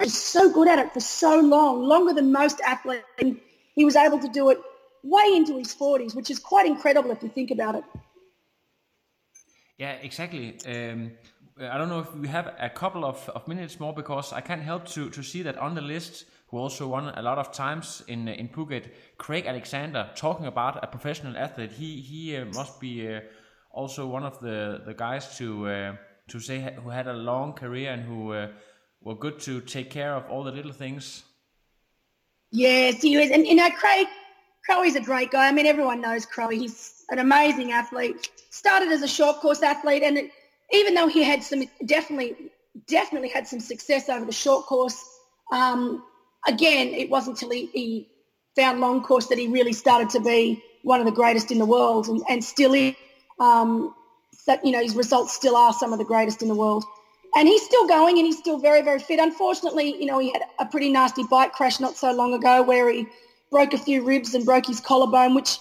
he's 0.00 0.16
so 0.16 0.52
good 0.52 0.68
at 0.68 0.78
it 0.78 0.92
for 0.92 1.00
so 1.00 1.40
long, 1.40 1.82
longer 1.82 2.12
than 2.12 2.32
most 2.32 2.60
athletes. 2.60 3.04
And 3.18 3.40
he 3.74 3.84
was 3.84 3.96
able 3.96 4.18
to 4.20 4.28
do 4.28 4.50
it 4.50 4.58
way 5.02 5.32
into 5.34 5.58
his 5.58 5.74
40s, 5.74 6.14
which 6.14 6.30
is 6.30 6.38
quite 6.38 6.66
incredible 6.66 7.10
if 7.10 7.22
you 7.22 7.28
think 7.28 7.50
about 7.50 7.74
it. 7.74 7.84
Yeah, 9.78 9.92
exactly. 9.92 10.56
Um, 10.66 11.12
I 11.60 11.78
don't 11.78 11.88
know 11.88 12.00
if 12.00 12.14
we 12.14 12.28
have 12.28 12.54
a 12.58 12.70
couple 12.70 13.04
of, 13.04 13.28
of 13.30 13.46
minutes 13.48 13.80
more 13.80 13.92
because 13.92 14.32
I 14.32 14.40
can't 14.40 14.62
help 14.62 14.86
to, 14.88 15.10
to 15.10 15.22
see 15.22 15.42
that 15.42 15.58
on 15.58 15.74
the 15.74 15.80
list, 15.80 16.26
who 16.48 16.58
also 16.58 16.86
won 16.86 17.08
a 17.08 17.22
lot 17.22 17.38
of 17.38 17.50
times 17.50 18.02
in 18.06 18.28
in 18.28 18.48
Phuket, 18.48 18.90
Craig 19.18 19.46
Alexander, 19.46 20.10
talking 20.14 20.46
about 20.46 20.82
a 20.82 20.86
professional 20.86 21.36
athlete. 21.36 21.72
He 21.72 22.00
he 22.00 22.36
uh, 22.36 22.44
must 22.54 22.78
be 22.78 23.08
uh, 23.08 23.20
also 23.76 24.06
one 24.06 24.24
of 24.24 24.40
the 24.40 24.82
the 24.84 24.94
guys 24.94 25.36
to 25.36 25.68
uh, 25.68 25.96
to 26.28 26.40
say 26.40 26.74
who 26.82 26.90
had 26.90 27.06
a 27.06 27.12
long 27.12 27.52
career 27.52 27.92
and 27.92 28.02
who 28.02 28.32
uh, 28.32 28.48
were 29.02 29.14
good 29.14 29.38
to 29.40 29.60
take 29.60 29.90
care 29.90 30.14
of 30.14 30.28
all 30.30 30.42
the 30.42 30.50
little 30.50 30.72
things. 30.72 31.22
Yes, 32.50 33.02
he 33.02 33.16
was, 33.18 33.30
and 33.30 33.46
you 33.46 33.54
know, 33.54 33.70
Craig 33.70 34.06
Crowie's 34.64 34.96
a 34.96 35.00
great 35.00 35.30
guy. 35.30 35.46
I 35.48 35.52
mean, 35.52 35.66
everyone 35.66 36.00
knows 36.00 36.24
Crowie. 36.24 36.58
He's 36.58 37.04
an 37.10 37.18
amazing 37.18 37.70
athlete. 37.72 38.30
Started 38.50 38.88
as 38.88 39.02
a 39.02 39.08
short 39.08 39.36
course 39.36 39.62
athlete, 39.62 40.02
and 40.02 40.16
it, 40.16 40.30
even 40.72 40.94
though 40.94 41.06
he 41.06 41.22
had 41.22 41.42
some 41.42 41.62
definitely 41.84 42.34
definitely 42.88 43.28
had 43.28 43.46
some 43.46 43.60
success 43.60 44.08
over 44.08 44.24
the 44.24 44.32
short 44.32 44.66
course, 44.66 45.02
um, 45.52 46.02
again, 46.46 46.88
it 46.88 47.08
wasn't 47.10 47.36
until 47.36 47.50
he, 47.50 47.66
he 47.66 48.08
found 48.54 48.80
long 48.80 49.02
course 49.02 49.26
that 49.28 49.38
he 49.38 49.48
really 49.48 49.72
started 49.72 50.10
to 50.10 50.20
be 50.20 50.62
one 50.82 51.00
of 51.00 51.06
the 51.06 51.12
greatest 51.12 51.50
in 51.50 51.58
the 51.58 51.66
world, 51.66 52.08
and, 52.08 52.22
and 52.28 52.42
still 52.42 52.72
is 52.74 52.94
um, 53.38 53.94
that 54.46 54.64
you 54.64 54.72
know 54.72 54.82
his 54.82 54.94
results 54.94 55.34
still 55.34 55.56
are 55.56 55.72
some 55.72 55.92
of 55.92 55.98
the 55.98 56.04
greatest 56.04 56.42
in 56.42 56.48
the 56.48 56.54
world. 56.54 56.84
And 57.34 57.46
he's 57.46 57.62
still 57.62 57.86
going 57.86 58.16
and 58.16 58.26
he's 58.26 58.38
still 58.38 58.58
very, 58.58 58.80
very 58.80 58.98
fit. 58.98 59.20
Unfortunately, 59.20 59.94
you 60.00 60.06
know, 60.06 60.18
he 60.18 60.32
had 60.32 60.42
a 60.58 60.64
pretty 60.64 60.90
nasty 60.90 61.22
bike 61.24 61.52
crash 61.52 61.80
not 61.80 61.94
so 61.94 62.10
long 62.10 62.32
ago 62.32 62.62
where 62.62 62.90
he 62.90 63.06
broke 63.50 63.74
a 63.74 63.78
few 63.78 64.02
ribs 64.02 64.34
and 64.34 64.46
broke 64.46 64.64
his 64.64 64.80
collarbone, 64.80 65.34
which 65.34 65.58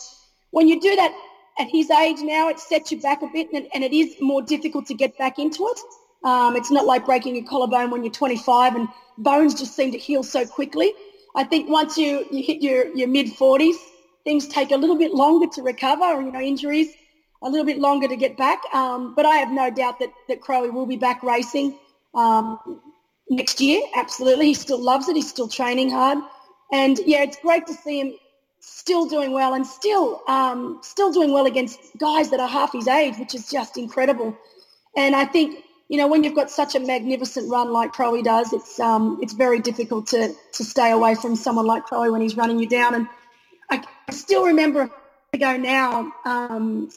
when 0.51 0.69
you 0.69 0.79
do 0.79 0.95
that 0.95 1.13
at 1.59 1.67
his 1.67 1.89
age 1.91 2.19
now, 2.21 2.47
it 2.47 2.59
sets 2.59 2.93
you 2.93 3.01
back 3.01 3.21
a 3.23 3.27
bit 3.27 3.49
and, 3.53 3.67
and 3.73 3.83
it 3.83 3.91
is 3.91 4.15
more 4.21 4.41
difficult 4.41 4.85
to 4.85 4.93
get 4.93 5.17
back 5.17 5.37
into 5.37 5.67
it. 5.67 5.79
Um, 6.25 6.55
it's 6.55 6.71
not 6.71 6.85
like 6.85 7.05
breaking 7.05 7.35
a 7.37 7.43
collarbone 7.43 7.91
when 7.91 8.05
you're 8.05 8.13
25 8.13 8.75
and 8.75 8.87
bones 9.17 9.53
just 9.53 9.75
seem 9.75 9.91
to 9.91 9.97
heal 9.97 10.23
so 10.23 10.45
quickly. 10.45 10.93
I 11.35 11.43
think 11.43 11.69
once 11.69 11.97
you, 11.97 12.25
you 12.31 12.41
hit 12.41 12.61
your, 12.61 12.87
your 12.95 13.09
mid 13.09 13.27
40s, 13.27 13.75
things 14.23 14.47
take 14.47 14.71
a 14.71 14.77
little 14.77 14.95
bit 14.95 15.11
longer 15.11 15.47
to 15.55 15.61
recover, 15.61 16.21
you 16.21 16.31
know, 16.31 16.39
injuries 16.39 16.93
a 17.45 17.49
little 17.49 17.65
bit 17.65 17.79
longer 17.79 18.07
to 18.07 18.15
get 18.17 18.35
back. 18.35 18.61
Um, 18.73 19.13
but 19.15 19.25
I 19.25 19.35
have 19.35 19.51
no 19.51 19.69
doubt 19.69 19.99
that, 19.99 20.11
that 20.27 20.39
will 20.73 20.85
be 20.87 20.97
back 20.97 21.23
racing 21.23 21.77
um, 22.13 22.81
next 23.29 23.61
year. 23.61 23.81
Absolutely. 23.95 24.47
He 24.47 24.53
still 24.55 24.81
loves 24.81 25.07
it. 25.07 25.15
He's 25.15 25.29
still 25.29 25.47
training 25.47 25.91
hard. 25.91 26.17
And 26.71 26.99
yeah, 27.05 27.21
it's 27.23 27.37
great 27.37 27.67
to 27.67 27.73
see 27.73 27.99
him 28.01 28.13
still 28.59 29.05
doing 29.05 29.31
well 29.31 29.53
and 29.53 29.65
still 29.65 30.23
um, 30.27 30.79
still 30.81 31.11
doing 31.11 31.31
well 31.31 31.45
against 31.45 31.79
guys 31.99 32.31
that 32.31 32.39
are 32.39 32.47
half 32.47 32.73
his 32.73 32.87
age, 32.87 33.15
which 33.17 33.35
is 33.35 33.47
just 33.49 33.77
incredible. 33.77 34.35
And 34.97 35.15
I 35.15 35.25
think, 35.25 35.63
you 35.87 35.97
know, 35.97 36.07
when 36.07 36.23
you've 36.23 36.33
got 36.35 36.49
such 36.49 36.73
a 36.73 36.79
magnificent 36.79 37.51
run 37.51 37.71
like 37.71 37.93
Crowie 37.93 38.23
does, 38.23 38.53
it's 38.53 38.79
um, 38.79 39.19
it's 39.21 39.33
very 39.33 39.59
difficult 39.59 40.07
to, 40.07 40.33
to 40.53 40.63
stay 40.63 40.89
away 40.91 41.13
from 41.13 41.35
someone 41.35 41.67
like 41.67 41.83
Crowie 41.83 42.09
when 42.09 42.21
he's 42.21 42.35
running 42.35 42.57
you 42.57 42.67
down. 42.67 42.95
And 42.95 43.07
I 43.69 43.83
still 44.09 44.45
remember 44.45 44.89
ago 45.33 45.57
now, 45.57 46.11
um, 46.25 46.89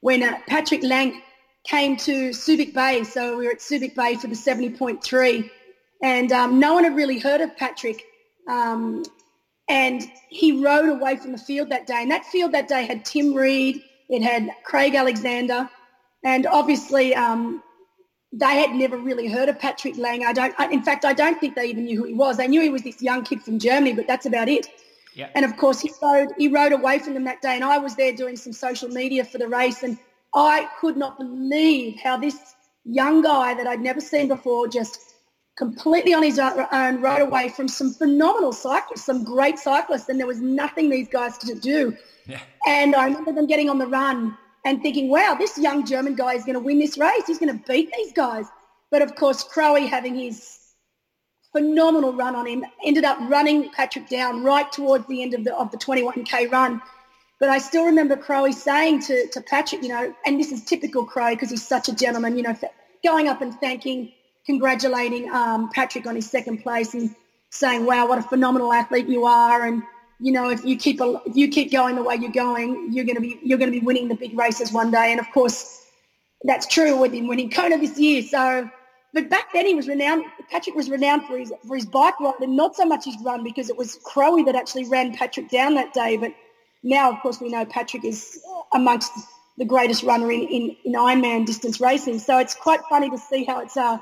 when 0.00 0.22
uh, 0.22 0.38
Patrick 0.46 0.82
Lange 0.82 1.22
came 1.64 1.96
to 1.96 2.30
Subic 2.30 2.72
Bay. 2.72 3.04
So 3.04 3.38
we 3.38 3.46
were 3.46 3.52
at 3.52 3.58
Subic 3.58 3.94
Bay 3.94 4.14
for 4.14 4.26
the 4.26 4.34
70.3 4.34 5.50
and 6.02 6.32
um, 6.32 6.58
no 6.58 6.74
one 6.74 6.84
had 6.84 6.94
really 6.94 7.18
heard 7.18 7.40
of 7.40 7.56
Patrick. 7.56 8.02
Um, 8.48 9.04
and 9.68 10.02
he 10.28 10.62
rode 10.64 10.88
away 10.88 11.16
from 11.16 11.32
the 11.32 11.38
field 11.38 11.70
that 11.70 11.86
day. 11.86 12.00
And 12.02 12.10
that 12.10 12.24
field 12.24 12.52
that 12.52 12.68
day 12.68 12.86
had 12.86 13.04
Tim 13.04 13.34
Reed, 13.34 13.82
it 14.08 14.22
had 14.22 14.50
Craig 14.64 14.94
Alexander, 14.94 15.68
and 16.24 16.46
obviously 16.46 17.14
um, 17.14 17.62
they 18.32 18.46
had 18.58 18.70
never 18.70 18.96
really 18.96 19.28
heard 19.28 19.48
of 19.48 19.58
Patrick 19.58 19.98
Lange. 19.98 20.24
I 20.24 20.32
don't. 20.32 20.54
I, 20.58 20.68
in 20.70 20.82
fact, 20.82 21.04
I 21.04 21.12
don't 21.12 21.38
think 21.38 21.54
they 21.54 21.66
even 21.66 21.84
knew 21.84 21.98
who 21.98 22.04
he 22.04 22.14
was. 22.14 22.38
They 22.38 22.48
knew 22.48 22.62
he 22.62 22.70
was 22.70 22.82
this 22.82 23.02
young 23.02 23.24
kid 23.24 23.42
from 23.42 23.58
Germany, 23.58 23.92
but 23.92 24.06
that's 24.06 24.24
about 24.24 24.48
it. 24.48 24.66
Yeah. 25.14 25.30
And 25.34 25.44
of 25.44 25.56
course, 25.56 25.80
he 25.80 25.90
rode 26.02 26.30
he 26.38 26.48
rode 26.48 26.72
away 26.72 26.98
from 26.98 27.14
them 27.14 27.24
that 27.24 27.42
day, 27.42 27.54
and 27.54 27.64
I 27.64 27.78
was 27.78 27.96
there 27.96 28.12
doing 28.12 28.36
some 28.36 28.52
social 28.52 28.88
media 28.88 29.24
for 29.24 29.38
the 29.38 29.48
race, 29.48 29.82
and 29.82 29.98
I 30.34 30.68
could 30.80 30.96
not 30.96 31.18
believe 31.18 31.98
how 32.02 32.16
this 32.16 32.54
young 32.84 33.22
guy 33.22 33.54
that 33.54 33.66
I'd 33.66 33.80
never 33.80 34.00
seen 34.00 34.28
before 34.28 34.68
just 34.68 35.00
completely 35.56 36.14
on 36.14 36.22
his 36.22 36.38
own 36.38 37.00
rode 37.00 37.22
away 37.22 37.48
from 37.48 37.66
some 37.66 37.92
phenomenal 37.92 38.52
cyclists, 38.52 39.04
some 39.04 39.24
great 39.24 39.58
cyclists, 39.58 40.08
and 40.08 40.20
there 40.20 40.26
was 40.26 40.40
nothing 40.40 40.88
these 40.88 41.08
guys 41.08 41.36
could 41.38 41.60
do. 41.60 41.96
Yeah. 42.26 42.40
And 42.66 42.94
I 42.94 43.06
remember 43.06 43.32
them 43.32 43.46
getting 43.46 43.68
on 43.68 43.78
the 43.78 43.86
run, 43.86 44.36
and 44.64 44.82
thinking, 44.82 45.08
wow, 45.08 45.36
this 45.38 45.56
young 45.58 45.86
German 45.86 46.14
guy 46.14 46.34
is 46.34 46.44
going 46.44 46.54
to 46.54 46.60
win 46.60 46.78
this 46.78 46.98
race. 46.98 47.26
He's 47.26 47.38
going 47.38 47.56
to 47.58 47.64
beat 47.66 47.90
these 47.96 48.12
guys. 48.12 48.46
But 48.90 49.02
of 49.02 49.14
course, 49.16 49.42
Crowie 49.42 49.86
having 49.86 50.14
his 50.14 50.57
phenomenal 51.52 52.12
run 52.12 52.34
on 52.34 52.46
him 52.46 52.64
ended 52.84 53.04
up 53.04 53.18
running 53.28 53.70
Patrick 53.70 54.08
down 54.08 54.42
right 54.42 54.70
towards 54.70 55.06
the 55.06 55.22
end 55.22 55.34
of 55.34 55.44
the 55.44 55.54
of 55.56 55.70
the 55.70 55.78
21k 55.78 56.50
run. 56.50 56.80
But 57.40 57.48
I 57.50 57.58
still 57.58 57.84
remember 57.84 58.16
Crowie 58.16 58.52
saying 58.52 59.02
to, 59.02 59.28
to 59.28 59.40
Patrick, 59.40 59.82
you 59.82 59.88
know, 59.88 60.12
and 60.26 60.40
this 60.40 60.50
is 60.50 60.64
typical 60.64 61.04
Crowie 61.04 61.34
because 61.34 61.50
he's 61.50 61.66
such 61.66 61.88
a 61.88 61.94
gentleman, 61.94 62.36
you 62.36 62.42
know, 62.42 62.56
going 63.04 63.28
up 63.28 63.40
and 63.42 63.54
thanking, 63.60 64.12
congratulating 64.44 65.30
um, 65.30 65.70
Patrick 65.70 66.06
on 66.06 66.16
his 66.16 66.28
second 66.28 66.58
place 66.58 66.94
and 66.94 67.14
saying, 67.50 67.86
wow, 67.86 68.08
what 68.08 68.18
a 68.18 68.22
phenomenal 68.22 68.72
athlete 68.72 69.06
you 69.06 69.24
are. 69.24 69.64
And, 69.66 69.84
you 70.18 70.32
know, 70.32 70.50
if 70.50 70.64
you 70.64 70.76
keep 70.76 71.00
a, 71.00 71.20
if 71.26 71.36
you 71.36 71.48
keep 71.48 71.70
going 71.70 71.94
the 71.94 72.02
way 72.02 72.16
you're 72.16 72.32
going, 72.32 72.92
you're 72.92 73.04
going 73.04 73.14
to 73.14 73.20
be 73.20 73.38
you're 73.42 73.58
going 73.58 73.72
to 73.72 73.78
be 73.78 73.86
winning 73.86 74.08
the 74.08 74.16
big 74.16 74.36
races 74.36 74.72
one 74.72 74.90
day. 74.90 75.12
And 75.12 75.20
of 75.20 75.30
course, 75.32 75.86
that's 76.42 76.66
true 76.66 76.96
with 76.96 77.12
him 77.12 77.28
winning 77.28 77.50
Kona 77.50 77.78
this 77.78 77.98
year. 77.98 78.22
So, 78.22 78.68
but 79.14 79.30
back 79.30 79.52
then 79.52 79.66
he 79.66 79.74
was 79.74 79.88
renowned. 79.88 80.24
Patrick 80.50 80.76
was 80.76 80.90
renowned 80.90 81.24
for 81.24 81.38
his 81.38 81.52
for 81.66 81.76
his 81.76 81.86
bike 81.86 82.18
ride 82.20 82.40
and 82.40 82.56
not 82.56 82.76
so 82.76 82.84
much 82.84 83.04
his 83.04 83.16
run 83.24 83.42
because 83.42 83.70
it 83.70 83.76
was 83.76 83.98
Crowie 84.04 84.44
that 84.44 84.54
actually 84.54 84.88
ran 84.88 85.14
Patrick 85.14 85.48
down 85.48 85.74
that 85.74 85.94
day. 85.94 86.16
But 86.16 86.34
now, 86.82 87.12
of 87.12 87.20
course, 87.20 87.40
we 87.40 87.48
know 87.48 87.64
Patrick 87.64 88.04
is 88.04 88.40
amongst 88.72 89.12
the 89.56 89.64
greatest 89.64 90.02
runner 90.02 90.30
in, 90.30 90.42
in, 90.42 90.76
in 90.84 90.92
Ironman 90.92 91.46
distance 91.46 91.80
racing. 91.80 92.18
So 92.18 92.38
it's 92.38 92.54
quite 92.54 92.80
funny 92.88 93.10
to 93.10 93.18
see 93.18 93.44
how 93.44 93.60
it's 93.60 93.76
uh, 93.76 93.98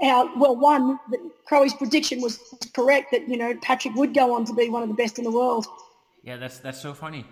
how 0.00 0.38
well 0.38 0.54
one 0.56 0.98
that 1.10 1.20
Crowie's 1.44 1.74
prediction 1.74 2.20
was 2.20 2.38
correct 2.72 3.08
that 3.10 3.28
you 3.28 3.36
know 3.36 3.54
Patrick 3.60 3.94
would 3.94 4.14
go 4.14 4.34
on 4.34 4.44
to 4.44 4.54
be 4.54 4.68
one 4.68 4.82
of 4.82 4.88
the 4.88 4.94
best 4.94 5.18
in 5.18 5.24
the 5.24 5.32
world. 5.32 5.66
Yeah, 6.22 6.36
that's 6.36 6.58
that's 6.58 6.80
so 6.80 6.94
funny. 6.94 7.24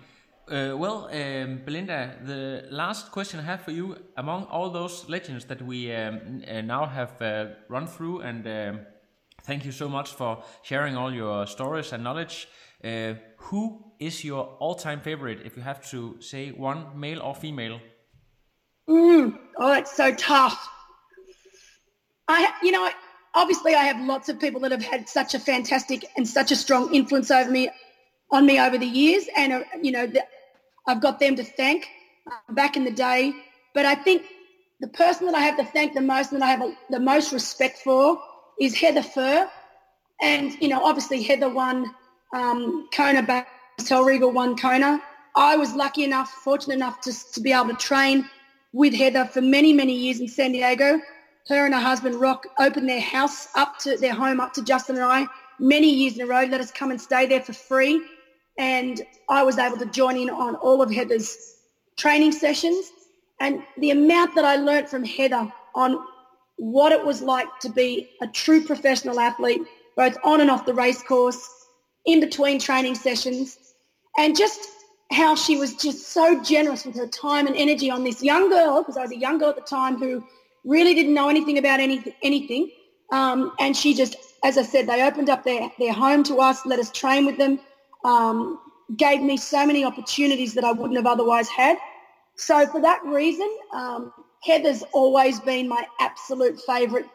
Uh, 0.49 0.73
well, 0.77 1.09
um, 1.11 1.61
Belinda, 1.65 2.15
the 2.23 2.67
last 2.71 3.11
question 3.11 3.41
I 3.41 3.43
have 3.43 3.63
for 3.63 3.71
you, 3.71 3.97
among 4.15 4.45
all 4.45 4.69
those 4.69 5.09
legends 5.09 5.43
that 5.45 5.61
we 5.61 5.93
um, 5.93 6.41
uh, 6.47 6.61
now 6.61 6.85
have 6.85 7.21
uh, 7.21 7.47
run 7.67 7.85
through, 7.85 8.21
and 8.21 8.47
um, 8.47 8.79
thank 9.43 9.65
you 9.65 9.73
so 9.73 9.89
much 9.89 10.11
for 10.11 10.41
sharing 10.61 10.95
all 10.95 11.13
your 11.13 11.45
stories 11.47 11.91
and 11.91 12.01
knowledge. 12.01 12.47
Uh, 12.81 13.15
who 13.35 13.91
is 13.99 14.23
your 14.23 14.55
all-time 14.59 15.01
favorite, 15.01 15.41
if 15.43 15.57
you 15.57 15.63
have 15.63 15.85
to 15.89 16.15
say 16.21 16.51
one, 16.51 16.97
male 16.97 17.21
or 17.21 17.35
female? 17.35 17.81
Mm, 18.87 19.37
oh, 19.57 19.73
it's 19.73 19.97
so 19.97 20.15
tough. 20.15 20.69
I, 22.29 22.53
you 22.63 22.71
know, 22.71 22.89
obviously 23.35 23.75
I 23.75 23.83
have 23.83 23.99
lots 23.99 24.29
of 24.29 24.39
people 24.39 24.61
that 24.61 24.71
have 24.71 24.83
had 24.83 25.09
such 25.09 25.33
a 25.35 25.39
fantastic 25.39 26.05
and 26.15 26.25
such 26.25 26.53
a 26.53 26.55
strong 26.55 26.95
influence 26.95 27.31
over 27.31 27.51
me, 27.51 27.69
on 28.31 28.45
me 28.45 28.61
over 28.61 28.77
the 28.77 28.85
years, 28.85 29.25
and 29.35 29.51
uh, 29.51 29.63
you 29.81 29.91
know, 29.91 30.07
the, 30.07 30.23
I've 30.87 31.01
got 31.01 31.19
them 31.19 31.35
to 31.35 31.43
thank 31.43 31.87
uh, 32.29 32.53
back 32.53 32.77
in 32.77 32.83
the 32.83 32.91
day. 32.91 33.33
But 33.73 33.85
I 33.85 33.95
think 33.95 34.23
the 34.79 34.87
person 34.87 35.25
that 35.27 35.35
I 35.35 35.41
have 35.41 35.57
to 35.57 35.65
thank 35.65 35.93
the 35.93 36.01
most 36.01 36.31
and 36.31 36.41
that 36.41 36.45
I 36.45 36.51
have 36.51 36.61
a, 36.61 36.77
the 36.89 36.99
most 36.99 37.31
respect 37.31 37.79
for 37.79 38.19
is 38.59 38.73
Heather 38.75 39.01
Fuhr, 39.01 39.49
and 40.21 40.53
you 40.61 40.67
know, 40.67 40.83
obviously 40.83 41.21
Heather 41.21 41.49
won 41.49 41.93
um, 42.33 42.87
Kona, 42.93 43.45
Regal 44.03 44.31
won 44.31 44.57
Kona. 44.57 45.01
I 45.35 45.55
was 45.55 45.73
lucky 45.75 46.03
enough, 46.03 46.29
fortunate 46.29 46.73
enough 46.73 47.01
to, 47.01 47.13
to 47.33 47.41
be 47.41 47.51
able 47.51 47.69
to 47.69 47.75
train 47.75 48.27
with 48.73 48.93
Heather 48.93 49.25
for 49.25 49.41
many, 49.41 49.73
many 49.73 49.93
years 49.93 50.19
in 50.19 50.27
San 50.27 50.53
Diego 50.53 50.99
her 51.49 51.65
and 51.65 51.73
her 51.73 51.79
husband 51.79 52.15
Roch 52.15 52.45
opened 52.59 52.89
their 52.89 53.01
house 53.01 53.47
up 53.55 53.77
to 53.79 53.97
their 53.97 54.13
home 54.13 54.39
up 54.39 54.53
to 54.53 54.63
Justin 54.63 54.97
and 54.97 55.05
I 55.05 55.27
many 55.59 55.89
years 55.89 56.15
in 56.15 56.21
a 56.21 56.25
row. 56.25 56.43
Let 56.43 56.61
us 56.61 56.71
come 56.71 56.91
and 56.91 56.99
stay 56.99 57.25
there 57.25 57.41
for 57.41 57.53
free. 57.53 58.01
And 58.57 59.01
I 59.29 59.43
was 59.43 59.57
able 59.57 59.77
to 59.77 59.85
join 59.85 60.17
in 60.17 60.29
on 60.29 60.55
all 60.55 60.81
of 60.81 60.91
Heather's 60.91 61.55
training 61.97 62.31
sessions. 62.31 62.91
And 63.39 63.61
the 63.77 63.91
amount 63.91 64.35
that 64.35 64.45
I 64.45 64.55
learned 64.55 64.89
from 64.89 65.03
Heather 65.03 65.51
on 65.75 65.99
what 66.57 66.91
it 66.91 67.05
was 67.05 67.21
like 67.21 67.47
to 67.59 67.69
be 67.69 68.09
a 68.21 68.27
true 68.27 68.63
professional 68.63 69.19
athlete, 69.19 69.61
both 69.95 70.17
on 70.23 70.41
and 70.41 70.49
off 70.49 70.65
the 70.65 70.73
race 70.73 71.03
course, 71.03 71.39
in 72.05 72.19
between 72.19 72.59
training 72.59 72.95
sessions, 72.95 73.57
and 74.17 74.35
just 74.35 74.59
how 75.11 75.35
she 75.35 75.57
was 75.57 75.75
just 75.75 76.09
so 76.09 76.41
generous 76.41 76.85
with 76.85 76.95
her 76.95 77.07
time 77.07 77.47
and 77.47 77.55
energy 77.55 77.91
on 77.91 78.03
this 78.03 78.23
young 78.23 78.49
girl, 78.49 78.81
because 78.81 78.97
I 78.97 79.03
was 79.03 79.11
a 79.11 79.17
young 79.17 79.37
girl 79.37 79.49
at 79.49 79.55
the 79.55 79.61
time 79.61 79.97
who 79.97 80.23
really 80.65 80.93
didn't 80.93 81.13
know 81.13 81.29
anything 81.29 81.57
about 81.57 81.79
anything. 81.79 82.13
anything. 82.23 82.71
Um, 83.11 83.53
and 83.59 83.75
she 83.75 83.93
just, 83.93 84.15
as 84.43 84.57
I 84.57 84.63
said, 84.63 84.87
they 84.87 85.01
opened 85.03 85.29
up 85.29 85.43
their, 85.43 85.71
their 85.79 85.93
home 85.93 86.23
to 86.23 86.37
us, 86.37 86.65
let 86.65 86.79
us 86.79 86.91
train 86.91 87.25
with 87.25 87.37
them, 87.37 87.59
um, 88.03 88.59
gave 88.95 89.21
me 89.21 89.37
so 89.37 89.65
many 89.65 89.83
opportunities 89.83 90.53
that 90.53 90.63
I 90.63 90.71
wouldn't 90.71 90.97
have 90.97 91.07
otherwise 91.07 91.49
had. 91.49 91.77
So 92.35 92.67
for 92.67 92.81
that 92.81 93.03
reason, 93.03 93.49
um, 93.73 94.13
Heather's 94.43 94.83
always 94.93 95.39
been 95.39 95.67
my 95.67 95.85
absolute 95.99 96.59
favourite 96.61 97.05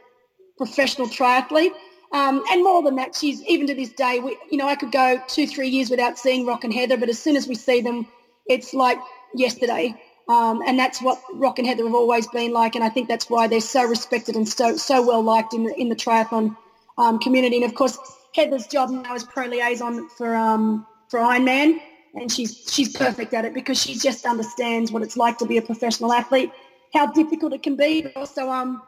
professional 0.57 1.09
triathlete. 1.09 1.73
Um, 2.13 2.43
and 2.51 2.63
more 2.63 2.83
than 2.83 2.97
that, 2.97 3.17
she's 3.17 3.43
even 3.45 3.67
to 3.69 3.75
this 3.75 3.91
day, 3.91 4.21
we, 4.21 4.37
you 4.51 4.59
know, 4.59 4.69
I 4.69 4.75
could 4.77 4.93
go 4.93 5.21
two, 5.29 5.47
three 5.47 5.69
years 5.69 5.89
without 5.89 6.19
seeing 6.19 6.45
Roch 6.45 6.65
and 6.65 6.73
Heather, 6.73 6.99
but 6.99 7.09
as 7.09 7.19
soon 7.19 7.37
as 7.37 7.49
we 7.49 7.55
see 7.55 7.81
them, 7.81 8.07
it's 8.47 8.75
like 8.75 8.99
yesterday. 9.35 9.95
Um, 10.29 10.63
and 10.67 10.79
that's 10.79 11.01
what 11.01 11.21
Roch 11.35 11.59
and 11.59 11.67
Heather 11.67 11.85
have 11.85 11.95
always 11.95 12.27
been 12.29 12.53
like, 12.53 12.75
and 12.75 12.85
I 12.85 12.91
think 12.91 13.09
that's 13.09 13.31
why 13.31 13.49
they're 13.49 13.61
so 13.61 13.85
respected 13.85 14.37
and 14.37 14.49
so 14.49 14.77
so 14.77 15.05
well 15.05 15.23
liked 15.23 15.53
in 15.53 15.65
the 15.65 15.75
in 15.75 15.89
the 15.89 15.97
triathlon 15.97 16.57
um, 16.97 17.19
community. 17.19 17.57
And 17.57 17.65
of 17.65 17.75
course, 17.75 17.99
Heather's 18.35 18.67
job 18.67 18.91
now 18.91 19.15
is 19.15 19.25
pro 19.25 19.47
liaison 19.47 20.09
for 20.11 20.35
um, 20.35 20.87
for 21.09 21.21
Ironman, 21.21 21.81
and 22.15 22.31
she's 22.31 22.65
she's 22.73 22.97
perfect 22.97 23.35
at 23.35 23.45
it 23.45 23.55
because 23.55 23.81
she 23.81 23.95
just 23.95 24.27
understands 24.27 24.91
what 24.91 25.03
it's 25.03 25.17
like 25.17 25.39
to 25.39 25.47
be 25.47 25.59
a 25.59 25.63
professional 25.63 26.13
athlete, 26.13 26.51
how 26.95 27.07
difficult 27.07 27.53
it 27.53 27.63
can 27.63 27.77
be, 27.77 28.03
but 28.03 28.17
also 28.17 28.51
um, 28.51 28.83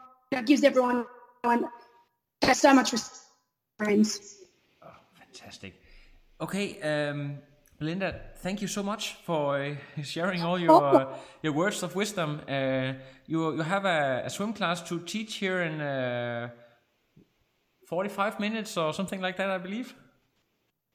gives 0.47 0.65
everyone 0.65 1.07
has 2.43 2.61
so 2.61 2.75
much 2.75 2.93
respect. 2.93 3.21
Friends. 3.79 4.39
Oh, 4.83 4.89
fantastic. 5.19 5.75
Okay. 6.41 6.81
Um 6.81 7.39
Belinda, 7.79 8.21
thank 8.37 8.63
you 8.63 8.69
so 8.69 8.83
much 8.83 9.17
for 9.25 9.57
uh, 9.57 9.75
sharing 10.03 10.43
all 10.43 10.59
your 10.59 10.83
uh, 10.83 11.17
your 11.43 11.53
words 11.53 11.83
of 11.83 11.95
wisdom. 11.95 12.41
Uh, 12.49 12.93
you 13.27 13.57
you 13.57 13.63
have 13.63 13.85
a, 13.85 14.23
a, 14.25 14.31
swim 14.31 14.53
class 14.53 14.81
to 14.83 15.01
teach 15.01 15.35
here 15.35 15.63
in 15.63 15.81
uh, 15.81 16.51
45 17.87 18.41
minutes 18.41 18.77
or 18.77 18.93
something 18.93 19.21
like 19.21 19.37
that, 19.37 19.51
I 19.51 19.59
believe. 19.59 19.95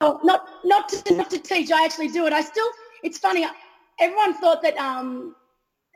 Oh, 0.02 0.20
not 0.24 0.48
not 0.64 0.90
to, 0.90 1.16
not 1.16 1.30
to 1.32 1.40
teach. 1.40 1.72
I 1.72 1.84
actually 1.84 2.10
do 2.10 2.26
it. 2.26 2.34
I 2.34 2.42
still. 2.42 2.70
It's 3.04 3.18
funny. 3.18 3.46
Everyone 4.00 4.34
thought 4.36 4.62
that. 4.64 4.78
Um, 4.78 5.36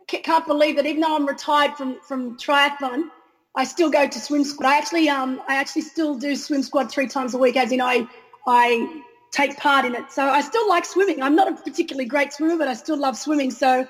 can't 0.08 0.46
believe 0.46 0.76
that 0.76 0.86
even 0.86 1.02
though 1.02 1.16
I'm 1.16 1.26
retired 1.26 1.76
from 1.76 2.00
from 2.02 2.38
triathlon, 2.38 3.10
I 3.56 3.64
still 3.64 3.90
go 3.90 4.08
to 4.08 4.20
swim 4.20 4.44
squad. 4.44 4.68
I 4.68 4.78
actually 4.78 5.10
um 5.10 5.42
I 5.48 5.56
actually 5.56 5.84
still 5.84 6.16
do 6.16 6.36
swim 6.36 6.64
squad 6.64 6.92
three 6.92 7.08
times 7.08 7.34
a 7.34 7.38
week. 7.38 7.56
As 7.56 7.72
you 7.72 7.78
know, 7.78 7.88
I 7.88 8.08
I 8.46 9.02
take 9.32 9.58
part 9.58 9.86
in 9.86 9.96
it. 9.96 10.12
So 10.12 10.24
I 10.24 10.42
still 10.42 10.68
like 10.70 10.86
swimming. 10.86 11.22
I'm 11.22 11.36
not 11.36 11.52
a 11.52 11.56
particularly 11.56 12.06
great 12.06 12.34
swimmer, 12.34 12.58
but 12.58 12.68
I 12.68 12.74
still 12.74 12.98
love 12.98 13.18
swimming. 13.18 13.52
So, 13.52 13.88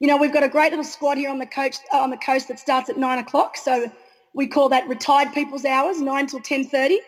you 0.00 0.08
know, 0.08 0.16
we've 0.16 0.32
got 0.32 0.42
a 0.42 0.48
great 0.48 0.70
little 0.72 0.84
squad 0.84 1.18
here 1.18 1.30
on 1.30 1.38
the 1.38 1.46
coast 1.46 1.82
uh, 1.92 1.98
on 1.98 2.10
the 2.10 2.16
coast 2.16 2.48
that 2.48 2.58
starts 2.58 2.90
at 2.90 2.96
nine 2.96 3.18
o'clock. 3.18 3.56
So 3.56 3.90
we 4.34 4.46
call 4.46 4.70
that 4.70 4.88
retired 4.88 5.32
people's 5.32 5.64
hours, 5.64 6.00
nine 6.00 6.26
till 6.26 6.40
ten 6.40 6.64
thirty. 6.64 7.00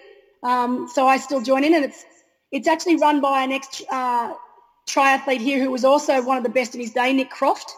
Um, 0.43 0.89
so 0.93 1.07
I 1.07 1.17
still 1.17 1.41
join 1.41 1.65
in, 1.65 1.75
and 1.75 1.85
it's 1.85 2.05
it's 2.53 2.69
actually 2.69 2.97
run 2.97 3.21
by 3.21 3.43
an 3.43 3.53
ex 3.53 3.83
uh, 3.91 4.35
triathlete 4.87 5.41
here 5.41 5.63
who 5.63 5.71
was 5.71 5.85
also 5.85 6.23
one 6.23 6.37
of 6.37 6.43
the 6.43 6.51
best 6.51 6.75
in 6.75 6.81
his 6.81 6.93
day, 6.93 7.13
Nick 7.13 7.31
Croft. 7.31 7.73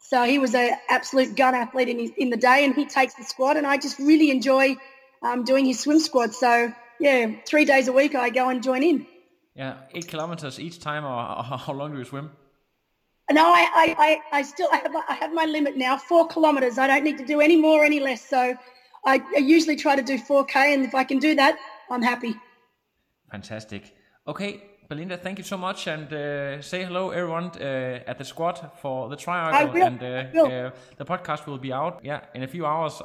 So 0.00 0.24
he 0.24 0.38
was 0.38 0.54
an 0.54 0.76
absolute 0.88 1.36
gun 1.36 1.54
athlete 1.54 1.88
in 1.88 1.98
his, 1.98 2.10
in 2.16 2.30
the 2.30 2.36
day, 2.36 2.64
and 2.64 2.74
he 2.74 2.84
takes 2.84 3.14
the 3.14 3.24
squad, 3.24 3.56
and 3.56 3.66
I 3.66 3.76
just 3.76 3.98
really 3.98 4.30
enjoy 4.30 4.76
um, 5.22 5.44
doing 5.44 5.64
his 5.64 5.80
swim 5.80 6.00
squad. 6.00 6.34
So 6.34 6.72
yeah, 6.98 7.30
three 7.46 7.64
days 7.64 7.88
a 7.88 7.92
week 7.92 8.14
I 8.14 8.30
go 8.30 8.48
and 8.48 8.62
join 8.62 8.82
in. 8.82 9.06
Yeah, 9.54 9.76
eight 9.94 10.08
kilometers 10.08 10.58
each 10.58 10.80
time, 10.80 11.04
or 11.04 11.42
how 11.58 11.72
long 11.72 11.92
do 11.92 11.98
you 11.98 12.04
swim? 12.04 12.30
No, 13.30 13.46
I, 13.46 13.60
I, 13.60 13.96
I, 14.32 14.38
I 14.38 14.42
still 14.42 14.68
I 14.72 14.76
have, 14.78 14.96
I 15.08 15.14
have 15.14 15.32
my 15.32 15.44
limit 15.44 15.76
now, 15.76 15.96
four 15.96 16.26
kilometers. 16.26 16.78
I 16.78 16.88
don't 16.88 17.04
need 17.04 17.18
to 17.18 17.24
do 17.24 17.40
any 17.40 17.56
more, 17.56 17.84
any 17.84 18.00
less. 18.00 18.28
So 18.28 18.56
I, 19.04 19.22
I 19.36 19.38
usually 19.38 19.76
try 19.76 19.96
to 19.96 20.02
do 20.02 20.18
4K, 20.18 20.56
and 20.74 20.84
if 20.84 20.94
I 20.94 21.04
can 21.04 21.18
do 21.18 21.34
that, 21.34 21.58
I'm 21.90 22.02
happy. 22.02 22.34
Fantastic. 23.30 23.94
Okay, 24.26 24.62
Belinda, 24.88 25.16
thank 25.16 25.38
you 25.38 25.44
so 25.44 25.56
much, 25.56 25.86
and 25.86 26.12
uh, 26.12 26.60
say 26.60 26.84
hello, 26.84 27.10
everyone, 27.10 27.50
uh, 27.60 28.00
at 28.06 28.18
the 28.18 28.24
squad 28.24 28.70
for 28.80 29.08
the 29.08 29.16
triangle, 29.16 29.82
and 29.82 30.02
uh, 30.02 30.40
uh, 30.40 30.70
the 30.96 31.04
podcast 31.04 31.46
will 31.46 31.58
be 31.58 31.72
out, 31.72 32.00
yeah, 32.02 32.20
in 32.34 32.42
a 32.42 32.48
few 32.48 32.66
hours. 32.66 33.00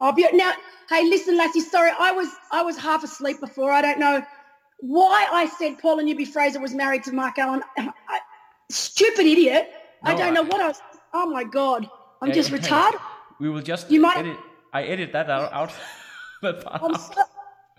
I'll 0.00 0.12
be 0.12 0.28
now. 0.32 0.52
Hey, 0.88 1.04
listen, 1.04 1.36
Lassie. 1.36 1.60
Sorry, 1.60 1.90
I 1.98 2.12
was 2.12 2.28
I 2.52 2.62
was 2.62 2.76
half 2.76 3.02
asleep 3.02 3.40
before. 3.40 3.72
I 3.72 3.82
don't 3.82 3.98
know 3.98 4.22
why 4.78 5.26
I 5.32 5.46
said 5.46 5.78
Paula 5.78 6.04
Newby 6.04 6.24
Fraser 6.24 6.60
was 6.60 6.72
married 6.72 7.02
to 7.04 7.12
Mark 7.12 7.38
Allen. 7.38 7.62
I, 7.78 8.20
stupid 8.70 9.26
idiot. 9.26 9.70
No, 10.04 10.12
I 10.12 10.14
don't 10.14 10.34
know 10.34 10.44
what 10.44 10.60
I 10.60 10.68
was. 10.68 10.80
Oh 11.12 11.26
my 11.26 11.44
God. 11.44 11.88
I'm 12.20 12.32
just 12.32 12.50
retarded. 12.50 13.00
We 13.40 13.48
will 13.48 13.62
just 13.62 13.90
you 13.90 14.00
might, 14.00 14.18
edit. 14.18 14.36
I 14.72 14.84
edit 14.84 15.12
that 15.12 15.30
out. 15.30 15.52
out 15.52 15.72
so, 16.42 17.22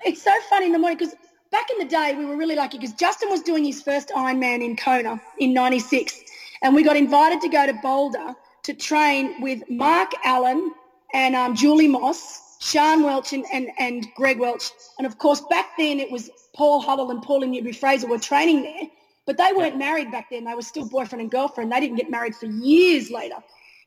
it's 0.04 0.22
so 0.22 0.32
funny 0.50 0.68
in 0.68 0.72
the 0.72 0.80
morning 0.80 0.98
because 0.98 1.16
back 1.52 1.68
in 1.72 1.78
the 1.80 1.86
day 1.86 2.16
we 2.18 2.26
were 2.26 2.36
really 2.36 2.56
lucky 2.56 2.78
because 2.78 2.94
Justin 2.94 3.30
was 3.30 3.42
doing 3.42 3.64
his 3.64 3.82
first 3.82 4.10
Ironman 4.10 4.64
in 4.64 4.76
Kona 4.76 5.22
in 5.40 5.54
96 5.54 6.22
and 6.62 6.76
we 6.76 6.84
got 6.84 6.98
invited 6.98 7.42
to 7.42 7.50
go 7.50 7.66
to 7.66 7.74
Boulder 7.82 8.36
to 8.64 8.74
train 8.74 9.42
with 9.42 9.64
Mark 9.70 10.12
Allen 10.26 10.74
and 11.14 11.36
um, 11.36 11.56
Julie 11.56 11.88
Moss, 11.88 12.58
Sian 12.60 13.04
Welch 13.04 13.34
and, 13.34 13.46
and, 13.52 13.70
and 13.80 14.08
Greg 14.16 14.40
Welch. 14.40 14.70
And 14.98 15.08
of 15.08 15.18
course, 15.18 15.42
back 15.50 15.78
then 15.78 16.00
it 16.00 16.12
was 16.12 16.30
Paul 16.54 16.82
Huddle 16.82 17.10
and 17.12 17.22
Paula 17.22 17.48
Newby 17.48 17.72
Fraser 17.72 18.08
were 18.08 18.20
training 18.20 18.64
there, 18.64 18.90
but 19.26 19.38
they 19.38 19.52
weren't 19.56 19.78
married 19.78 20.12
back 20.12 20.30
then. 20.30 20.44
They 20.44 20.54
were 20.54 20.62
still 20.62 20.88
boyfriend 20.88 21.22
and 21.22 21.32
girlfriend. 21.32 21.72
They 21.72 21.80
didn't 21.80 21.96
get 21.98 22.10
married 22.10 22.36
for 22.36 22.48
years 22.48 23.10
later. 23.10 23.38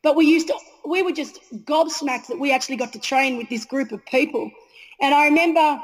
But 0.03 0.16
we 0.16 0.26
used 0.26 0.48
to, 0.48 0.55
we 0.84 1.03
were 1.03 1.12
just 1.12 1.40
gobsmacked 1.64 2.26
that 2.26 2.38
we 2.38 2.53
actually 2.53 2.76
got 2.76 2.92
to 2.92 2.98
train 2.98 3.38
with 3.38 3.48
this 3.48 3.64
group 3.64 3.92
of 3.92 4.05
people. 4.07 4.50
And 5.00 5.14
I 5.14 5.26
remember 5.26 5.80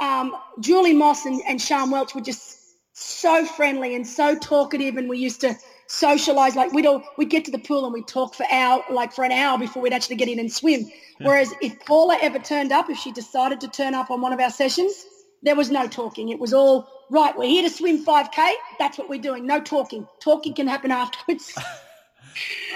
um, 0.00 0.36
Julie 0.60 0.92
Moss 0.92 1.26
and, 1.26 1.40
and 1.46 1.60
Sian 1.60 1.90
Welch 1.90 2.14
were 2.14 2.20
just 2.20 2.58
so 2.92 3.44
friendly 3.44 3.94
and 3.94 4.06
so 4.06 4.34
talkative 4.38 4.96
and 4.96 5.06
we 5.06 5.18
used 5.18 5.42
to 5.42 5.54
socialize 5.86 6.56
like 6.56 6.72
we'd 6.72 6.86
all 6.86 7.02
we'd 7.18 7.28
get 7.28 7.44
to 7.44 7.50
the 7.50 7.58
pool 7.58 7.84
and 7.84 7.92
we'd 7.92 8.08
talk 8.08 8.34
for 8.34 8.46
hour 8.50 8.82
like 8.90 9.12
for 9.12 9.22
an 9.22 9.30
hour 9.30 9.58
before 9.58 9.82
we'd 9.82 9.92
actually 9.92 10.16
get 10.16 10.28
in 10.28 10.38
and 10.38 10.50
swim. 10.50 10.90
Whereas 11.20 11.52
if 11.60 11.78
paula 11.80 12.18
ever 12.22 12.38
turned 12.38 12.72
up 12.72 12.88
if 12.88 12.98
she 12.98 13.12
decided 13.12 13.60
to 13.60 13.68
turn 13.68 13.94
up 13.94 14.10
on 14.10 14.22
one 14.22 14.32
of 14.32 14.40
our 14.40 14.50
sessions 14.50 15.04
there 15.42 15.54
was 15.54 15.70
no 15.70 15.86
talking. 15.86 16.30
It 16.30 16.38
was 16.38 16.54
all 16.54 16.88
right 17.10 17.36
we're 17.36 17.50
here 17.50 17.68
to 17.68 17.70
swim 17.70 18.02
5k 18.02 18.52
that's 18.78 18.96
what 18.96 19.10
we're 19.10 19.20
doing. 19.20 19.46
No 19.46 19.60
talking. 19.60 20.08
Talking 20.20 20.54
can 20.54 20.66
happen 20.66 20.90
afterwards 20.90 21.54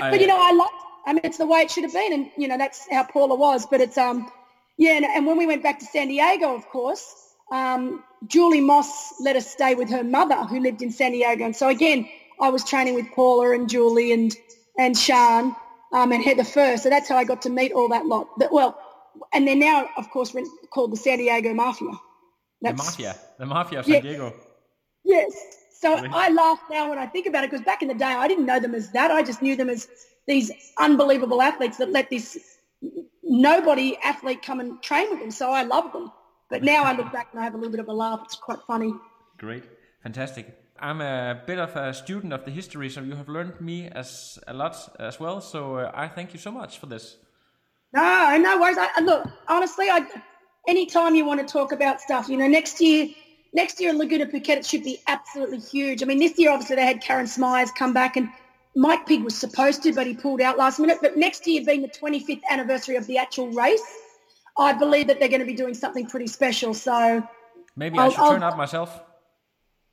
I, 0.01 0.11
but 0.11 0.21
you 0.21 0.27
know 0.27 0.39
i 0.41 0.53
loved 0.53 0.71
i 1.07 1.13
mean 1.13 1.23
it's 1.25 1.39
the 1.39 1.47
way 1.47 1.61
it 1.61 1.71
should 1.71 1.85
have 1.85 1.93
been 1.93 2.13
and 2.13 2.31
you 2.37 2.49
know 2.49 2.59
that's 2.59 2.87
how 2.91 3.05
paula 3.05 3.35
was 3.35 3.67
but 3.67 3.81
it's 3.81 3.99
um 3.99 4.31
yeah 4.79 4.93
and, 4.93 5.05
and 5.05 5.27
when 5.27 5.37
we 5.37 5.47
went 5.47 5.63
back 5.63 5.79
to 5.81 5.85
san 5.85 6.09
diego 6.09 6.55
of 6.55 6.67
course 6.69 7.31
um, 7.51 8.05
Julie 8.27 8.61
Moss 8.61 9.21
let 9.21 9.37
us 9.37 9.51
stay 9.51 9.75
with 9.75 9.91
her 9.91 10.05
mother 10.05 10.37
who 10.37 10.61
lived 10.61 10.83
in 10.83 10.91
San 10.91 11.13
Diego. 11.13 11.45
And 11.45 11.57
so 11.57 11.69
again, 11.69 12.09
I 12.41 12.49
was 12.49 12.65
training 12.65 12.95
with 12.95 13.07
Paula 13.15 13.53
and 13.53 13.69
Julie 13.69 14.13
and, 14.13 14.35
and 14.79 14.97
Sian 14.97 15.55
um, 15.93 16.13
and 16.13 16.23
Heather 16.23 16.45
first. 16.45 16.85
So 16.85 16.91
that's 16.91 17.09
how 17.09 17.17
I 17.17 17.25
got 17.25 17.43
to 17.43 17.51
meet 17.51 17.73
all 17.73 17.89
that 17.89 18.07
lot. 18.07 18.29
But, 18.39 18.53
well, 18.53 18.79
and 19.33 19.47
they're 19.47 19.57
now, 19.57 19.89
of 19.97 20.11
course, 20.11 20.35
called 20.73 20.93
the 20.93 20.97
San 20.97 21.19
Diego 21.19 21.53
Mafia. 21.53 21.91
the 22.63 22.73
mafia, 22.73 23.17
the 23.39 23.47
mafia 23.47 23.81
of 23.81 23.87
San 23.87 23.95
Yeah. 23.95 24.01
Diego. 24.01 24.35
Yes. 25.05 25.33
So? 25.81 25.97
I 26.13 26.29
laugh 26.31 26.61
now 26.71 26.91
when 26.91 26.99
I 26.99 27.07
think 27.07 27.27
about 27.27 27.45
it 27.45 27.51
because 27.51 27.65
back 27.65 27.81
in 27.81 27.89
the 27.89 27.95
day, 27.95 28.05
I 28.05 28.29
didn't 28.29 28.45
know 28.45 28.61
them 28.61 28.75
as 28.75 28.91
that. 28.93 29.11
I 29.11 29.23
just 29.23 29.41
knew 29.41 29.57
them 29.57 29.71
as 29.71 29.89
these 30.27 30.53
unbelievable 30.79 31.41
athletes 31.41 31.79
that 31.79 31.91
let 31.91 32.11
this 32.11 32.39
nobody 33.23 33.97
athlete 34.05 34.43
come 34.43 34.61
and 34.61 34.83
train 34.83 35.09
with 35.11 35.21
them. 35.21 35.31
So 35.31 35.51
I 35.51 35.63
love 35.63 35.93
them. 35.93 36.13
But 36.51 36.65
now 36.65 36.83
I 36.85 36.93
look 36.93 37.11
back 37.13 37.29
and 37.33 37.41
I 37.41 37.45
have 37.45 37.55
a 37.55 37.57
little 37.57 37.71
bit 37.71 37.81
of 37.81 37.89
a 37.89 37.93
laugh. 37.93 38.21
It's 38.25 38.35
quite 38.37 38.59
funny. 38.67 38.93
Great, 39.39 39.65
fantastic. 40.03 40.55
I'm 40.79 41.01
a 41.01 41.41
bit 41.47 41.59
of 41.59 41.77
a 41.77 41.95
student 41.95 42.33
of 42.33 42.45
the 42.45 42.51
history, 42.51 42.91
so 42.91 43.01
you 43.01 43.15
have 43.15 43.29
learned 43.29 43.61
me 43.61 43.89
as 43.89 44.39
a 44.47 44.53
lot 44.53 44.77
as 44.99 45.21
well. 45.21 45.41
So 45.41 45.77
uh, 45.77 45.91
I 45.95 46.09
thank 46.09 46.33
you 46.35 46.39
so 46.39 46.51
much 46.51 46.79
for 46.79 46.87
this. 46.87 47.17
No, 47.93 48.37
no 48.39 48.61
worries. 48.61 48.79
I, 48.79 48.89
I- 48.97 49.01
look, 49.01 49.27
honestly, 49.49 49.89
I 49.91 50.07
anytime 50.69 51.15
you 51.15 51.25
want 51.25 51.41
to 51.41 51.47
talk 51.51 51.73
about 51.73 52.01
stuff, 52.01 52.29
you 52.29 52.37
know, 52.37 52.49
next 52.49 52.81
year, 52.81 53.09
next 53.53 53.81
year 53.81 53.91
in 53.91 53.99
Laguna 53.99 54.27
Phuket, 54.27 54.57
it 54.59 54.67
should 54.67 54.85
be 54.85 55.01
absolutely 55.07 55.59
huge. 55.59 56.03
I 56.03 56.07
mean, 56.07 56.19
this 56.19 56.39
year 56.39 56.51
obviously 56.51 56.77
they 56.77 56.85
had 56.87 57.01
Karen 57.03 57.27
Smyers 57.27 57.71
come 57.73 57.93
back, 57.93 58.17
and 58.17 58.29
Mike 58.77 59.07
Pigg 59.07 59.23
was 59.25 59.37
supposed 59.37 59.83
to, 59.83 59.93
but 59.93 60.07
he 60.07 60.15
pulled 60.15 60.41
out 60.41 60.57
last 60.59 60.79
minute. 60.79 60.99
But 61.03 61.17
next 61.17 61.47
year 61.47 61.65
being 61.65 61.83
the 61.83 61.89
25th 61.89 62.43
anniversary 62.51 62.97
of 62.97 63.07
the 63.07 63.19
actual 63.19 63.49
race, 63.51 63.83
I 64.59 64.73
believe 64.73 65.07
that 65.09 65.19
they're 65.19 65.29
going 65.29 65.41
to 65.41 65.47
be 65.47 65.55
doing 65.55 65.75
something 65.75 66.07
pretty 66.07 66.27
special. 66.29 66.75
So, 66.75 67.27
Maybe 67.77 67.99
I 67.99 68.05
I'll- 68.05 68.11
should 68.11 68.21
I'll- 68.21 68.31
turn 68.33 68.43
up 68.43 68.57
myself. 68.57 69.01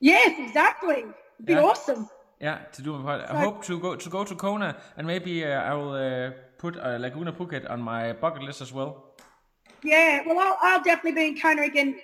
yes, 0.00 0.34
exactly. 0.38 0.98
It'd 1.38 1.46
be 1.46 1.52
Yeah. 1.54 1.62
awesome. 1.62 2.08
Yeah, 2.40 2.58
to 2.72 2.82
do 2.82 2.92
my 2.98 3.02
part. 3.18 3.30
I 3.30 3.40
hope 3.40 3.64
to 3.64 3.80
go 3.80 3.96
to 3.96 4.08
go 4.08 4.22
to 4.24 4.34
Kona, 4.36 4.76
and 4.96 5.06
maybe 5.06 5.44
uh, 5.44 5.60
I 5.70 5.74
will 5.74 5.92
uh, 5.92 6.30
put 6.58 6.76
uh, 6.76 6.96
Laguna 7.00 7.32
Phuket 7.32 7.68
on 7.68 7.80
my 7.82 8.12
bucket 8.12 8.42
list 8.42 8.60
as 8.60 8.72
well. 8.72 9.16
Yeah, 9.82 10.22
well, 10.26 10.38
I'll, 10.38 10.56
I'll 10.62 10.82
definitely 10.82 11.12
be 11.20 11.26
in 11.28 11.40
Kona 11.40 11.62
again 11.62 11.96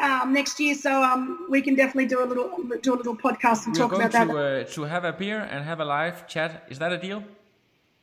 um, 0.00 0.32
next 0.32 0.58
year, 0.60 0.74
so 0.74 1.02
um, 1.02 1.46
we 1.48 1.62
can 1.62 1.74
definitely 1.74 2.06
do 2.06 2.22
a 2.22 2.26
little 2.26 2.50
do 2.82 2.94
a 2.94 2.96
little 2.96 3.16
podcast 3.16 3.66
and 3.66 3.74
We 3.76 3.80
are 3.80 3.82
talk 3.84 3.90
going 3.92 4.06
about 4.06 4.28
that. 4.28 4.32
to 4.32 4.38
uh, 4.38 4.64
to 4.74 4.82
have 4.84 5.04
a 5.04 5.12
beer 5.12 5.40
and 5.50 5.64
have 5.64 5.80
a 5.80 5.84
live 5.84 6.26
chat. 6.26 6.64
Is 6.68 6.78
that 6.78 6.92
a 6.92 6.98
deal? 6.98 7.22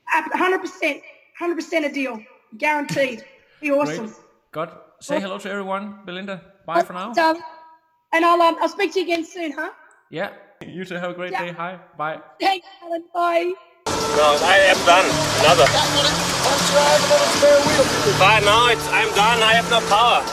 Hundred 0.08 0.60
percent, 0.60 1.02
hundred 1.38 1.56
percent 1.56 1.86
a 1.86 1.92
deal, 1.92 2.20
guaranteed. 2.58 3.26
Be 3.62 3.72
awesome. 3.72 4.06
Great. 4.06 4.16
God, 4.52 4.70
say 5.00 5.20
hello 5.20 5.38
to 5.38 5.50
everyone, 5.50 6.00
Belinda. 6.06 6.42
Bye 6.66 6.84
for 6.84 6.94
now. 6.94 7.12
Um, 7.12 7.38
and 8.14 8.24
I'll 8.24 8.42
um, 8.42 8.56
I'll 8.62 8.70
speak 8.70 8.94
to 8.94 9.00
you 9.00 9.06
again 9.06 9.26
soon, 9.26 9.52
huh? 9.52 9.72
Yeah. 10.10 10.30
You 10.66 10.86
too. 10.86 10.96
have 10.96 11.12
a 11.12 11.14
great 11.14 11.32
Yeah. 11.34 11.46
day. 11.46 11.52
Hi. 11.52 11.80
Bye. 11.98 12.22
Thanks, 12.40 12.66
Alan. 12.82 13.04
Bye. 13.14 13.52
No, 13.88 14.28
I 14.42 14.58
am 14.72 14.80
done. 14.88 15.06
Another. 15.44 15.68
Fine, 18.18 18.46
now 18.46 18.70
it's, 18.70 18.88
I'm 18.90 19.10
done. 19.16 19.44
I 19.44 19.54
have 19.54 19.70
no 19.70 19.82
power. 19.90 20.24